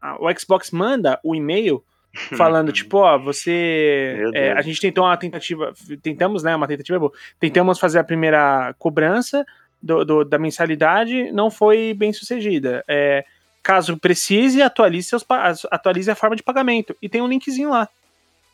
[0.00, 1.82] a- o Xbox manda o e-mail
[2.36, 4.22] falando, tipo, ó, você.
[4.34, 5.72] É, a gente tentou uma tentativa.
[6.02, 6.54] Tentamos, né?
[6.54, 7.12] Uma tentativa boa.
[7.40, 9.44] Tentamos fazer a primeira cobrança
[9.82, 12.84] do, do- da mensalidade, não foi bem sucedida.
[12.86, 13.24] É,
[13.62, 15.24] caso precise, atualize, seus,
[15.70, 16.96] atualize a forma de pagamento.
[17.02, 17.88] E tem um linkzinho lá.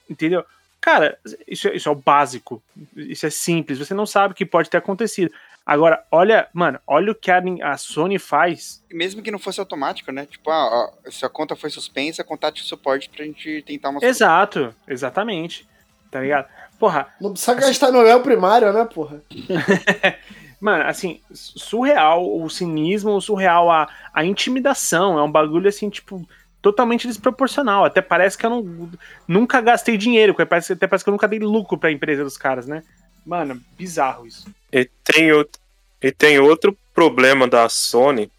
[0.09, 0.45] Entendeu?
[0.81, 2.63] Cara, isso, é- isso é o básico.
[2.95, 3.79] Isso é simples.
[3.79, 5.33] Você não sabe o que pode ter acontecido.
[5.67, 8.83] Agora, olha, mano, olha o que a, Sony faz.
[8.91, 10.27] E mesmo que não fosse automático, né?
[10.27, 10.69] Tipo, ah,
[11.07, 15.67] ó, se a conta foi suspensa, contate o suporte pra gente tentar uma Exato, exatamente.
[16.11, 16.49] Tá ligado?
[16.79, 19.23] Porra, Não precisa gastar no El primário, né, porra?
[20.61, 25.19] Mano, assim, surreal o cinismo, o surreal a, a intimidação.
[25.19, 26.27] É um bagulho assim, tipo,
[26.65, 27.85] totalmente desproporcional.
[27.85, 28.91] Até parece que eu não,
[29.29, 32.67] nunca gastei dinheiro, parece, até parece que eu nunca dei lucro pra empresa dos caras,
[32.67, 32.83] né?
[33.27, 34.47] Mano, bizarro isso.
[34.73, 35.61] E tem, outro,
[36.01, 38.31] e tem outro problema da Sony,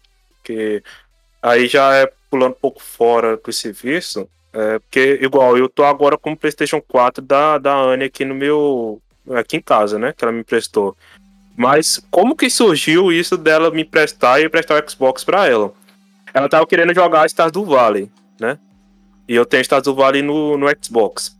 [0.42, 0.82] que
[1.40, 6.18] aí já é pulando um pouco fora do serviço, é, porque igual eu tô agora
[6.18, 9.00] com o PlayStation 4 da, da Anne aqui no meu.
[9.36, 10.12] aqui em casa, né?
[10.12, 10.96] Que ela me emprestou.
[11.56, 15.72] Mas como que surgiu isso dela me emprestar e emprestar o Xbox pra ela?
[16.36, 18.58] Ela tava querendo jogar Stars do Valley, né?
[19.26, 21.34] E eu tenho Stars do Valley no, no Xbox.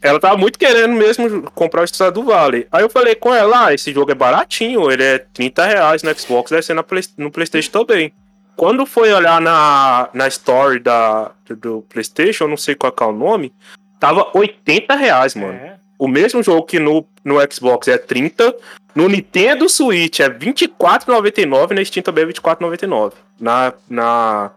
[0.00, 2.68] Ela tava muito querendo mesmo comprar o Stars do Valley.
[2.70, 6.16] Aí eu falei com ela, ah, esse jogo é baratinho, ele é 30 reais no
[6.16, 8.12] Xbox, deve ser na Play- no Playstation também.
[8.54, 13.12] Quando foi olhar na, na story da, do, Playstation, eu não sei qual é o
[13.12, 13.52] nome,
[13.98, 15.81] tava 80 reais, mano É.
[16.02, 18.52] o mesmo jogo que no, no Xbox é 30,
[18.92, 23.12] no Nintendo Switch é 24,99 na Steam também é 24,99.
[23.38, 24.50] Na, na,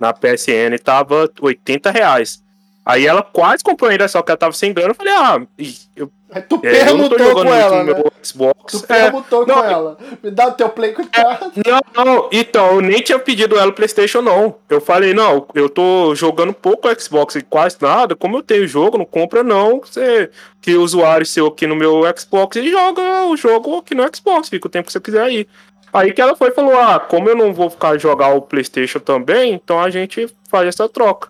[0.00, 2.42] na PSN tava 80 reais.
[2.86, 4.92] Aí ela quase comprou ainda, só que ela tava sem grana.
[4.92, 5.46] Eu falei, ah,
[5.94, 8.02] eu, Aí tu é, jogando com ela, né?
[8.22, 8.72] Xbox.
[8.72, 9.98] Tu É, perguntou não, com ela.
[10.22, 11.52] Me dá o teu play coitado.
[11.66, 14.56] não, não, então, eu nem tinha pedido ela o PlayStation, não.
[14.68, 18.14] Eu falei, não, eu tô jogando pouco Xbox e quase nada.
[18.14, 19.80] Como eu tenho jogo, não compra, não.
[19.80, 24.50] Você que usuário seu aqui no meu Xbox e joga o jogo aqui no Xbox,
[24.50, 25.46] fica o tempo que você quiser aí.
[25.92, 28.98] Aí que ela foi e falou: Ah, como eu não vou ficar jogar o PlayStation
[28.98, 31.28] também, então a gente faz essa troca.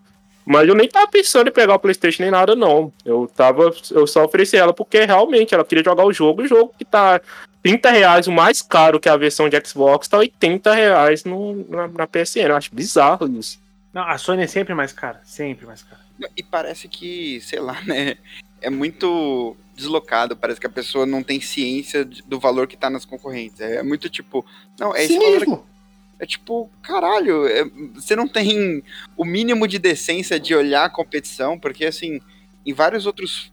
[0.49, 2.91] Mas eu nem tava pensando em pegar o PlayStation nem nada, não.
[3.05, 3.71] Eu tava.
[3.91, 7.21] Eu só ofereci ela porque realmente ela queria jogar o jogo, o jogo que tá
[7.63, 11.87] 30 reais, o mais caro que a versão de Xbox, tá 80 reais no, na,
[11.89, 12.49] na PSN.
[12.49, 13.61] Eu acho bizarro isso.
[13.93, 15.21] Não, a Sony é sempre mais cara.
[15.23, 16.01] Sempre mais cara.
[16.35, 18.17] E parece que, sei lá, né?
[18.63, 20.35] É muito deslocado.
[20.35, 23.61] Parece que a pessoa não tem ciência do valor que tá nas concorrentes.
[23.61, 24.47] É muito tipo,
[24.81, 25.45] não, é esse valor aqui.
[25.45, 25.67] Cinismo.
[26.19, 27.65] É tipo, caralho, é-
[27.95, 28.83] você não tem
[29.17, 32.21] o mínimo de decência de olhar a competição, porque assim,
[32.67, 33.53] em vários outros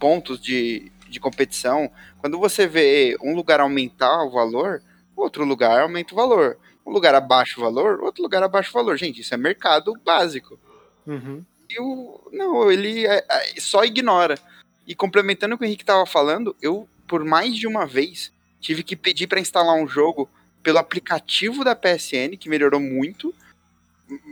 [0.00, 4.82] pontos de, de competição, quando você vê um lugar aumentar o valor,
[5.16, 6.58] outro lugar aumenta o valor.
[6.84, 8.96] Um lugar abaixa o valor, outro lugar abaixa o valor.
[8.96, 10.58] Gente, isso é mercado básico.
[11.06, 11.44] Uhum.
[11.68, 12.20] E o.
[12.32, 14.38] Não, ele é- é- só ignora.
[14.86, 18.84] E complementando o que o Henrique tava falando, eu, por mais de uma vez, tive
[18.84, 20.28] que pedir para instalar um jogo
[20.66, 23.32] pelo aplicativo da PSN, que melhorou muito,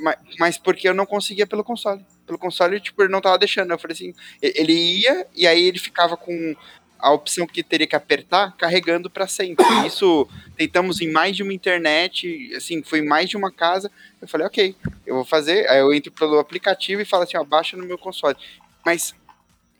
[0.02, 2.04] ma- mas porque eu não conseguia pelo console.
[2.26, 3.70] Pelo console, tipo, ele não tava deixando.
[3.70, 4.12] Eu falei assim,
[4.42, 6.56] ele ia e aí ele ficava com
[6.98, 9.64] a opção que teria que apertar, carregando para sempre.
[9.86, 10.26] Isso
[10.56, 13.88] tentamos em mais de uma internet, assim, foi em mais de uma casa.
[14.20, 14.74] Eu falei, ok,
[15.06, 15.68] eu vou fazer.
[15.68, 18.36] Aí eu entro pelo aplicativo e falo assim, ó, baixa no meu console.
[18.84, 19.14] Mas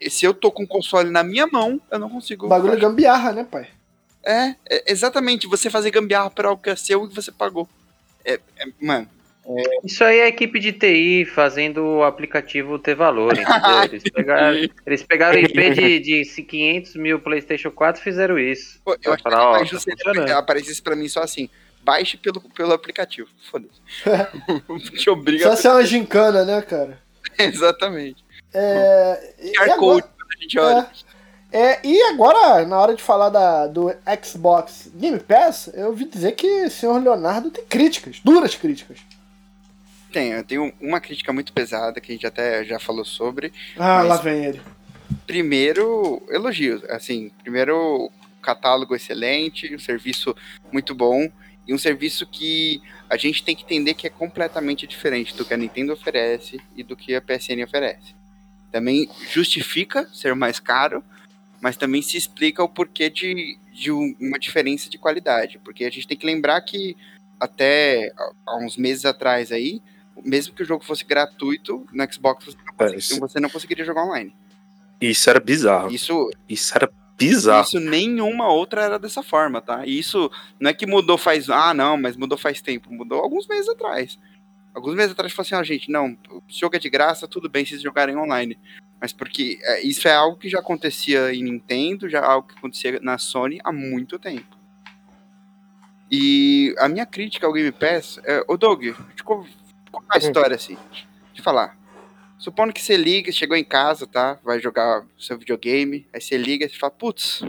[0.09, 2.47] se eu tô com o console na minha mão, eu não consigo.
[2.47, 3.71] O bagulho é gambiarra, né, pai?
[4.25, 5.47] É, é, exatamente.
[5.47, 7.69] Você fazer gambiarra para algo que é seu e que você pagou.
[8.25, 9.07] É, é, mano,
[9.85, 13.83] Isso aí é a equipe de TI fazendo o aplicativo ter valor, entendeu?
[13.85, 14.57] Eles pegaram,
[14.87, 18.81] eles pegaram o IP de, de 500 mil PlayStation 4 e fizeram isso.
[18.83, 19.91] pô, eu acho que falar, mais tá justo
[20.27, 21.51] se aparecesse pra mim só assim.
[21.83, 23.29] Baixe pelo, pelo aplicativo.
[23.51, 23.79] Foda-se.
[24.97, 25.51] Te obriga.
[25.51, 26.99] Só ser uma gincana, né, cara?
[27.39, 28.25] Exatamente.
[28.55, 29.35] É.
[29.39, 30.91] e QR agora- Code, quando a gente olha.
[31.55, 33.89] É, e agora, na hora de falar da, do
[34.21, 38.99] Xbox Game Pass, eu ouvi dizer que o senhor Leonardo tem críticas, duras críticas.
[40.11, 43.53] Tem, eu tenho uma crítica muito pesada que a gente até já falou sobre.
[43.79, 44.63] Ah, lá vem ele.
[45.29, 46.83] Primeiro, elogios.
[46.91, 48.11] Assim, primeiro,
[48.43, 50.35] catálogo excelente, um serviço
[50.73, 51.31] muito bom.
[51.69, 55.55] E um serviço que a gente tem que entender que é completamente diferente do que
[55.55, 58.13] a Nintendo oferece e do que a PSN oferece.
[58.73, 61.03] Também justifica ser mais caro,
[61.65, 65.59] mas também se explica o porquê de, de um- uma diferença de qualidade.
[65.65, 66.95] Porque a gente tem que lembrar que
[67.41, 68.13] até
[68.47, 69.81] há- uns meses atrás aí,
[70.23, 73.83] mesmo que o jogo fosse gratuito, no Xbox você não, É, isso- você não conseguiria
[73.83, 74.35] jogar online.
[75.01, 75.91] Isso era bizarro.
[75.91, 77.67] Isso, Isso era bizarro.
[77.67, 79.87] isso nenhuma outra era dessa forma, tá?
[79.87, 81.49] E isso não é que mudou faz.
[81.49, 82.93] Ah, não, mas mudou faz tempo.
[82.93, 84.19] Mudou alguns meses atrás.
[84.75, 87.65] Alguns meses atrás falou assim, ó, gente, não, o jogo é de graça, tudo bem
[87.65, 88.59] se jogarem online.
[89.01, 92.57] Mas porque é, isso é algo que já acontecia em Nintendo, já é algo que
[92.57, 94.57] acontecia na Sony há muito tempo.
[96.11, 98.85] E a minha crítica ao Game Pass, é, ô Doug,
[99.25, 99.47] co-
[99.91, 100.77] contar a história assim.
[101.37, 101.77] Eu falar.
[102.39, 104.39] Supondo que você liga, chegou em casa, tá?
[104.45, 106.07] Vai jogar seu videogame.
[106.13, 107.41] Aí você liga e fala, putz,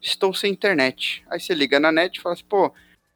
[0.00, 1.24] estou sem internet.
[1.28, 2.72] Aí você liga na net e fala assim, pô,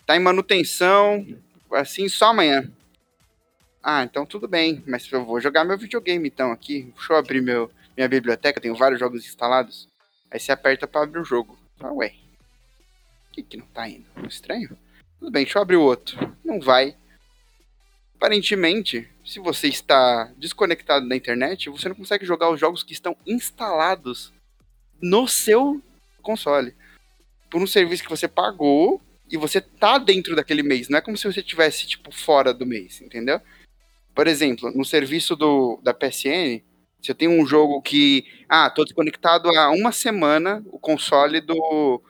[0.07, 1.25] tá em manutenção,
[1.73, 2.71] assim, só amanhã.
[3.87, 6.91] Ah, então tudo bem, mas eu vou jogar meu videogame então aqui.
[6.97, 9.87] Deixa eu abrir meu, minha biblioteca, tenho vários jogos instalados.
[10.31, 11.59] Aí você aperta para abrir o jogo.
[11.79, 12.15] Ah, ué,
[13.31, 14.07] que que não tá indo?
[14.27, 14.71] Estranho.
[15.19, 16.35] Tudo bem, deixa eu abrir o outro.
[16.43, 16.97] Não vai.
[18.17, 23.15] Aparentemente, se você está desconectado da internet, você não consegue jogar os jogos que estão
[23.27, 24.33] instalados
[24.99, 25.83] no seu
[26.23, 26.75] console.
[27.51, 30.89] Por um serviço que você pagou e você tá dentro daquele mês.
[30.89, 33.43] Não é como se você tivesse, tipo, fora do mês, entendeu?
[34.15, 36.63] Por exemplo, no serviço do, da PSN,
[37.03, 38.25] se eu tenho um jogo que.
[38.49, 42.01] Ah, tô desconectado há uma semana, o console do,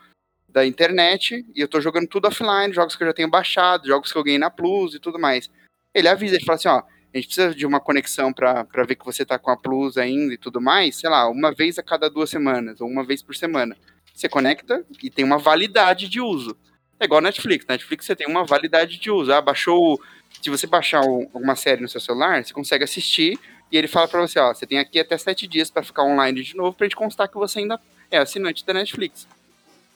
[0.49, 4.13] da internet, e eu tô jogando tudo offline, jogos que eu já tenho baixado, jogos
[4.13, 5.51] que eu ganhei na Plus e tudo mais.
[5.93, 9.05] Ele avisa, ele fala assim, ó, a gente precisa de uma conexão para ver que
[9.05, 12.11] você tá com a Plus ainda e tudo mais, sei lá, uma vez a cada
[12.11, 13.77] duas semanas, ou uma vez por semana.
[14.15, 16.57] Você conecta e tem uma validade de uso.
[17.01, 17.67] É igual Netflix.
[17.67, 19.33] Netflix você tem uma validade de uso.
[19.33, 20.01] Ah, baixou.
[20.45, 23.39] Se você baixar alguma série no seu celular, você consegue assistir
[23.73, 26.43] e ele fala para você, ó, você tem aqui até sete dias para ficar online
[26.43, 27.81] de novo pra gente constar que você ainda
[28.11, 29.27] é assinante da Netflix.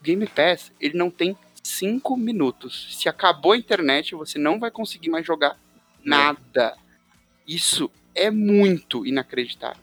[0.02, 2.96] Game Pass, ele não tem cinco minutos.
[2.98, 5.54] Se acabou a internet, você não vai conseguir mais jogar
[6.02, 6.74] nada.
[7.46, 9.82] Isso é muito inacreditável.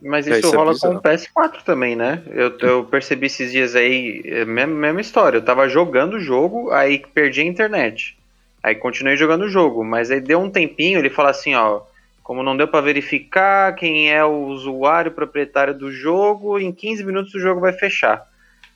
[0.00, 0.94] Mas É, isso isso é rola bizarro.
[0.94, 2.22] com o PS4 também, né?
[2.30, 5.36] Eu, eu percebi esses dias aí, é, mesma, mesma história.
[5.36, 8.16] Eu tava jogando o jogo, aí perdi a internet.
[8.62, 11.82] Aí continuei jogando o jogo, mas aí deu um tempinho, ele fala assim, ó,
[12.22, 17.34] como não deu pra verificar quem é o usuário proprietário do jogo, em 15 minutos
[17.34, 18.24] o jogo vai fechar.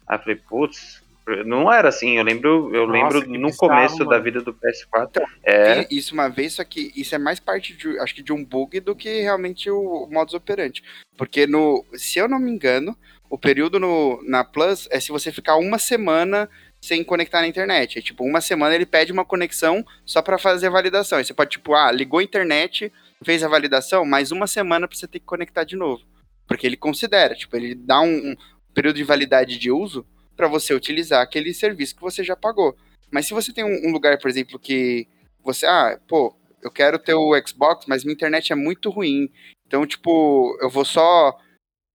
[0.06, 1.02] Aí eu falei, putz,
[1.44, 4.22] não era assim, eu lembro, eu Nossa, lembro que no bizarro, começo da mano.
[4.22, 5.22] vida do PS4.
[5.42, 8.32] É, Vi isso uma vez, só que isso é mais parte de, acho que de
[8.32, 10.82] um bug do que realmente o modus operandi.
[11.16, 12.96] Porque no, se eu não me engano,
[13.28, 16.48] o período no, na Plus é se você ficar uma semana
[16.86, 17.98] sem conectar na internet.
[17.98, 21.18] É tipo, uma semana ele pede uma conexão só pra fazer a validação.
[21.18, 22.92] Aí você pode, tipo, ah, ligou a internet,
[23.24, 26.04] fez a validação, mais uma semana pra você ter que conectar de novo.
[26.46, 28.36] Porque ele considera, tipo, ele dá um, um
[28.72, 30.06] período de validade de uso
[30.36, 32.76] pra você utilizar aquele serviço que você já pagou.
[33.10, 35.08] Mas se você tem um, um lugar, por exemplo, que
[35.42, 39.28] você, ah, pô, eu quero ter o Xbox, mas minha internet é muito ruim.
[39.66, 41.36] Então, tipo, eu vou só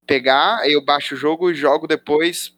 [0.05, 2.53] pegar, eu baixo o jogo e jogo depois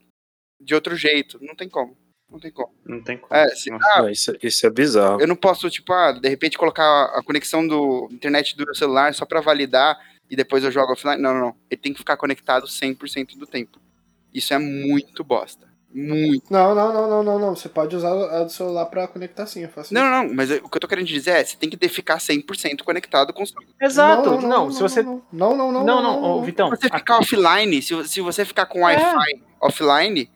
[0.59, 1.37] de outro jeito.
[1.41, 1.95] Não tem como.
[2.33, 2.73] Não tem como.
[2.85, 3.33] não tem como.
[3.33, 5.21] É, se- ah, Não, isso, isso é bizarro.
[5.21, 9.13] eu não posso, tipo, ah, de repente colocar a conexão do internet do meu celular
[9.13, 9.97] só pra validar
[10.29, 11.21] e depois eu jogo offline.
[11.21, 11.55] Não, não, não.
[11.69, 13.79] Ele tem que ficar conectado 100% do tempo.
[14.33, 15.71] Isso é muito bosta.
[15.95, 16.51] Muito.
[16.51, 17.55] Não, não, não, não, não, não.
[17.55, 20.49] Você pode usar a do celular pra conectar sim, eu faço Não, não, não, mas
[20.49, 23.43] o que eu tô querendo dizer é, você tem que ter- ficar 100% conectado com
[23.43, 24.41] o seu Exato.
[24.41, 25.03] Não, se você.
[25.03, 25.83] Não, não, não, não.
[25.85, 26.71] Não, não, ô, Vitão.
[26.71, 30.31] Se você ficar offline, se, se você ficar com Wi-Fi offline,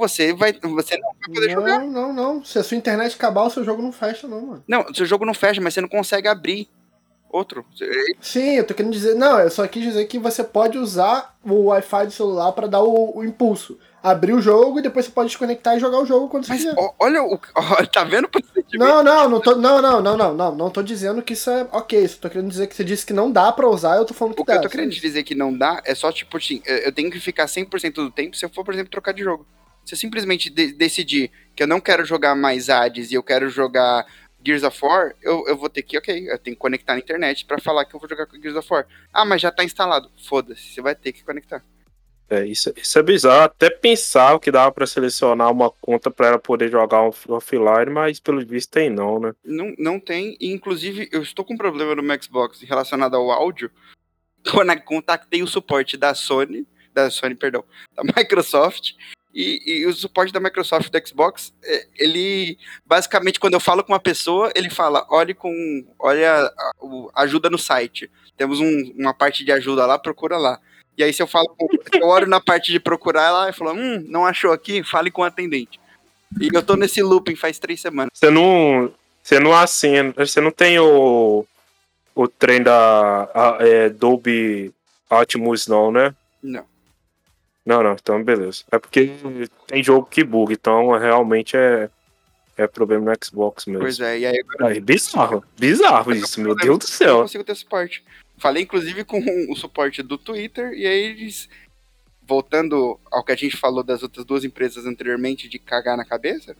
[0.00, 1.78] você vai, você não vai poder jogar.
[1.80, 2.44] Não, não, não.
[2.44, 4.64] Se a sua internet acabar, o seu jogo não fecha, não, mano.
[4.66, 6.68] Não, seu jogo não fecha, mas você não consegue abrir
[7.30, 7.64] outro.
[8.20, 9.14] Sim, eu tô querendo dizer.
[9.14, 12.82] Não, eu só quis dizer que você pode usar o Wi-Fi do celular pra dar
[12.82, 13.78] o, o impulso.
[14.02, 16.62] Abrir o jogo e depois você pode desconectar e jogar o jogo quando você Mas
[16.62, 16.74] quiser.
[16.78, 17.34] ó, olha o.
[17.54, 18.78] ó, tá vendo o?
[18.78, 19.54] Não, não, não tô.
[19.56, 20.54] Não, não, não, não, não.
[20.56, 22.08] Não tô dizendo que isso é ok.
[22.08, 24.34] Só tô querendo dizer que você disse que não dá pra usar, eu tô falando
[24.34, 24.56] que O que dá.
[24.58, 27.20] eu tô querendo dizer que não dá é só, tipo assim, eu eu tenho que
[27.20, 29.46] ficar 100% do tempo se eu for, por exemplo, trocar de jogo.
[29.84, 33.48] Se eu simplesmente de- decidir que eu não quero jogar mais Hades e eu quero
[33.48, 34.06] jogar
[34.44, 37.44] Gears of War, eu, eu vou ter que, ok, eu tenho que conectar na internet
[37.44, 38.86] pra falar que eu vou jogar com Gears of War.
[39.12, 40.10] Ah, mas já tá instalado.
[40.28, 41.62] Foda-se, você vai ter que conectar.
[42.32, 43.42] É, isso, isso é bizarro.
[43.42, 48.20] Até pensava que dava pra selecionar uma conta pra ela poder jogar off- offline, mas
[48.20, 49.32] pelo visto tem não, né?
[49.44, 53.30] Não, não tem, e inclusive eu estou com um problema no meu Xbox relacionado ao
[53.32, 53.68] áudio.
[54.52, 56.64] Quando eu contatei o suporte da Sony,
[56.94, 57.64] da Sony, perdão,
[57.96, 58.92] da Microsoft,
[59.34, 63.92] e, e o suporte da Microsoft do Xbox, é, ele basicamente quando eu falo com
[63.92, 65.52] uma pessoa, ele fala, olhe com,
[65.98, 66.52] olha
[67.14, 68.10] ajuda no site.
[68.36, 70.58] Temos um- uma parte de ajuda lá, procura lá.
[70.98, 71.54] E aí se eu falo,
[71.94, 75.22] eu olho na parte de procurar lá, e falo, hum, não achou aqui, fale com
[75.22, 75.78] o atendente.
[76.40, 78.10] E eu tô nesse looping faz três semanas.
[78.14, 78.92] Você não.
[79.22, 80.14] Você não assina.
[80.16, 81.44] Você não tem o.
[82.14, 84.72] O trem da a, é, Dolby
[85.08, 86.14] Atmos, não, né?
[86.42, 86.64] Não.
[87.70, 88.64] Não, não, então beleza.
[88.72, 89.12] É porque
[89.68, 91.88] tem jogo que buga, então realmente é,
[92.56, 93.80] é problema no Xbox mesmo.
[93.82, 97.22] Pois é, e aí agora É bizarro, bizarro isso, meu Deus do eu não céu.
[97.22, 98.02] consigo ter suporte.
[98.38, 101.48] Falei inclusive com o suporte do Twitter, e aí eles,
[102.26, 106.56] voltando ao que a gente falou das outras duas empresas anteriormente de cagar na cabeça,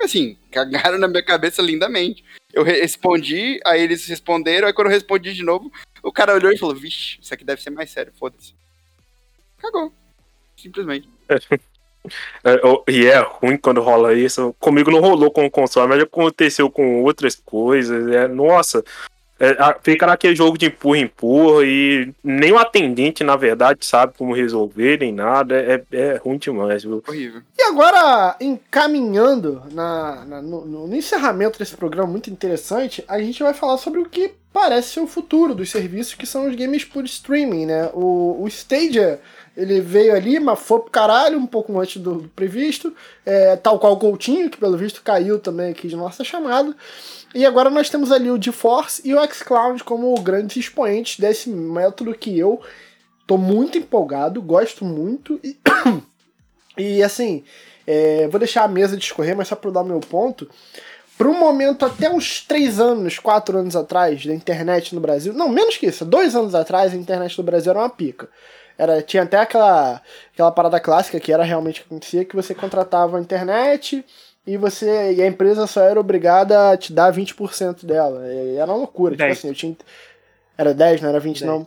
[0.00, 2.24] Assim, cagaram na minha cabeça lindamente.
[2.52, 6.50] Eu re- respondi, aí eles responderam, aí quando eu respondi de novo, o cara olhou
[6.52, 8.52] e falou, vixe, isso aqui deve ser mais sério, foda-se.
[9.58, 9.92] Cagou.
[10.62, 11.08] Simplesmente.
[12.42, 12.60] É,
[12.90, 14.52] e é ruim quando rola isso.
[14.58, 18.10] Comigo não rolou com o console, mas aconteceu com outras coisas.
[18.12, 18.82] É, nossa,
[19.38, 19.54] é,
[19.84, 25.12] fica naquele jogo de empurra-empurra e nem o atendente, na verdade, sabe como resolver, nem
[25.12, 25.54] nada.
[25.56, 27.02] É, é ruim demais, viu?
[27.06, 27.42] Horrível.
[27.56, 33.54] E agora, encaminhando na, na- no, no encerramento desse programa muito interessante, a gente vai
[33.54, 37.04] falar sobre o que parece ser o futuro dos serviços que são os games por
[37.04, 37.90] streaming, né?
[37.94, 39.20] O, o Stadia,
[39.56, 42.94] ele veio ali, mas foi pro caralho, um pouco antes do, previsto,
[43.24, 46.74] é, tal qual o Coutinho, que pelo visto caiu também aqui de nossa chamada.
[47.34, 52.14] E agora nós temos ali o GeForce e o xCloud como grandes expoentes desse método
[52.14, 52.60] que eu
[53.26, 55.56] tô muito empolgado, gosto muito e,
[56.76, 57.44] e assim,
[57.86, 60.48] é, vou deixar a mesa discorrer, mas só para dar meu ponto.
[61.16, 65.48] Para um momento, até uns 3 anos, 4 anos atrás, da internet no Brasil, não,
[65.48, 68.28] menos que isso, dois anos atrás, a internet no Brasil era uma pica.
[68.82, 70.02] Era, tinha até aquela,
[70.32, 74.04] aquela parada clássica que era realmente o que acontecia, que você contratava a internet
[74.44, 78.26] e você e a empresa só era obrigada a te dar 20% dela.
[78.26, 79.12] Era uma loucura.
[79.12, 79.38] Tipo 10.
[79.38, 79.76] assim, eu tinha.
[80.58, 81.52] Era 10, não era 20, 10.
[81.52, 81.66] não.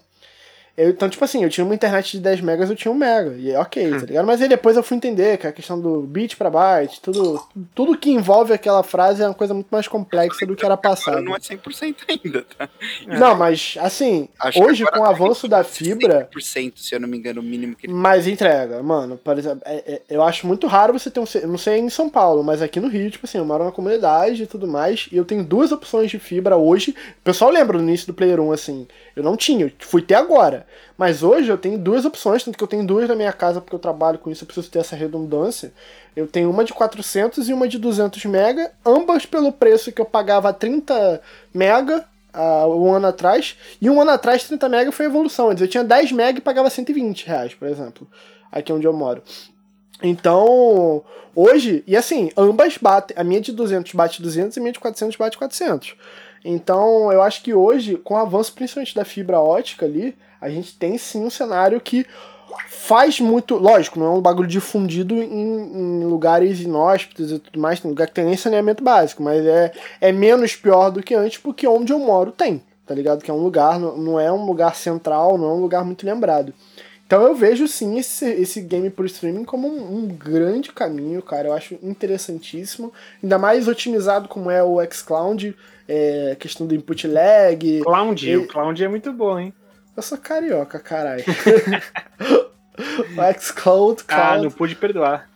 [0.78, 3.34] Eu, então, tipo assim, eu tinha uma internet de 10 megas, eu tinha um mega.
[3.38, 4.26] E é ok, tá ligado?
[4.26, 7.42] Mas aí depois eu fui entender que a questão do bit pra byte, tudo,
[7.74, 11.22] tudo que envolve aquela frase é uma coisa muito mais complexa do que era passado.
[11.22, 12.68] não é 100% ainda, tá?
[13.08, 17.08] Não, mas assim, Acho hoje com o tá avanço da fibra, 100%, se eu não
[17.08, 20.46] me engano, o mínimo que ele mas entrega, mano, por exemplo, é- é- eu acho
[20.46, 21.26] muito raro você ter um.
[21.48, 24.44] Não sei em São Paulo, mas aqui no Rio, tipo assim, eu moro na comunidade
[24.44, 26.92] e tudo mais, e eu tenho duas opções de fibra hoje.
[26.92, 30.16] O pessoal lembra no início do Player 1, assim, eu não tinha, eu fui ter
[30.16, 30.65] agora.
[30.98, 33.76] Mas hoje eu tenho duas opções, tanto que eu tenho duas na minha casa porque
[33.76, 35.74] eu trabalho com isso, eu preciso ter essa redundância.
[36.16, 40.06] Eu tenho uma de 400 e uma de 200 mega, ambas pelo preço que eu
[40.06, 41.22] pagava 30
[41.54, 43.58] mega há um ano atrás.
[43.82, 45.50] E um ano atrás, 30 mega foi evolução.
[45.50, 48.08] Antes eu tinha 10 mega e pagava 120 reais, por exemplo,
[48.52, 49.24] aqui onde eu moro.
[50.04, 51.04] Então,
[51.34, 53.16] hoje, e assim, ambas batem.
[53.18, 55.96] A minha de 200 bate 200 e a minha de 400 bate 400.
[56.44, 60.78] Então, eu acho que hoje, com o avanço principalmente da fibra ótica ali, a gente
[60.78, 62.06] tem sim um cenário que
[62.70, 63.56] faz muito.
[63.56, 68.08] Lógico, não é um bagulho difundido em, em lugares inóspitos e tudo mais, tem lugar
[68.08, 71.92] que tem nem saneamento básico, mas é, é menos pior do que antes, porque onde
[71.92, 73.24] eu moro tem, tá ligado?
[73.24, 76.54] Que é um lugar, não, é um lugar central, não é um lugar muito lembrado.
[77.08, 81.50] Então eu vejo sim esse, esse game por streaming como um, um grande caminho, cara.
[81.50, 82.92] Eu acho interessantíssimo.
[83.22, 85.56] Ainda mais otimizado como é o xCloud,
[85.88, 87.82] é, questão do input lag.
[87.84, 89.54] Cloud, E- o Cloud é muito bom, hein?
[89.96, 91.24] Eu sou carioca, caralho.
[92.78, 95.30] o xCloud, Ah, Cloud, não pude perdoar.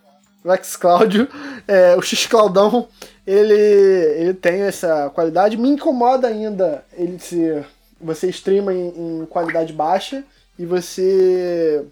[0.43, 1.27] o xCloud,
[1.67, 2.87] é, o xCloudão,
[3.25, 5.57] ele, ele tem essa qualidade.
[5.57, 7.63] Me incomoda ainda ele se
[8.01, 10.23] você streama em, em qualidade baixa
[10.57, 11.85] e você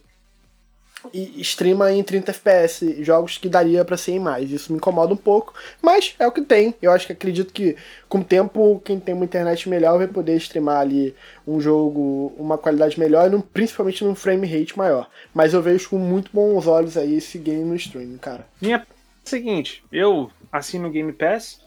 [1.13, 4.51] e streama em 30 FPS, jogos que daria pra ser em mais.
[4.51, 6.75] Isso me incomoda um pouco, mas é o que tem.
[6.81, 7.75] Eu acho que acredito que
[8.07, 11.15] com o tempo quem tem uma internet melhor vai poder streamar ali
[11.47, 15.09] um jogo, uma qualidade melhor, e principalmente num frame rate maior.
[15.33, 18.45] Mas eu vejo com muito bons olhos aí esse game no streaming, cara.
[18.61, 21.59] Minha é seguinte, eu assino o Game Pass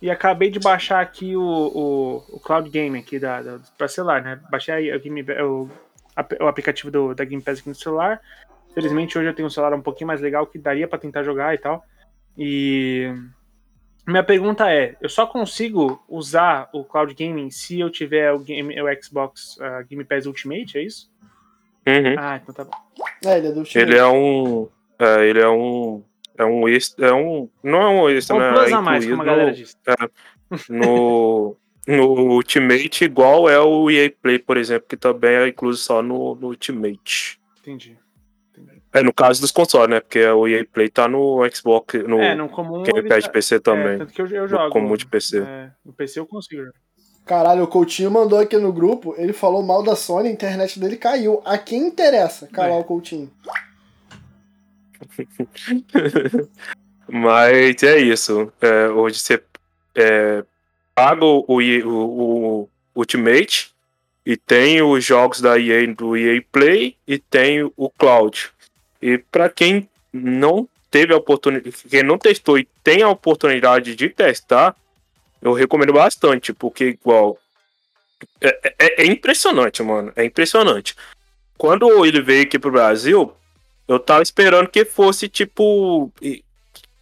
[0.00, 4.22] e acabei de baixar aqui o, o, o Cloud Game aqui da, da, pra celular,
[4.22, 4.40] né?
[4.50, 5.68] Baixei o, Game, o,
[6.40, 8.20] o aplicativo do, da Game Pass aqui no celular.
[8.78, 11.52] Felizmente hoje eu tenho um celular um pouquinho mais legal que daria pra tentar jogar
[11.52, 11.84] e tal.
[12.36, 13.12] E
[14.06, 18.80] minha pergunta é, eu só consigo usar o Cloud Gaming se eu tiver o, game,
[18.80, 21.10] o Xbox ah, Game Pass Ultimate, é isso?
[21.88, 22.14] Uhum.
[22.16, 22.70] Ah, então tá bom.
[23.26, 24.68] É, ele é do Ele é um.
[24.96, 26.04] É, ele é um.
[26.36, 27.08] É um extra.
[27.08, 27.48] É um.
[27.60, 28.52] Não é um extra, Um né?
[28.52, 29.76] plus é a mais, como a galera diz.
[30.70, 32.04] no, no
[32.34, 36.46] Ultimate, igual é o EA Play, por exemplo, que também é incluso só no, no
[36.46, 37.40] Ultimate.
[37.60, 37.98] Entendi.
[38.92, 40.00] É no caso dos consoles, né?
[40.00, 42.82] Porque o EA Play tá no Xbox, no É, no comum.
[42.82, 43.94] Game ele Pass tá- de PC também.
[43.94, 44.70] É, tanto que eu, eu no jogo.
[44.70, 45.40] comum de PC.
[45.40, 46.62] É, no PC eu consigo.
[47.26, 50.96] Caralho, o Coutinho mandou aqui no grupo, ele falou mal da Sony, a internet dele
[50.96, 51.42] caiu.
[51.44, 52.80] A quem interessa calar É.
[52.80, 53.30] o Coutinho?
[57.06, 58.52] Mas é isso.
[58.60, 59.42] É, hoje você
[59.94, 60.44] é,
[60.94, 63.72] paga o, o- o Ultimate
[64.24, 68.50] e tem os jogos da EA do EA Play e tem o Cloud.
[69.00, 74.08] E para quem não teve a oportunidade, quem não testou e tem a oportunidade de
[74.08, 74.74] testar,
[75.40, 77.38] eu recomendo bastante, porque igual
[78.40, 80.12] é, é- é impressionante, mano.
[80.16, 80.94] É impressionante.
[81.56, 83.32] Quando ele veio aqui pro Brasil,
[83.86, 86.12] eu tava esperando que fosse tipo.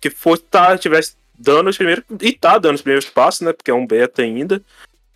[0.00, 2.04] Que fosse tá, tivesse dando os primeiros.
[2.20, 3.52] E tá dando os primeiros passos, né?
[3.52, 4.62] Porque é um beta ainda.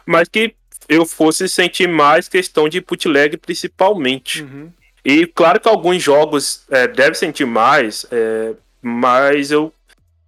[0.06, 0.54] Mas que
[0.88, 4.42] eu fosse sentir mais questão de bootleg principalmente.
[4.42, 4.72] Uhum.
[5.04, 9.72] E claro que alguns jogos é, devem sentir mais, é, mas eu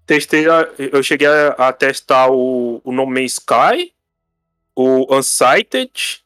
[0.06, 3.92] testei, a- eu cheguei a, a testar o, o No Man's Sky,
[4.74, 6.22] o Unsighted,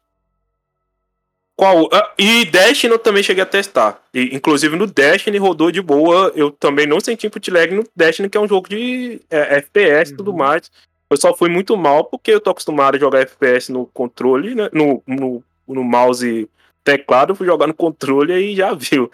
[1.57, 1.89] qual?
[1.93, 4.03] ah, e Destiny eu também cheguei a testar.
[4.13, 8.37] E, inclusive no Destiny rodou de boa, eu também não senti bootleg no Destiny, que
[8.37, 10.37] é um jogo de é, FPS e tudo Uhum.
[10.37, 10.71] mais.
[11.09, 14.69] Eu só fui muito mal porque eu tô acostumado a jogar FPS no controle, né?
[14.73, 16.49] No, no, no mouse
[16.87, 19.11] teclado, fui jogar no controle e já viu.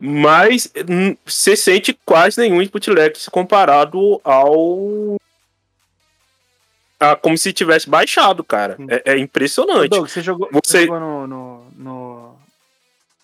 [0.00, 5.16] Mas hum, você sente quase nenhum bootleg se comparado ao.
[7.00, 8.76] A, como se tivesse baixado, cara.
[8.76, 8.86] Sim.
[8.88, 9.88] É, é impressionante.
[9.90, 12.36] Doug, você jogou, Você- você jogou no, no, no-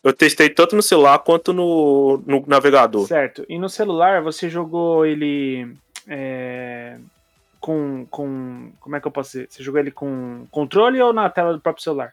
[0.02, 3.06] Eu testei tanto no celular quanto no, no navegador.
[3.06, 3.46] Certo.
[3.48, 5.72] E no celular você jogou ele
[6.08, 6.96] é,
[7.60, 8.72] com, com.
[8.80, 9.46] Como é que eu posso dizer?
[9.48, 12.12] Você jogou ele com controle ou na tela do próprio celular?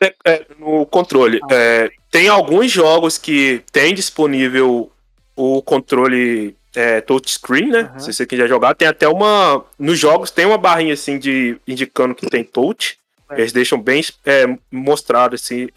[0.00, 1.40] É, é, no controle.
[1.44, 1.54] Ah.
[1.54, 4.90] É, tem alguns jogos que tem disponível
[5.36, 7.80] o controle é, touchscreen, né?
[7.80, 7.98] Aham.
[7.98, 9.64] Se você quiser jogar, tem até uma.
[9.78, 12.98] Nos jogos tem uma barrinha assim de indicando que tem touch.
[13.30, 13.40] É.
[13.40, 15.68] Eles deixam bem é, mostrado assim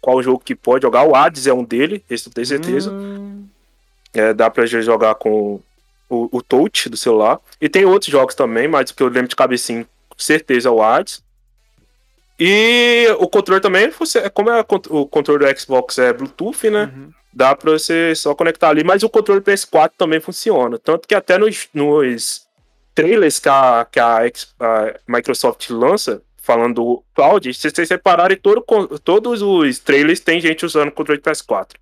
[0.00, 1.04] qual jogo que pode jogar.
[1.04, 2.90] O Hades é um dele, esse eu tenho certeza.
[2.90, 3.46] Hum,
[4.12, 5.60] É, dá pra jogar com
[6.08, 7.38] o, o touch do celular.
[7.60, 10.82] E tem outros jogos também, mas que eu lembro de cabecinho, com certeza é o
[10.82, 11.22] Hades.
[12.42, 16.90] E o controle também, você, como é o controle do Xbox é Bluetooth, né?
[16.96, 17.10] uhum.
[17.32, 20.78] Dá pra você só conectar ali, mas o controle PS4 também funciona.
[20.78, 22.48] Tanto que até nos, nos
[22.94, 24.22] trailers que, a, que a,
[24.58, 28.64] a Microsoft lança, falando do cloud, se vocês separarem todo,
[29.04, 31.74] todos os trailers, tem gente usando o controle PS4.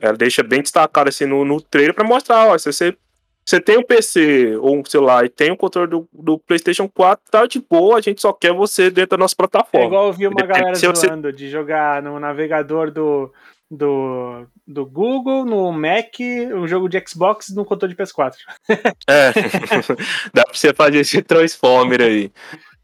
[0.00, 2.96] Ela deixa bem destacado assim no, no trailer pra mostrar, ó, se você,
[3.44, 7.24] você tem um PC ou um celular e tem o controle do, do PlayStation 4,
[7.30, 9.86] tá de boa, a gente só quer você dentro da nossa É plataforma.
[9.86, 13.32] igual eu vi uma galera se você- zoando de jogar no navegador do,
[13.70, 16.14] do, do Google, no Mac,
[16.54, 18.34] um jogo de Xbox no controle de PS4.
[19.08, 19.32] É,
[20.32, 22.32] dá pra você fazer esse transformer aí.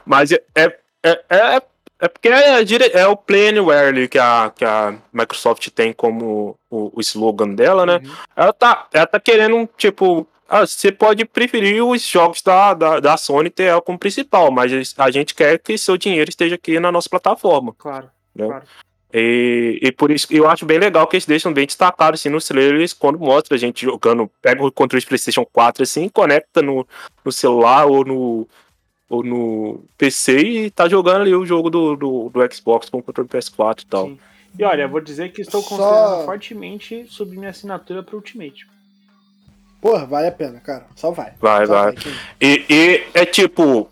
[0.04, 1.62] Mas é, é, é, é,
[2.00, 6.56] é porque é, dire- é o Play Anywhere que a, que a Microsoft tem como
[6.70, 8.00] o, o slogan dela, né?
[8.04, 8.12] Uhum.
[8.36, 13.16] Ela tá, ela tá querendo, tipo, ah, você pode preferir os jogos da, da, da
[13.16, 16.90] Sony ter ela como principal, mas a gente quer que seu dinheiro esteja aqui na
[16.90, 17.72] nossa plataforma.
[17.78, 18.10] Claro.
[18.34, 18.48] Não.
[18.48, 18.64] claro.
[19.14, 22.46] E, e por isso eu acho bem legal que eles deixam bem destacado assim nos
[22.46, 26.86] trailers quando mostra a gente jogando, pega o controle de PlayStation 4 assim, conecta no,
[27.24, 28.48] no celular ou no,
[29.08, 33.02] ou no PC e tá jogando ali o jogo do, do, do Xbox com o
[33.02, 34.06] controle PS4 e tal.
[34.06, 34.18] Sim.
[34.58, 38.66] E olha, vou dizer que estou Só- considerando fortemente subir minha assinatura pro Ultimate.
[39.80, 40.86] Porra, vale a pena, cara.
[40.94, 41.32] Só vai.
[41.40, 41.92] Vai, Só vai.
[41.94, 42.10] Kim.
[42.40, 43.88] E, e é tipo,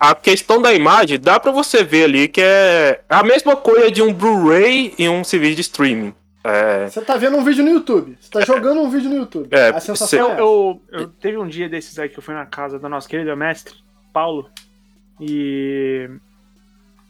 [0.00, 4.02] a questão da imagem, dá pra você ver ali que é a mesma coisa de
[4.02, 6.14] um Blu-ray e um serviço de streaming.
[6.44, 8.16] É, Você tá vendo um vídeo no YouTube.
[8.18, 9.48] Você tá jogando um vídeo no YouTube.
[9.50, 10.40] É, a sensação cê- é essa.
[10.40, 13.36] eu, eu teve um dia desses aí que eu fui na casa do nosso querido
[13.36, 13.74] mestre,
[14.14, 14.48] Paulo,
[15.20, 16.08] e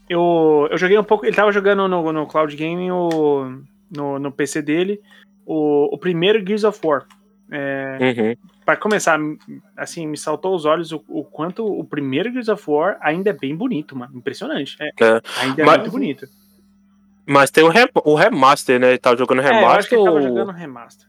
[0.09, 1.25] eu, eu joguei um pouco.
[1.27, 3.61] Ele tava jogando no, no Cloud Gaming o,
[3.95, 5.01] no, no PC dele
[5.47, 7.05] o, o primeiro Gears of War.
[7.51, 8.51] É, uhum.
[8.64, 9.18] Pra começar,
[9.76, 13.32] assim, me saltou os olhos o, o quanto o primeiro Gears of War ainda é
[13.32, 14.12] bem bonito, mano.
[14.16, 14.76] Impressionante.
[14.80, 15.20] É, É.
[15.40, 16.26] ainda é Mas- muito bonito.
[17.30, 18.88] Mas tem o, re- o remaster, né?
[18.90, 19.99] Ele tava jogando É, eu acho que remaster.
[19.99, 21.07] ele tava ou- jogando remaster.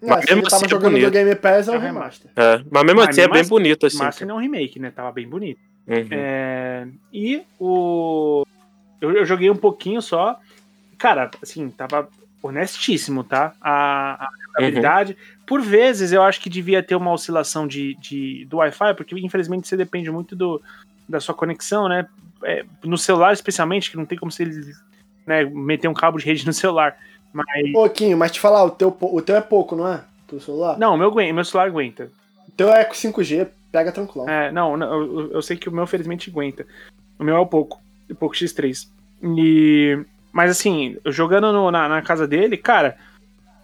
[0.00, 1.04] Não, mas ele mesmo tava assim é jogando bonito.
[1.04, 2.30] no Game Pass, é É um remaster.
[2.34, 3.98] É, mas mesmo Mas assim é bem bonito, assim.
[3.98, 4.90] Master não é um remake, né?
[4.90, 5.60] Tava bem bonito.
[5.86, 6.08] Uhum.
[6.10, 8.46] É, e o.
[9.02, 10.38] Eu, eu joguei um pouquinho só.
[10.96, 12.08] Cara, assim, tava
[12.42, 13.52] honestíssimo, tá?
[13.60, 15.16] A, a jogabilidade.
[15.50, 19.66] Por vezes eu acho que devia ter uma oscilação de, de, do Wi-Fi, porque infelizmente
[19.66, 20.62] você depende muito do,
[21.08, 22.06] da sua conexão, né?
[22.44, 24.44] É, no celular, especialmente, que não tem como você
[25.26, 26.96] né, meter um cabo de rede no celular.
[27.32, 27.72] Mas.
[27.72, 29.96] Pouquinho, mas te falar, o teu, o teu é pouco, não é?
[29.96, 30.78] O teu celular?
[30.78, 32.08] Não, o meu, meu celular aguenta.
[32.46, 34.30] O teu é com 5G, pega tranquilo.
[34.30, 36.64] É, não, não, eu, eu sei que o meu felizmente aguenta.
[37.18, 38.86] O meu é o pouco, o pouco X3.
[39.36, 39.98] E
[40.32, 42.96] mas assim, jogando no- na, na casa dele, cara,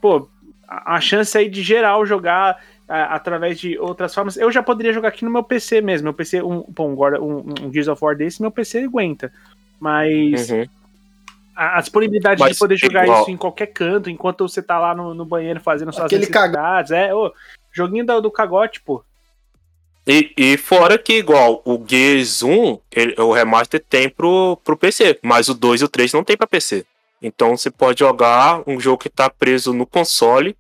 [0.00, 0.28] pô,
[0.68, 5.08] a, chance aí de geral jogar a- através de outras formas, eu já poderia jogar
[5.08, 6.04] aqui no meu PC mesmo.
[6.04, 9.32] Meu PC, um, bom, agora um, um Gears of War desse, meu PC aguenta.
[9.80, 10.64] Mas Uhum.
[11.54, 14.78] a, a disponibilidade Mas de poder jogar igual- isso em qualquer canto, enquanto você tá
[14.78, 17.32] lá no, no banheiro fazendo suas Aquele necessidades, é, ô,
[17.72, 19.02] joguinho do, do cagote, pô.
[20.08, 25.18] E, e fora que, igual, o Gears 1, ele- o remaster tem pro, pro PC,
[25.20, 26.86] mas o 2 e o 3 não tem pra PC.
[27.20, 30.56] Então você pode jogar um jogo que tá preso no console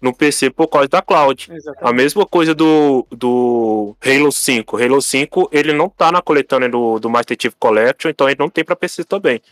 [0.00, 1.48] no PC por causa da cloud.
[1.50, 1.94] A Exatamente.
[1.96, 4.76] mesma coisa do, do Halo 5.
[4.82, 8.48] Halo 5, ele não tá na coletânea do, do Master Chief Collection, então ele não
[8.48, 9.42] tem pra PC também.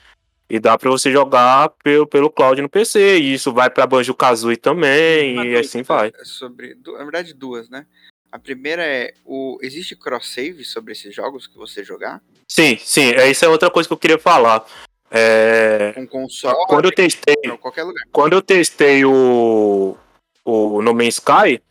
[0.48, 4.56] E dá pra você jogar pelo, pelo cloud no PC, e isso vai pra Banjo-Kazooie
[4.56, 6.12] também, Uma e assim vai.
[6.22, 7.84] Sobre, na verdade, duas, né?
[8.30, 12.22] A primeira é, o, existe cross-save sobre esses jogos que você jogar?
[12.46, 14.64] Sim, sim, é- isso é outra coisa que eu queria falar.
[15.10, 17.92] É, Com console quando eu testei, lugar.
[18.12, 19.96] quando eu testei o,
[20.44, 21.62] o No Man's Sky,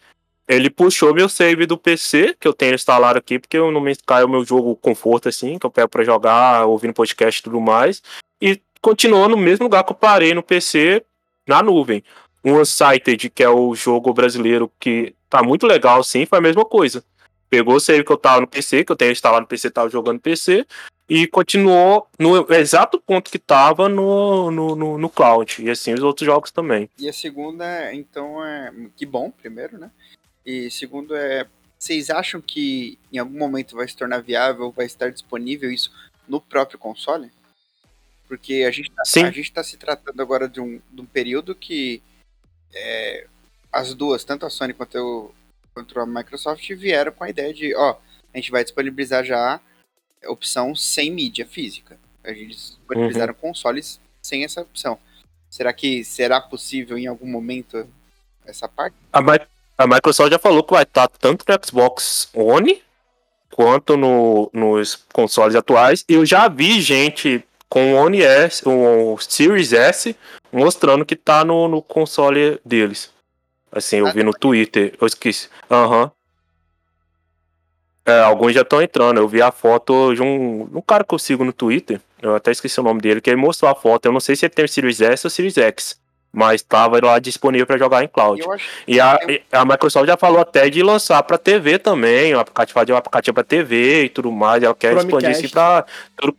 [0.47, 3.97] ele puxou meu save do PC, que eu tenho instalado aqui, porque o No Man's
[3.97, 7.43] Sky é o meu jogo conforto, assim, que eu pego pra jogar, ouvindo podcast e
[7.43, 8.01] tudo mais.
[8.41, 11.03] E continuou no mesmo lugar que eu parei no PC,
[11.47, 12.03] na nuvem.
[12.43, 16.63] O Unsighted, que é o jogo brasileiro que tá muito legal, sim, foi a mesma
[16.63, 17.03] coisa.
[17.49, 19.89] Pegou o save que eu tava no PC, que eu tenho instalado no PC, tava
[19.89, 20.65] jogando no PC,
[21.09, 25.63] e continuou no exato ponto que tava no, no, no, no cloud.
[25.63, 26.89] E assim os outros jogos também.
[26.97, 28.73] E a segunda, então, é.
[28.95, 29.91] Que bom, primeiro, né?
[30.45, 31.45] E segundo é.
[31.77, 35.91] Vocês acham que em algum momento vai se tornar viável, vai estar disponível isso
[36.27, 37.29] no próprio console?
[38.27, 42.01] Porque a gente tá, gente tá se tratando agora de um, de um período que
[42.73, 43.27] é,
[43.71, 45.35] as duas, tanto a Sony quanto, o-
[45.75, 47.97] quanto a Microsoft, vieram com a ideia de, ó,
[48.33, 49.59] a gente vai disponibilizar já
[50.27, 51.97] opção sem mídia física.
[52.23, 54.97] A gente disponibilizaram consoles sem essa opção.
[55.49, 57.87] Será que será possível em algum momento
[58.45, 58.95] essa parte?
[59.13, 59.19] A,
[59.77, 62.81] a Microsoft já falou que vai estar tanto no Xbox One
[63.51, 66.03] quanto no, nos consoles atuais.
[66.09, 70.15] Eu já vi gente com o One S, o Series S,
[70.51, 73.11] mostrando que tá no, no console deles.
[73.71, 75.49] Assim, eu Ah, vi no Twitter, eu esqueci.
[75.69, 76.11] Aham.
[78.05, 79.17] É, alguns já estão entrando.
[79.19, 81.99] Eu vi a foto de um, um cara que eu sigo no Twitter.
[82.21, 84.05] Eu até esqueci o nome dele, que ele mostrou a foto.
[84.05, 85.99] Eu não sei se ele tem o Series S ou o Series X.
[86.31, 88.41] Mas tava lá disponível para jogar em cloud.
[88.87, 89.17] E a,
[89.53, 93.33] a Microsoft já falou até de lançar pra TV também, o aplicativo, fazer um aplicativo
[93.33, 94.61] pra TV e tudo mais.
[94.61, 95.15] Ela quer Chromecast.
[95.25, 95.85] expandir isso pra.
[96.17, 96.37] Tudo,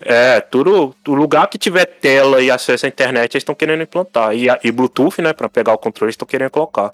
[0.00, 0.94] é, tudo.
[1.06, 4.34] O lugar que tiver tela e acesso à internet, eles estão querendo implantar.
[4.34, 5.34] E, a- e Bluetooth, né?
[5.34, 6.90] Pra pegar o controle, eles estão querendo colocar.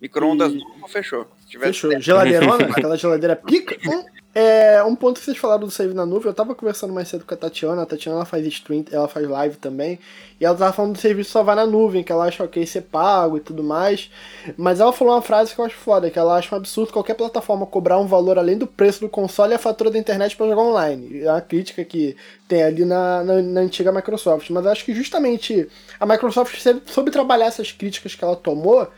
[0.00, 1.26] micro-ondas E- novo fechou.
[1.58, 2.00] Fechou.
[2.00, 3.76] Geladeirona, aquela geladeira pica.
[3.88, 7.08] Um, é, um ponto que vocês falaram do save na nuvem, eu tava conversando mais
[7.08, 9.98] cedo com a Tatiana, a Tatiana ela faz stream, ela faz live também,
[10.40, 12.82] e ela tava falando do serviço só vai na nuvem, que ela acha ok ser
[12.82, 14.08] pago e tudo mais.
[14.56, 17.14] Mas ela falou uma frase que eu acho foda, que ela acha um absurdo qualquer
[17.14, 20.46] plataforma cobrar um valor além do preço do console e a fatura da internet pra
[20.46, 21.22] jogar online.
[21.24, 24.48] É uma crítica que tem ali na, na, na antiga Microsoft.
[24.50, 28.88] Mas eu acho que justamente a Microsoft soube trabalhar essas críticas que ela tomou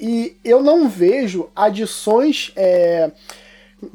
[0.00, 2.52] e eu não vejo adições.
[2.56, 3.10] É...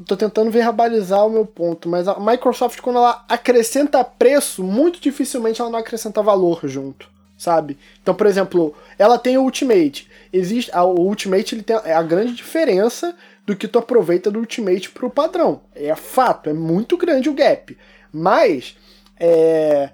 [0.04, 5.60] Tô tentando verbalizar o meu ponto, mas a Microsoft, quando ela acrescenta preço, muito dificilmente
[5.60, 7.78] ela não acrescenta valor junto, sabe?
[8.02, 10.08] Então, por exemplo, ela tem o Ultimate.
[10.32, 13.14] Existe, a- o Ultimate ele tem a, é a grande diferença
[13.46, 15.60] do que tu aproveita do Ultimate pro padrão.
[15.72, 17.78] É fato, é muito grande o gap.
[18.12, 18.76] Mas
[19.20, 19.90] é,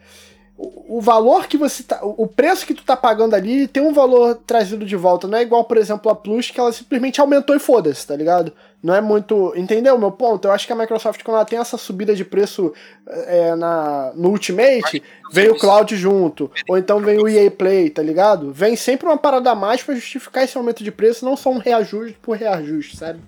[0.89, 1.99] o valor que você tá.
[2.03, 5.27] O preço que tu tá pagando ali tem um valor trazido de volta.
[5.27, 8.53] Não é igual, por exemplo, a Plus, que ela simplesmente aumentou e foda-se, tá ligado?
[8.81, 9.53] Não é muito.
[9.57, 10.47] Entendeu o meu ponto?
[10.47, 12.73] Eu acho que a Microsoft, quando ela tem essa subida de preço
[13.07, 15.03] é, na, no Ultimate,
[15.33, 16.51] vem o Cloud junto.
[16.69, 18.53] Ou então vem o EA Play, tá ligado?
[18.53, 21.59] Vem sempre uma parada a mais pra justificar esse aumento de preço, não só um
[21.59, 23.21] reajuste por reajuste, sabe?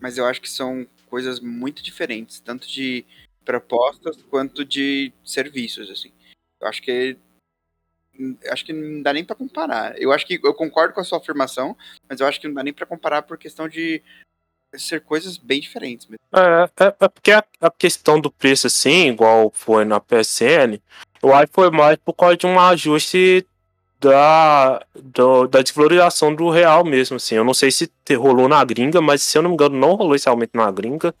[0.00, 3.04] Mas eu acho que são coisas muito diferentes, tanto de
[3.44, 6.10] propostas quanto de serviços, assim.
[6.60, 7.16] Eu acho que
[8.50, 9.96] acho que não dá nem pra comparar.
[10.00, 11.76] Eu acho que eu concordo com a sua afirmação,
[12.08, 14.02] mas eu acho que não dá nem pra comparar por questão de
[14.74, 16.18] ser coisas bem diferentes mesmo.
[16.34, 20.80] É, é, é porque a, a questão do preço, assim, igual foi na PSN,
[21.22, 23.46] eu acho que foi mais por causa de um ajuste
[24.00, 27.36] da, do- da desvalorização do real mesmo, assim.
[27.36, 30.14] Eu não sei se rolou na gringa, mas se eu não me engano, não rolou
[30.16, 31.14] esse aumento na gringa.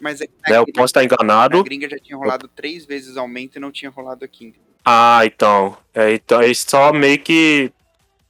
[0.00, 0.56] Mas é Né?
[0.56, 1.58] Eu posso estar enganado.
[1.58, 4.54] na gringa já tinha rolado três vezes aumento e não tinha rolado aqui.
[4.84, 5.76] Ah, então.
[5.94, 7.72] É, então ele só meio que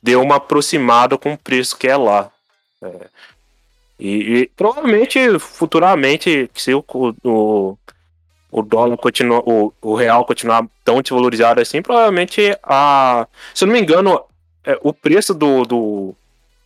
[0.03, 2.31] deu uma aproximada com o preço que é lá.
[2.83, 3.09] É.
[3.99, 4.09] E,
[4.39, 6.83] e provavelmente, futuramente, se o,
[7.23, 7.77] o,
[8.51, 13.27] o dólar continuar, o, o real continuar tão desvalorizado assim, provavelmente a.
[13.55, 14.25] Se eu não me engano,
[14.65, 16.15] é, o preço do, do,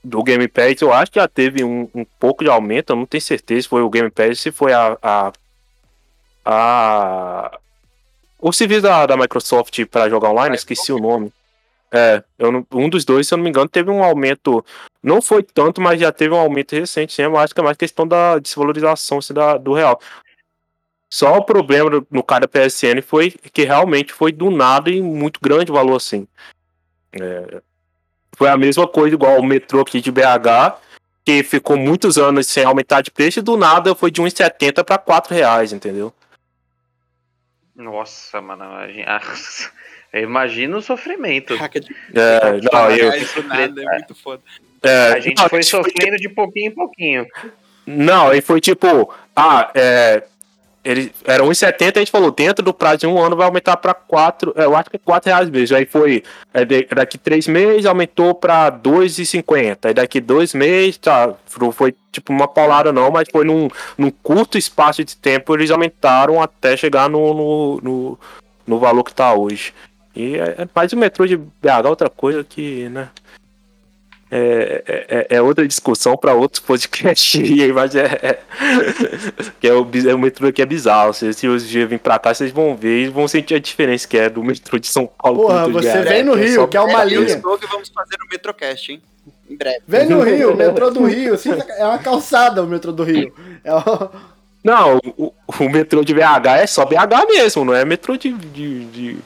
[0.03, 3.07] do Game Pass eu acho que já teve um, um pouco de aumento, eu não
[3.07, 4.97] tenho certeza se foi o Game Pass, se foi a.
[5.03, 5.33] a,
[6.45, 7.59] a
[8.49, 11.33] o serviço da, da Microsoft para jogar online, esqueci o nome.
[11.91, 14.65] É, não- um dos dois, se eu não me engano, teve um aumento.
[15.03, 17.23] Não foi tanto, mas já teve um aumento recente, sim.
[17.23, 19.99] Eu acho que é mais questão da desvalorização assim, da, do real.
[21.11, 25.01] Só o problema do- no cara da PSN foi que realmente foi do nada e
[25.01, 26.27] muito grande o valor assim.
[27.13, 27.63] É,
[28.37, 30.77] foi a mesma coisa, igual o metrô aqui de BH,
[31.25, 34.99] que ficou muitos anos sem aumentar de preço e do nada foi de 1,70 para
[34.99, 36.13] 4 reais, entendeu?
[37.77, 38.65] Nossa, mano.
[38.65, 39.05] imagina-
[40.15, 41.55] Eu imagino o sofrimento.
[42.15, 43.11] É, não, eu,
[43.49, 44.41] nada, é muito foda.
[44.81, 47.27] é, A gente não, foi tipo, sofrendo de pouquinho em pouquinho.
[47.85, 50.23] Não, ele foi tipo, ah, é.
[50.85, 53.95] Ele, era 1,70, a gente falou, dentro do prazo de um ano vai aumentar pra
[53.95, 55.77] 4, é, eu acho que é 4 reais mesmo.
[55.77, 59.89] Aí foi, é, de- daqui 3 meses aumentou pra 2,50.
[59.89, 61.33] Aí daqui 2 meses, tá,
[61.73, 66.43] foi, tipo uma paulada não, mas foi num, num curto espaço de tempo eles aumentaram
[66.43, 68.19] até chegar no, no, no,
[68.67, 69.73] no valor que tá hoje.
[70.15, 73.09] E é, é- o metrô de BH é outra coisa que, né?
[74.37, 74.83] É,
[75.31, 78.39] é, é outra discussão para outros podcasts, aí, mas é, é-
[79.61, 81.15] que é o, é o metrô aqui é bizarro.
[81.15, 84.09] Se, se os dias virem pra cá, vocês vão ver e vão sentir a diferença
[84.09, 85.43] que é do metrô de São Paulo.
[85.43, 87.37] Porra, você vem no que é Rio, que é uma É, eu linha.
[87.37, 89.03] que vamos fazer o Metrocast, hein?
[89.49, 89.79] Em breve.
[89.87, 91.35] Vem no Rio, o metrô do Rio.
[91.35, 93.33] assim, é uma calçada o metrô do Rio.
[93.63, 94.11] É uma-
[94.65, 98.33] Não, o, o metrô de BH é só BH mesmo, não é metrô de.
[98.33, 99.17] de, de-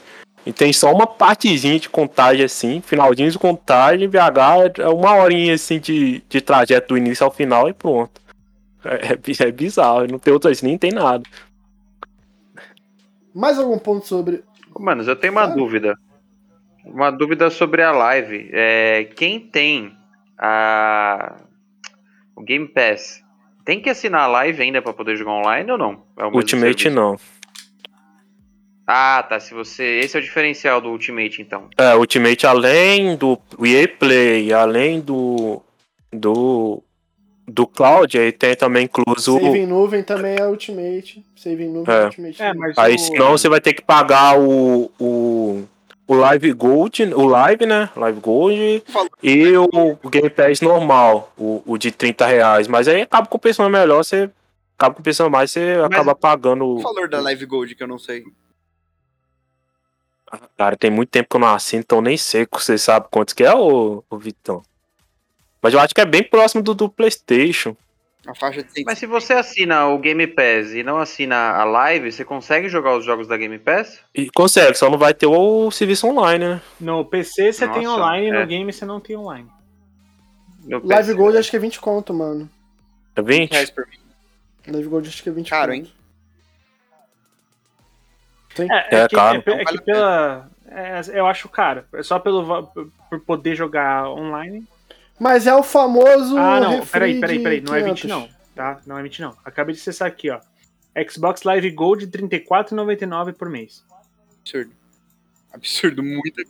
[0.45, 5.53] E tem só uma partezinha de contagem assim, finalzinho de contagem, BH é uma horinha
[5.53, 8.19] assim de, de trajeto do início ao final e pronto.
[8.83, 11.23] É, é é bizarro, não tem outras, nem tem nada.
[13.33, 14.43] Mais algum ponto sobre.
[14.79, 15.59] Manos, eu tenho uma Claro.
[15.59, 15.95] dúvida.
[16.85, 18.49] Uma dúvida sobre a live.
[18.53, 19.93] É, quem tem
[20.37, 21.35] a
[22.35, 23.21] o Game Pass
[23.65, 26.03] tem que assinar a live ainda pra poder jogar online ou não?
[26.17, 26.89] É Ultimate serviço?
[26.89, 27.17] não.
[28.91, 29.39] Ah, tá.
[29.39, 31.69] Se você, esse é o diferencial do Ultimate, então.
[31.77, 35.61] É, Ultimate além do EA Play, além do.
[36.11, 36.81] do.
[37.47, 39.33] do Cloud, aí tem também incluso.
[39.39, 41.23] Save em nuvem também é Ultimate.
[41.35, 42.05] Save em nuvem é, É.
[42.05, 42.41] Ultimate.
[42.41, 44.91] É, mas Aí o- senão você vai ter que pagar o.
[44.99, 45.63] o
[46.07, 47.87] o Live Gold, o Live, né?
[47.95, 49.11] Live Gold Falou.
[49.21, 49.69] e o,
[50.01, 52.67] o Game Pass normal, o, o de 30 reais.
[52.67, 54.27] Mas aí acaba compensando melhor, você
[54.75, 56.65] acaba compensando mais, você acaba pagando.
[56.65, 58.23] O valor da Live Gold que eu não sei.
[60.57, 63.33] Cara, tem muito tempo que eu não assino, então nem sei se você sabe quantos
[63.33, 64.61] que é, o, Vitão.
[65.61, 67.75] Mas eu acho que é bem próximo do, do PlayStation.
[68.27, 68.83] A faixa de 100.
[68.85, 72.95] Mas se você assina o Game Pass e não assina a live, você consegue jogar
[72.97, 73.99] os jogos da Game Pass?
[74.13, 76.61] E consegue, só não vai ter o serviço online, né?
[76.79, 78.39] No PC você tem Nossa, online, é.
[78.39, 79.49] no game você não tem online.
[80.63, 81.13] No Live PC?
[81.15, 82.49] Gold acho que é 20 conto, mano.
[83.15, 83.51] É 20?
[83.51, 83.99] reais por mês.
[84.67, 85.85] Live Gold acho que é 20 Caro, conto.
[85.85, 85.93] hein?
[88.69, 89.43] É, É que, caro.
[89.45, 90.49] é, é Vale que pela.
[90.71, 91.83] é, eu acho caro.
[91.93, 92.65] É só pelo
[93.09, 94.67] por poder jogar online.
[95.19, 96.37] Mas é o famoso.
[96.37, 96.71] Ah, não.
[96.79, 97.61] refri Peraí, peraí, peraí.
[97.61, 98.09] Não é 20 500.
[98.09, 98.29] não.
[98.55, 98.79] Tá?
[98.85, 99.35] Não é 20 não.
[99.45, 100.39] Acabei de acessar aqui, ó.
[101.09, 103.83] Xbox Live Gold R$ 34,99 por mês.
[104.41, 104.71] Absurdo.
[105.53, 106.43] Absurdo, muito.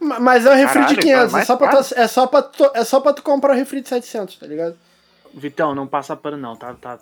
[0.00, 1.32] Ma- Mas é um refri Caralho, de 500.
[1.32, 3.56] cara, É só, pra tu, é, só pra tu, é só pra tu comprar um
[3.56, 4.76] refri de 700, tá ligado?
[5.32, 6.74] Vitão, não passa pano não, tá?
[6.74, 6.98] tá.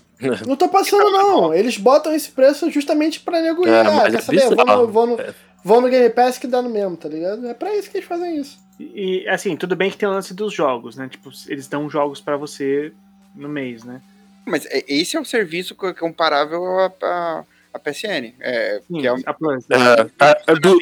[0.46, 1.52] Não tô passando, não.
[1.52, 3.70] Eles botam esse preço justamente pra nego ir.
[3.70, 4.50] É, ah, quer é saber?
[4.50, 5.34] No, vou, no, É.
[5.64, 7.46] vou no Game Pass que dá no mesmo, tá ligado?
[7.46, 8.58] É pra isso que eles fazem isso.
[8.78, 11.08] E, assim, tudo bem que tem o lance dos jogos, né?
[11.08, 12.92] Tipo, eles dão jogos pra você
[13.34, 14.00] no mês, né?
[14.46, 17.44] Mas é- esse é o serviço co- comparável à, à,
[17.74, 18.34] à PSN.
[18.40, 19.64] É, Sim, que é um- a Plus.
[19.70, 20.78] É, é, é do-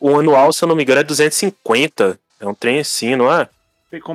[0.00, 2.18] o, o anual, se eu não me engano, é 250.
[2.40, 3.48] É um trem assim, não é?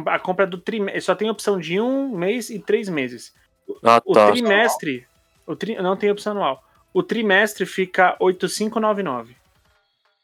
[0.07, 1.01] A compra do trimestre.
[1.01, 3.33] Só tem opção de um mês e três meses.
[3.83, 4.31] Ah, O tá.
[4.31, 5.07] trimestre.
[5.45, 6.63] O tri, não tem opção anual.
[6.93, 9.35] O trimestre fica 8,599.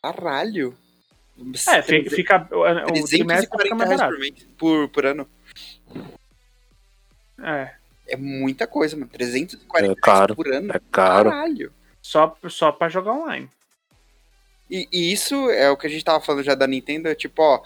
[0.02, 0.76] Caralho.
[1.70, 2.48] É, fi- fica.
[2.52, 4.14] O, trimestre fica 340 mais reais barato.
[4.14, 5.30] por, mês, por, por ano.
[7.44, 7.72] É.
[8.08, 9.10] É muita coisa, mano.
[9.12, 10.34] 340 É caro.
[10.34, 10.72] reais por ano.
[10.74, 11.30] É caro.
[11.30, 11.74] Caralho.
[12.02, 13.50] Só, só pra jogar online.
[14.70, 17.42] E, e isso é o que a gente tava falando já da Nintendo, é tipo,
[17.42, 17.62] ó,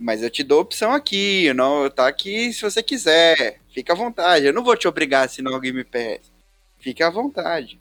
[0.00, 3.60] mas eu te dou opção aqui, não, tá aqui se você quiser.
[3.72, 4.46] Fica à vontade.
[4.46, 6.32] Eu não vou te obrigar a assinar o Game Pass.
[6.78, 7.78] Fique à vontade.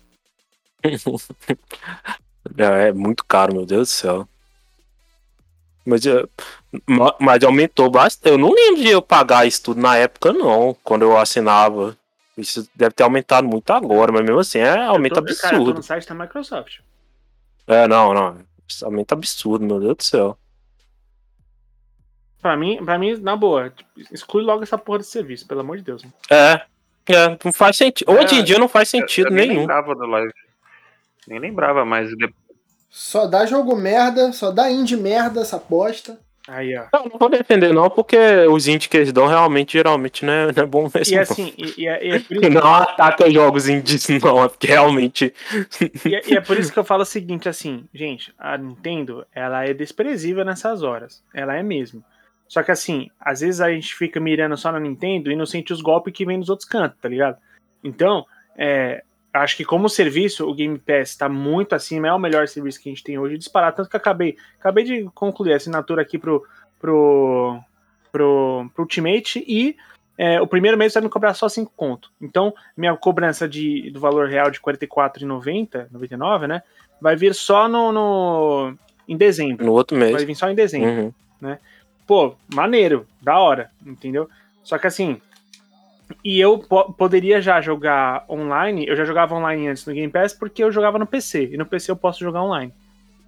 [2.57, 4.27] É, é muito caro, meu Deus do céu.
[5.85, 6.23] Mas, é,
[6.87, 8.31] ma- mas aumentou bastante.
[8.31, 10.75] Eu não lembro de eu pagar isso tudo na época, não.
[10.83, 11.97] Quando eu assinava.
[12.37, 15.59] Isso deve ter aumentado muito agora, mas mesmo assim é aumento Eu tô- Cara, eu
[15.59, 15.77] tô absurdo.
[15.77, 16.79] no site da Microsoft.
[17.67, 18.37] É, não, não.
[18.67, 20.37] Isso aumento absurdo, meu Deus do céu.
[22.41, 23.73] Pra mim, pra mim, na boa,
[24.11, 26.03] exclui logo essa porra desse serviço, pelo amor de Deus.
[26.29, 26.61] É,
[27.07, 28.09] é não faz sentido.
[28.11, 29.61] Hoje em É, dia não faz Eu- sentido eu nem nenhum.
[29.61, 30.31] lembrava do live.
[31.27, 32.33] Nem lembrava, mas de-
[32.89, 36.17] Só dá jogo merda, só dá indie merda essa bosta.
[36.47, 36.85] Aí, ó.
[36.91, 38.17] Não, não vou defender, não, porque
[38.49, 41.13] os indies que eles dão realmente, geralmente, não é, não é bom mesmo.
[41.13, 41.21] E não.
[41.21, 44.65] assim, e, e é, e é por isso, Não ataca jogos indies, não, é porque
[44.67, 45.31] realmente.
[46.07, 49.23] e é- e é por isso que eu falo o seguinte, assim, gente, a Nintendo,
[49.35, 51.21] ela é desprezível nessas horas.
[51.35, 52.03] Ela é mesmo.
[52.49, 55.71] Só que assim, às vezes a gente fica mirando só na Nintendo e não sente
[55.71, 57.37] os golpes que vem nos outros cantos, tá ligado?
[57.83, 58.25] Então,
[58.57, 62.81] é, acho que como serviço, o Game Pass tá muito acima, é o melhor serviço
[62.81, 63.73] que a gente tem hoje disparar.
[63.75, 66.43] Tanto que acabei, acabei de concluir a assinatura aqui pro,
[66.79, 67.59] pro,
[68.11, 69.77] pro, pro Ultimate e
[70.17, 72.11] é, o primeiro mês vai me cobrar só 5 conto.
[72.19, 76.63] Então, minha cobrança de, do valor real de R$ 44,90, 99, né?
[76.99, 78.73] Vai vir só no, no
[79.07, 79.65] em dezembro.
[79.65, 80.13] No outro mês.
[80.13, 81.13] Vai vir só em dezembro.
[81.41, 81.57] Uhum.
[82.09, 84.27] Pô, maneiro, da hora, entendeu?
[84.63, 85.21] Só que assim,
[86.25, 90.33] e eu po poderia já jogar online, eu já jogava online antes no Game Pass
[90.33, 92.73] porque eu jogava no PC, e no PC eu posso jogar online.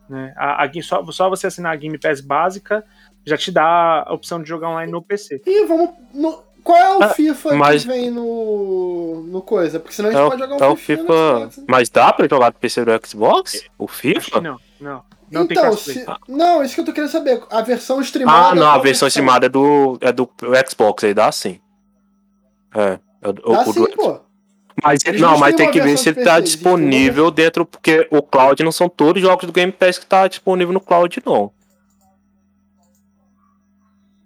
[0.09, 0.33] Né?
[0.35, 2.83] A, a, só, só você assinar a Game Pass básica
[3.23, 5.43] já te dá a opção de jogar online no PC.
[5.45, 5.91] Ih, vamos.
[6.11, 9.79] No, qual é o Ah, FIFA mas- que vem no, no coisa?
[9.79, 11.03] Porque senão a gente É o, pode jogar é um o FIFA.
[11.51, 11.65] FIFA.
[11.69, 13.63] Mas dá pra jogar no PC do Xbox?
[13.77, 14.41] O Acho que FIFA?
[14.41, 15.03] não, não.
[15.31, 15.99] Não tem então, crossplay.
[15.99, 17.41] se, não, isso que eu tô querendo saber.
[17.49, 18.49] A versão streamada.
[18.49, 20.29] Ah, não, a versão estimada é do, é do
[20.69, 21.59] Xbox, aí dá sim.
[22.75, 22.93] É.
[22.93, 23.33] é Dá o
[23.73, 24.19] do- sim, pô.
[24.83, 28.61] Mas, Eles não, mas tem que ver se ele tá disponível dentro, porque o cloud
[28.63, 31.51] não são todos os jogos do Game Pass que tá disponível no cloud, não.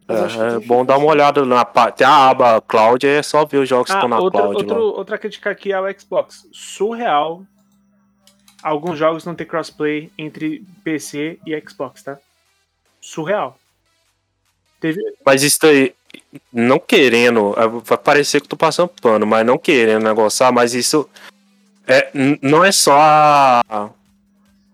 [0.08, 2.04] Que É, tem é bom dar uma olhada na parte.
[2.04, 4.58] A aba cloud é só ver os jogos que Ah, estão na outra, cloud.
[4.58, 6.48] outro- outra crítica aqui ao Xbox.
[6.54, 7.42] Surreal.
[8.66, 12.18] Alguns jogos não ter crossplay entre PC e Xbox, tá?
[13.00, 13.60] Surreal.
[14.80, 15.94] Teve, Mas isso aí,
[16.52, 20.74] não querendo, é, vai parecer que eu tô passando pano, mas não querendo negociar, mas
[20.74, 21.08] isso
[21.86, 22.10] é,
[22.42, 23.92] não é só a.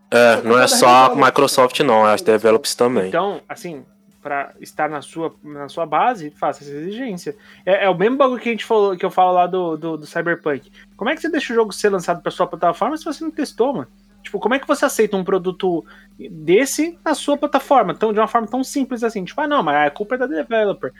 [0.09, 3.09] É, não é só a Microsoft, não, é as developers também.
[3.09, 3.85] Então, assim,
[4.21, 7.35] pra estar na sua, na sua base, faça essa exigência.
[7.65, 9.97] É, é o mesmo bagulho que a gente falou, que eu falo lá do, do,
[9.97, 10.71] do Cyberpunk.
[10.95, 13.31] Como é que você deixa o jogo ser lançado pra sua plataforma se você não
[13.31, 13.87] testou, mano?
[14.21, 15.83] Tipo, como é que você aceita um produto
[16.17, 17.93] desse na sua plataforma?
[17.93, 19.25] Então, de uma forma tão simples assim.
[19.25, 20.93] Tipo, ah, não, mas a culpa é da developer.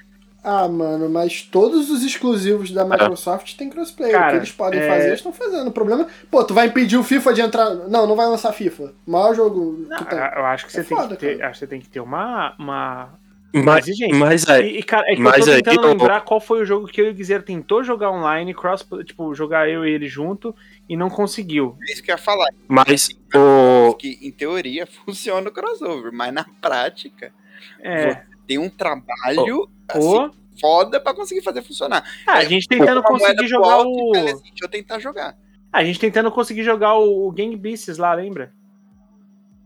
[0.44, 4.10] Ah, mano, mas todos os exclusivos da Microsoft têm crossplay.
[4.10, 5.68] o Cara, que eles podem é- fazer, eles estão fazendo.
[5.68, 6.08] O problema.
[6.32, 7.70] Pô, tu vai impedir o FIFA de entrar.
[7.76, 8.92] Não, não vai lançar FIFA.
[9.06, 10.18] O maior jogo Não, tem.
[10.18, 12.00] eu acho que você É tem foda, que ter, acho que você tem que ter
[12.00, 13.10] uma, uma,
[13.54, 14.16] Mas, exigência.
[14.18, 16.40] mas aí, E, e, cara, é que Mas eu tô aí, tentando eu- lembrar qual
[16.42, 19.86] foi o jogo que eu e o Guizeiro tentou jogar online, cross, tipo, jogar eu
[19.86, 20.56] e ele junto,
[20.90, 21.78] e não conseguiu.
[21.88, 22.48] É isso que eu ia falar.
[22.68, 23.94] mas o.
[23.94, 27.32] Que em teoria funciona o crossover, mas na prática
[27.80, 28.24] É.
[28.52, 32.04] tem um trabalho assim, Ou foda pra conseguir fazer funcionar.
[32.28, 34.12] Ah, a gente tentando conseguir jogar alto o.
[34.12, 35.38] Deixa eu tentar jogar.
[35.72, 38.52] A gente tentando conseguir jogar o, o Gang Beasts lá, lembra?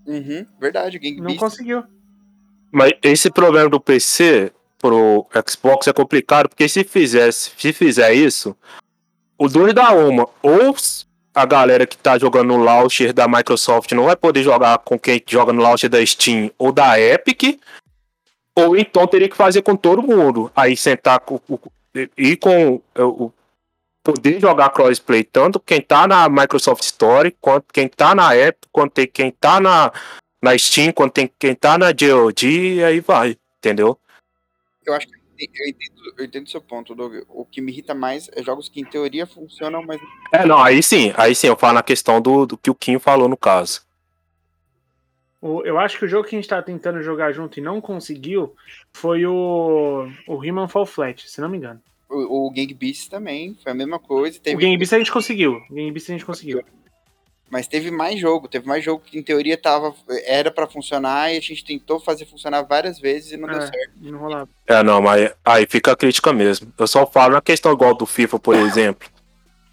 [0.05, 1.83] Uhum, verdade, o Gang Não conseguiu.
[2.71, 8.55] Mas esse problema do PC pro Xbox é complicado, porque se fizesse, se fizer isso,
[9.35, 10.29] o dois dá uma.
[10.43, 10.75] Ou
[11.33, 15.19] a galera que tá jogando no launcher da Microsoft não vai poder jogar com quem
[15.27, 17.59] joga no launcher da Steam ou da Epic,
[18.55, 20.51] ou então teria que fazer com todo mundo.
[20.55, 21.59] Aí sentar com o
[22.17, 23.31] e com o
[24.03, 28.93] poder jogar crossplay tanto quem tá na Microsoft Store, quanto quem tá na Epic, quanto
[28.93, 29.91] tem quem tá na
[30.41, 33.97] na Steam, quando tem quem tá na GOG, e aí vai, entendeu?
[34.85, 37.15] Eu acho que eu entendo, eu entendo seu ponto, Doug.
[37.27, 39.99] O que me irrita mais é jogos que em teoria funcionam, mas
[40.31, 42.99] É, não, aí sim, aí sim, eu falo na questão do, do que o Kim
[42.99, 43.81] falou no caso.
[45.47, 47.79] O- eu acho que o jogo que a gente tá tentando jogar junto e não
[47.79, 48.55] conseguiu
[48.93, 51.79] foi o, o Human Fall Flat, se não me engano.
[52.09, 54.39] o, o Gang Beasts também foi a mesma coisa.
[54.39, 55.61] Teve, O Game Beasts a gente conseguiu.
[55.69, 56.63] O Game Beasts a gente conseguiu.
[57.47, 59.93] Mas teve mais jogo, teve mais jogo que em teoria tava,
[60.25, 63.67] era pra funcionar e a gente tentou fazer funcionar várias vezes e não deu É.
[63.67, 63.91] certo.
[64.01, 64.49] Não rolava.
[64.65, 66.73] É, não, mas aí fica a crítica mesmo.
[66.77, 69.07] Eu só falo na questão igual do FIFA, por exemplo.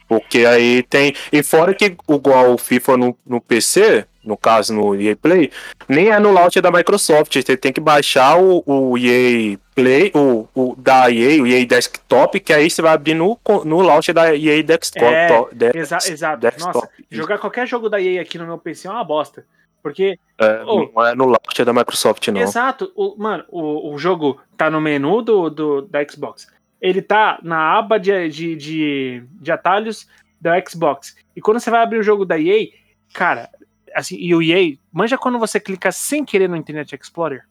[0.07, 1.15] Porque aí tem.
[1.33, 5.51] E fora que igual o FIFA no, no PC, no caso no EA Play,
[5.89, 7.35] nem é no launcher da Microsoft.
[7.35, 12.39] Você tem que baixar o, o EA Play, o, o da EA, o EA Desktop,
[12.41, 15.05] que aí você vai abrir no, no launcher da EA Desktop.
[15.05, 16.41] É, Dex- Exa exato.
[16.41, 16.75] Desktop.
[16.75, 19.45] Nossa, jogar qualquer jogo da EA aqui no meu PC é uma bosta.
[19.83, 20.89] Porque, É, Oh.
[20.95, 22.41] Não é no launcher da Microsoft, não.
[22.41, 26.47] exato, o, mano, o, o jogo tá no menu do, do, da Xbox.
[26.81, 30.07] Ele tá na aba de, de, de, de atalhos
[30.41, 31.17] da Xbox.
[31.35, 32.69] E quando você vai abrir o jogo da EA,
[33.13, 33.49] cara,
[33.95, 37.43] assim, e o EA, manja quando você clica sem querer no Internet Explorer?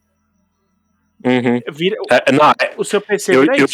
[1.24, 1.60] Uhum.
[1.72, 3.66] Vira, É, não, é, o seu PC Eu- vira eu.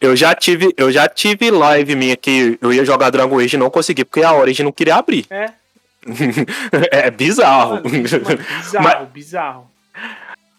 [0.00, 3.58] Eu já tive, eu já tive live minha que eu ia jogar Dragon Age e
[3.58, 5.24] não consegui, porque a Origin não queria abrir.
[5.30, 5.50] É,
[7.06, 7.76] é bizarro.
[7.76, 9.70] mano, mano, bizarro, bizarro.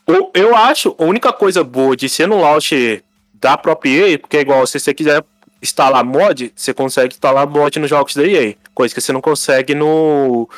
[0.07, 3.03] eu, eu acho a única coisa boa de ser no launch
[3.33, 5.23] da própria EA, porque é igual, se você quiser
[5.61, 9.75] instalar mod, você consegue instalar mod nos jogos da EA, coisa que você não consegue
[9.75, 10.49] no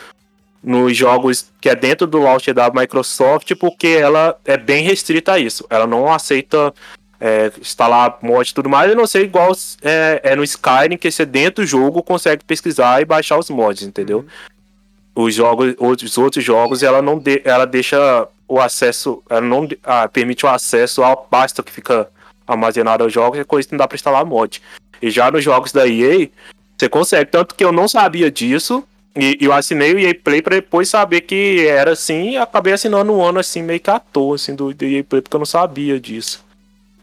[0.63, 5.39] nos jogos que é dentro do launcher da Microsoft, porque ela é bem restrita a
[5.39, 5.65] isso.
[5.69, 6.73] Ela não aceita
[7.19, 9.51] é, instalar mod e tudo mais, a não ser igual
[9.81, 13.83] é, é, no Skyrim, que você dentro do jogo consegue pesquisar e baixar os mods,
[13.83, 14.19] entendeu?
[14.19, 15.25] Uhum.
[15.25, 20.07] Os jogos, os outros jogos, ela não de, ela deixa o acesso, ela não ah,
[20.07, 22.07] permite o acesso ao pasta que fica
[22.45, 24.61] armazenado aos jogos, é coisa que não dá pra instalar mod.
[25.01, 26.29] E já nos jogos da EA,
[26.77, 28.83] você consegue, tanto que eu não sabia disso,
[29.17, 33.11] e, eu assinei o EA Play pra depois saber que era assim, e acabei assinando
[33.13, 35.45] um ano assim, meio que à toa, assim, do, do EA Play, porque eu não
[35.45, 36.45] sabia disso.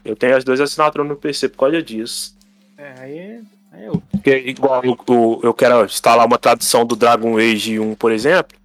[0.03, 2.35] Eu tenho as duas assinaturas no PC por causa disso.
[2.77, 4.01] É, aí, aí eu.
[4.11, 8.57] Porque, igual eu, eu, eu quero instalar uma tradução do Dragon Age 1, por exemplo,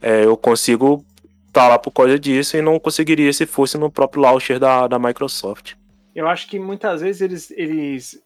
[0.00, 1.04] é, eu consigo
[1.46, 5.72] instalar por causa disso e não conseguiria se fosse no próprio launcher da, da Microsoft.
[6.14, 8.20] Eu acho que muitas vezes eles, eles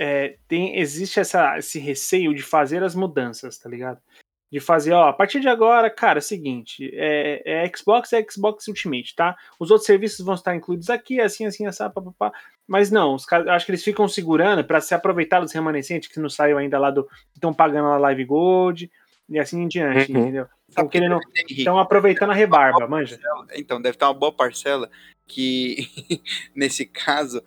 [0.00, 4.00] é, tem, existe essa, esse receio de fazer as mudanças, tá ligado?
[4.50, 8.24] de fazer, ó, a partir de agora, cara, é o seguinte, é, é Xbox, é
[8.28, 9.36] Xbox Ultimate, tá?
[9.60, 12.32] Os outros serviços vão estar incluídos aqui, assim, assim, assim, papapá.
[12.66, 16.18] Mas não, os caras, acho que eles ficam segurando para se aproveitar dos remanescentes que
[16.18, 17.08] não saiu ainda lá do.
[17.32, 18.90] estão pagando a Live Gold
[19.28, 20.20] e assim em diante, uhum.
[20.20, 20.46] entendeu?
[20.68, 21.20] Estão querendo.
[21.48, 23.20] Estão aproveitando a rebarba, manja.
[23.54, 24.90] Então, deve ter uma boa parcela
[25.28, 25.88] que,
[26.56, 27.40] nesse caso,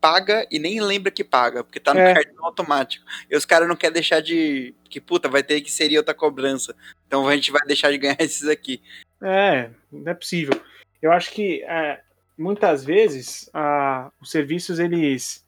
[0.00, 2.14] paga e nem lembra que paga, porque tá no é.
[2.14, 3.04] cartão automático.
[3.30, 4.74] E os caras não querem deixar de.
[4.88, 6.74] Que puta, vai ter que ser outra cobrança.
[7.06, 8.82] Então a gente vai deixar de ganhar esses aqui.
[9.22, 10.60] É, não é possível.
[11.00, 12.00] Eu acho que é,
[12.36, 15.44] muitas vezes a, os serviços eles,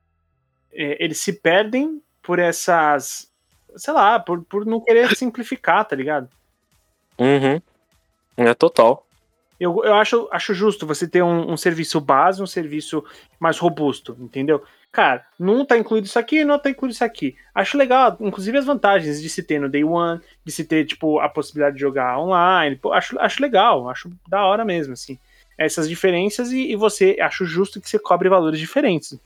[0.73, 3.31] é, eles se perdem por essas.
[3.77, 6.29] Sei lá, por, por não querer simplificar, tá ligado?
[7.19, 7.61] Uhum.
[8.37, 9.07] É total.
[9.61, 13.05] Eu, eu acho, acho justo você ter um, um serviço base, um serviço
[13.39, 14.65] mais robusto, entendeu?
[14.91, 17.37] Cara, não tá incluído isso aqui, não tá incluído isso aqui.
[17.55, 21.21] Acho legal, inclusive as vantagens de se ter no Day One, de se ter, tipo,
[21.21, 22.75] a possibilidade de jogar online.
[22.77, 25.19] Pô, acho, acho legal, acho da hora mesmo, assim.
[25.57, 29.17] Essas diferenças e, e você, acho justo que você cobre valores diferentes.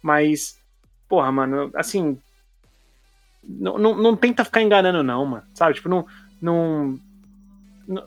[0.00, 0.58] Mas,
[1.06, 2.18] porra, mano, assim.
[3.44, 5.44] Não, não, não tenta ficar enganando, não, mano.
[5.54, 5.74] Sabe?
[5.74, 6.06] Tipo, não.
[6.40, 6.98] não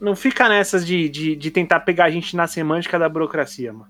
[0.00, 3.88] não fica nessas de, de, de tentar pegar a gente na semântica da burocracia, mano.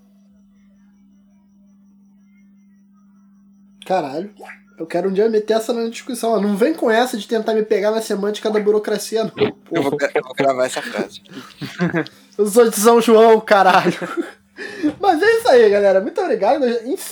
[3.86, 4.30] Caralho.
[4.78, 6.40] Eu quero um dia meter essa na discussão.
[6.40, 9.32] Não vem com essa de tentar me pegar na semântica da burocracia, não.
[9.38, 11.22] Eu vou, eu vou gravar essa frase.
[12.36, 13.96] eu sou de São João, caralho.
[15.00, 16.00] Mas é isso aí, galera.
[16.00, 16.64] Muito obrigado.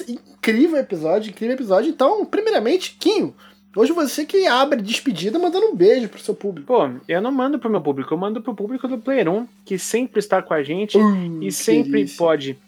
[0.08, 1.90] Incrível episódio, incrível episódio.
[1.90, 3.34] Então, primeiramente, Quinho,
[3.76, 6.68] Hoje você que abre despedida mandando um beijo pro seu público.
[6.68, 9.78] Pô, eu não mando pro meu público, eu mando pro público do Player 1, que
[9.78, 12.16] sempre está com a gente uh, e sempre delícia.
[12.16, 12.58] pode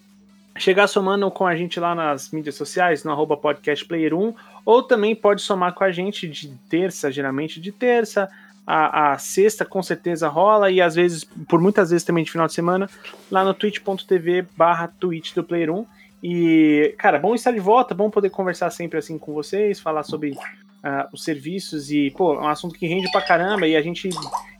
[0.57, 4.33] chegar somando com a gente lá nas mídias sociais, no arroba podcast Player 1,
[4.65, 8.27] ou também pode somar com a gente de terça, geralmente de terça,
[8.65, 12.47] a, a, sexta com certeza rola, e às vezes, por muitas vezes também de final
[12.47, 12.89] de semana,
[13.31, 15.85] lá no twitch.tv barra twitch do Player 1.
[16.21, 20.35] E, cara, bom estar de volta, bom poder conversar sempre assim com vocês, falar sobre
[20.83, 24.09] uh, os serviços e, pô, é um assunto que rende pra caramba e a gente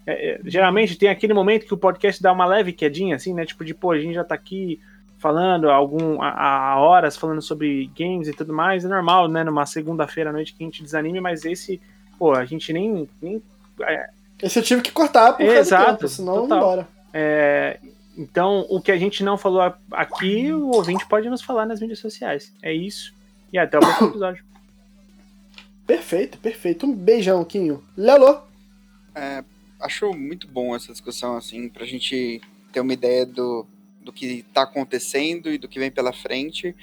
[0.06, 3.46] é, é, geralmente tem aquele momento que o podcast dá uma leve quedinha, assim, né?
[3.46, 4.80] Tipo de, pô, a gente já tá aqui
[5.18, 9.44] falando algum há horas falando sobre games e tudo mais, é normal, né?
[9.44, 11.82] Numa segunda-feira à noite que a gente desanime, mas esse,
[12.18, 13.10] pô, a gente nem.
[13.22, 13.42] nem
[13.82, 14.10] é...
[14.42, 16.88] Esse eu tive que cortar por Exato, tempo, senão embora.
[17.12, 17.80] É,
[18.18, 22.00] então, o que a gente não falou aqui, o ouvinte pode nos falar nas mídias
[22.00, 22.54] sociais.
[22.62, 23.14] É isso.
[23.52, 24.44] E até o próximo episódio.
[25.88, 26.86] Perfeito, perfeito.
[26.86, 27.82] Um beijão, Quinho.
[27.96, 28.44] Lelo.
[29.16, 29.42] É,
[29.80, 32.42] acho muito bom essa discussão, assim, pra gente
[32.74, 33.66] ter uma ideia do,
[34.02, 36.76] do que tá acontecendo e do que vem pela frente.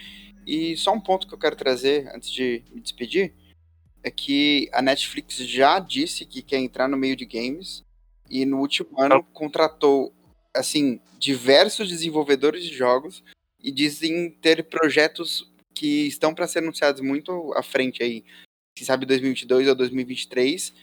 [0.46, 3.34] E só um ponto que eu quero trazer antes de me despedir
[4.02, 7.82] é que a Netflix já disse que quer entrar no meio de games
[8.28, 10.12] e no último ano contratou
[10.54, 13.24] assim diversos desenvolvedores de jogos
[13.62, 18.24] e dizem ter projetos que estão para ser anunciados muito à frente aí
[18.74, 20.74] quem sabe 2022 ou 2023,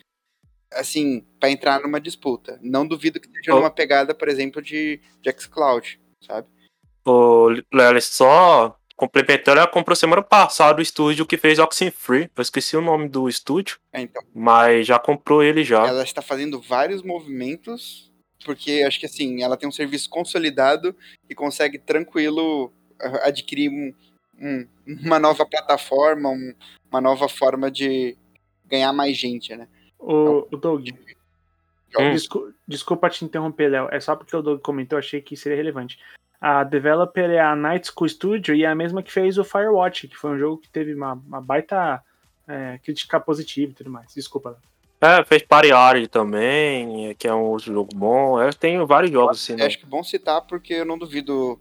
[0.73, 2.59] assim, para entrar numa disputa.
[2.61, 3.59] Não duvido que seja oh.
[3.59, 6.47] uma pegada, por exemplo, de, de xCloud, sabe?
[7.05, 12.29] O Lely, só complementando, ela comprou semana passada o estúdio que fez Oxenfree.
[12.35, 13.79] Eu esqueci o nome do estúdio.
[13.91, 14.21] É, então.
[14.33, 15.87] Mas já comprou ele já.
[15.87, 18.11] Ela está fazendo vários movimentos,
[18.45, 20.95] porque acho que assim, ela tem um serviço consolidado
[21.27, 22.71] e consegue tranquilo
[23.23, 23.91] adquirir um,
[24.41, 24.67] um,
[25.05, 26.53] uma nova plataforma, um,
[26.91, 28.17] uma nova forma de
[28.65, 29.67] ganhar mais gente, né?
[29.99, 30.87] O, o Doug.
[31.97, 32.11] Hum.
[32.11, 33.87] Desculpa, desculpa te interromper, Léo.
[33.91, 35.99] É só porque o Doug comentou, achei que seria relevante.
[36.39, 40.07] A developer é a Night School Studio e é a mesma que fez o Firewatch,
[40.07, 42.01] que foi um jogo que teve uma, uma baita
[42.47, 44.13] é, crítica positiva e tudo mais.
[44.15, 44.71] Desculpa, Léo.
[45.01, 48.41] É, fez Party Hard também, que é um outro jogo bom.
[48.41, 49.65] É, tem vários jogos assim, Eu né?
[49.65, 51.59] acho que é bom citar porque eu não duvido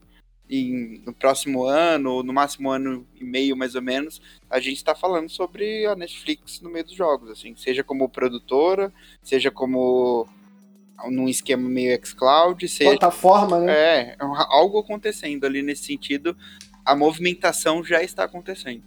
[0.50, 4.20] em, no próximo ano, ou no máximo ano e meio mais ou menos,
[4.50, 8.92] a gente tá falando sobre a Netflix no meio dos jogos, assim, seja como produtora,
[9.22, 10.26] seja como
[11.08, 13.72] num esquema meio xCloud, seja Plataforma, né?
[13.72, 16.36] é, algo acontecendo ali nesse sentido,
[16.84, 18.82] a movimentação já está acontecendo.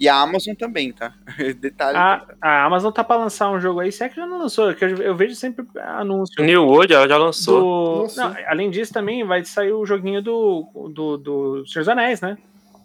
[0.00, 1.12] E a Amazon também, tá?
[1.60, 1.96] Detalhe.
[1.96, 4.72] A, a Amazon tá pra lançar um jogo aí, se é que já não lançou,
[4.74, 6.42] que eu, eu vejo sempre anúncio.
[6.44, 7.60] New World ela já lançou.
[7.60, 8.02] Do...
[8.02, 8.24] Lançou.
[8.24, 12.38] Não, além disso, também vai sair o joguinho do, do, do Senhor dos Anéis, né?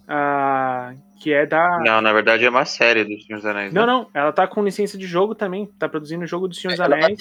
[0.08, 0.94] Ah,
[1.24, 1.80] que é da.
[1.80, 3.72] Não, na verdade é uma série dos Senhor dos Anéis.
[3.74, 3.88] Não, né?
[3.94, 5.66] não, ela tá com licença de jogo também.
[5.80, 7.20] Tá produzindo o jogo do Senhor dos Ela vai Anéis.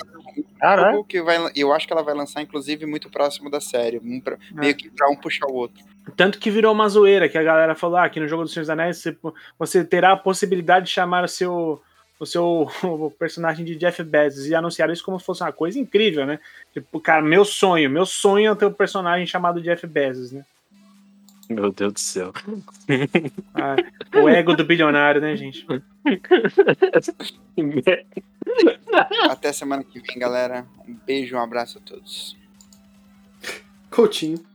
[0.59, 0.93] Caralho.
[0.97, 3.99] jogo que vai, eu acho que ela vai lançar, inclusive, muito próximo da série.
[4.03, 4.61] um pra- Ah.
[4.61, 5.83] Meio que pra um puxar o outro.
[6.17, 8.63] Tanto que virou uma zoeira, que a galera falou: ah, aqui no jogo do Senhor
[8.63, 9.17] dos Anéis você,
[9.59, 11.81] você terá a possibilidade de chamar o seu.
[12.19, 15.79] O seu o personagem de Jeff Bezos e anunciaram isso como se fosse uma coisa
[15.79, 16.39] incrível, né?
[16.73, 20.45] Tipo, cara, meu sonho, meu sonho é ter um personagem chamado Jeff Bezos, né?
[21.53, 22.33] Meu Deus do céu.
[23.55, 23.77] Ah,
[24.15, 25.67] o ego do bilionário, né, gente?
[29.31, 30.67] Até semana que vem, galera.
[30.87, 32.37] Um beijo, um abraço a todos.
[33.91, 34.52] Coutinho.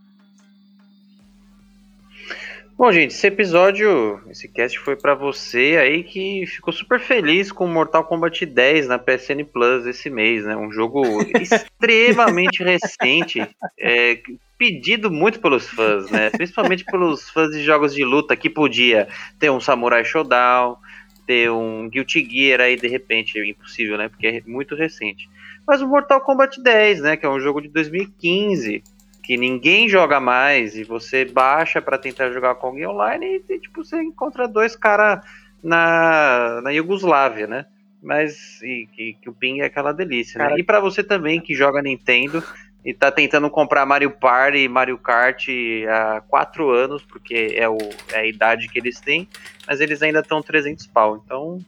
[2.77, 7.65] Bom, gente, esse episódio, esse cast foi pra você aí que ficou super feliz com
[7.65, 10.55] Mortal Kombat 10 na PSN Plus esse mês, né?
[10.55, 11.01] Um jogo
[11.41, 13.41] extremamente recente,
[13.79, 14.21] é,
[14.59, 16.29] pedido muito pelos fãs, né?
[16.29, 19.07] Principalmente pelos fãs de jogos de luta que podia
[19.39, 20.77] ter um Samurai Showdown,
[21.25, 24.07] ter um Guilty Gear aí de repente, é impossível, né?
[24.07, 25.27] Porque é muito recente.
[25.65, 27.17] Mas o Mortal Kombat 10, né?
[27.17, 28.83] Que é um jogo de 2015
[29.27, 33.83] que ninguém joga mais e você baixa pra tentar jogar com alguém online e, tipo
[33.83, 35.19] você encontra dois caras
[35.61, 37.65] na, na Iugoslávia, né?
[38.01, 40.45] Mas e, que, que o ping é aquela delícia, né?
[40.45, 42.41] Cara- E pra você também que joga Nintendo
[42.85, 45.45] e tá tentando comprar Mario Party e Mario Kart
[45.89, 47.77] há quatro anos, porque é, o,
[48.13, 49.27] é a idade que eles têm,
[49.67, 51.21] mas eles ainda estão 300 pau.
[51.25, 51.59] Então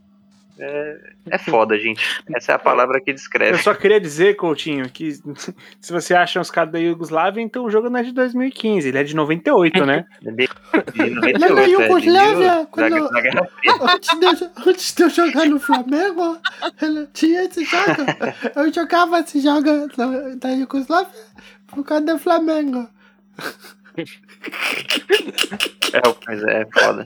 [0.62, 0.98] é,
[1.30, 2.22] é foda, gente.
[2.36, 3.58] Essa é a palavra que Eu descreve.
[3.60, 5.14] só queria dizer, Coutinho, que
[5.80, 8.98] se você acha uns caras da Iugoslávia, então o jogo não é de 2015, ele
[8.98, 10.06] é de 98, né?
[10.22, 10.50] De, de
[11.22, 13.10] Mas na 98, é, quando-.
[14.68, 16.38] Antes de, eu, eu jogar no Flamengo,
[16.82, 17.84] ele tinha esse jogo.
[18.56, 19.64] Eu jogava esse jogo
[20.38, 21.10] da Iugoslávia
[21.68, 22.90] por causa do Flamengo.
[25.94, 27.06] É Mas é foda.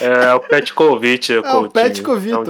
[0.00, 1.32] é o Petkovic.
[1.32, 2.32] É o Petkovic.
[2.32, 2.44] É um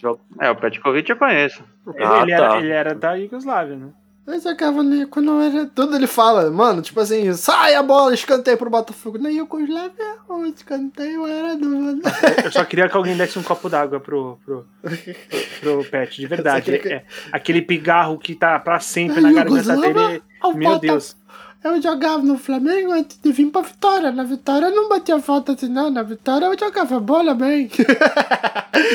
[0.00, 1.62] jogo- É, o Petkovic eu conheço.
[1.94, 2.58] Ele, Ah, ele era, tá.
[2.58, 3.88] ele era da Iugoslávia, né?
[4.26, 5.66] Eu jogava ali quando era.
[5.66, 9.18] Tudo ele fala, mano, tipo assim, sai a bola, escanteio pro Botafogo.
[9.18, 12.00] Na Iugoslávia, o escanteio era do.
[12.44, 14.66] Eu só queria que alguém desse um copo d'água pro, pro,
[15.60, 16.76] pro Pet, de verdade.
[16.78, 20.22] Que- É, aquele pigarro que tá pra sempre Na na garganta dele.
[20.54, 21.16] Meu Bota- Deus.
[21.66, 24.12] Eu jogava no Flamengo antes de vir pra Vitória.
[24.12, 25.90] Na Vitória eu não batia falta assim, não.
[25.90, 27.68] Na Vitória eu jogava bola bem.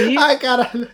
[0.10, 0.88] E, Ai, caralho.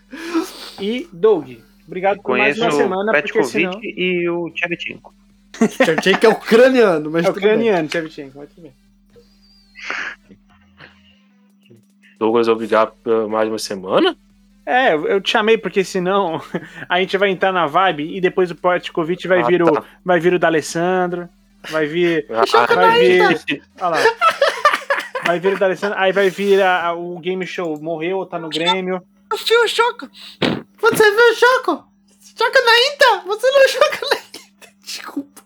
[0.80, 1.52] e Doug,
[1.86, 3.80] obrigado por mais uma semana, o porque Petkovic senão...
[3.84, 5.14] e o Tchevchenko.
[6.20, 8.74] Que é ucraniano, mas É ucraniano, Shevchenko, mas tudo bem.
[12.20, 14.16] Douglas, obrigado por mais uma semana.
[14.66, 16.42] É, eu te chamei porque senão
[16.90, 19.84] a gente vai entrar na vibe e depois o Petkovic vai Ah, vir o tá.
[20.04, 21.30] vai vir o D'Alessandro,
[21.70, 23.98] vai vir, Ah, vai vir, esse- olha lá.
[25.26, 28.50] Vai vir o D'Alessandro, aí vai vir a- a- o game show, morreu, tá no
[28.50, 29.02] Grêmio.
[29.32, 30.10] O fio choca!
[30.80, 31.88] Você viu o Choco?
[32.38, 33.28] Joga na Inter!
[33.28, 34.70] Você não joga na Inter!
[34.82, 35.42] Desculpa.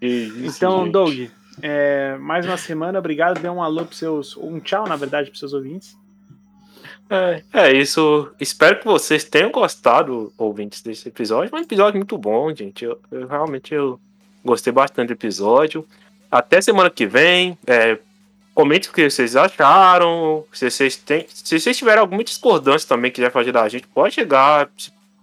[0.00, 0.92] isso, Então, gente.
[0.92, 1.18] Doug,
[1.62, 5.40] é, mais uma semana, obrigado, dê um alô pros seus, um tchau, na verdade, pros
[5.40, 5.96] seus ouvintes.
[7.10, 8.30] É, é isso.
[8.38, 11.52] Espero que vocês tenham gostado, ouvintes, desse episódio.
[11.54, 12.84] Um episódio muito bom, gente.
[12.84, 13.98] Eu, eu realmente eu
[14.44, 15.86] gostei bastante do episódio.
[16.30, 17.58] Até semana que vem.
[17.66, 17.98] É,
[18.54, 20.44] comente o que vocês acharam.
[20.52, 24.68] Se vocês, têm, se vocês tiverem alguma discordância também, quiser fazer da gente, pode chegar.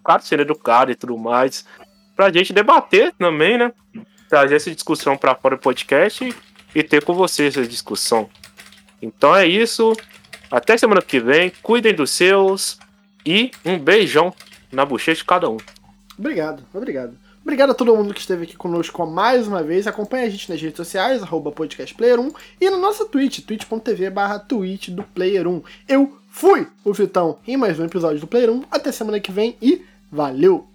[0.03, 1.65] Claro, ser educado e tudo mais.
[2.15, 3.73] Pra gente debater também, né?
[4.29, 6.33] Trazer essa discussão pra fora do podcast
[6.73, 8.29] e ter com vocês essa discussão.
[9.01, 9.93] Então é isso.
[10.49, 11.51] Até semana que vem.
[11.61, 12.79] Cuidem dos seus.
[13.25, 14.33] E um beijão
[14.71, 15.57] na bochecha de cada um.
[16.17, 17.17] Obrigado, obrigado.
[17.45, 19.85] Obrigado a todo mundo que esteve aqui conosco mais uma vez.
[19.85, 24.89] Acompanhe a gente nas redes sociais, arroba podcastplayer1 e na nossa Twitch, twitch.tv barra twitch
[24.89, 25.63] do Player1.
[25.87, 28.63] Eu fui o Vitão em mais um episódio do Player 1.
[28.71, 30.74] Até semana que vem e valeu!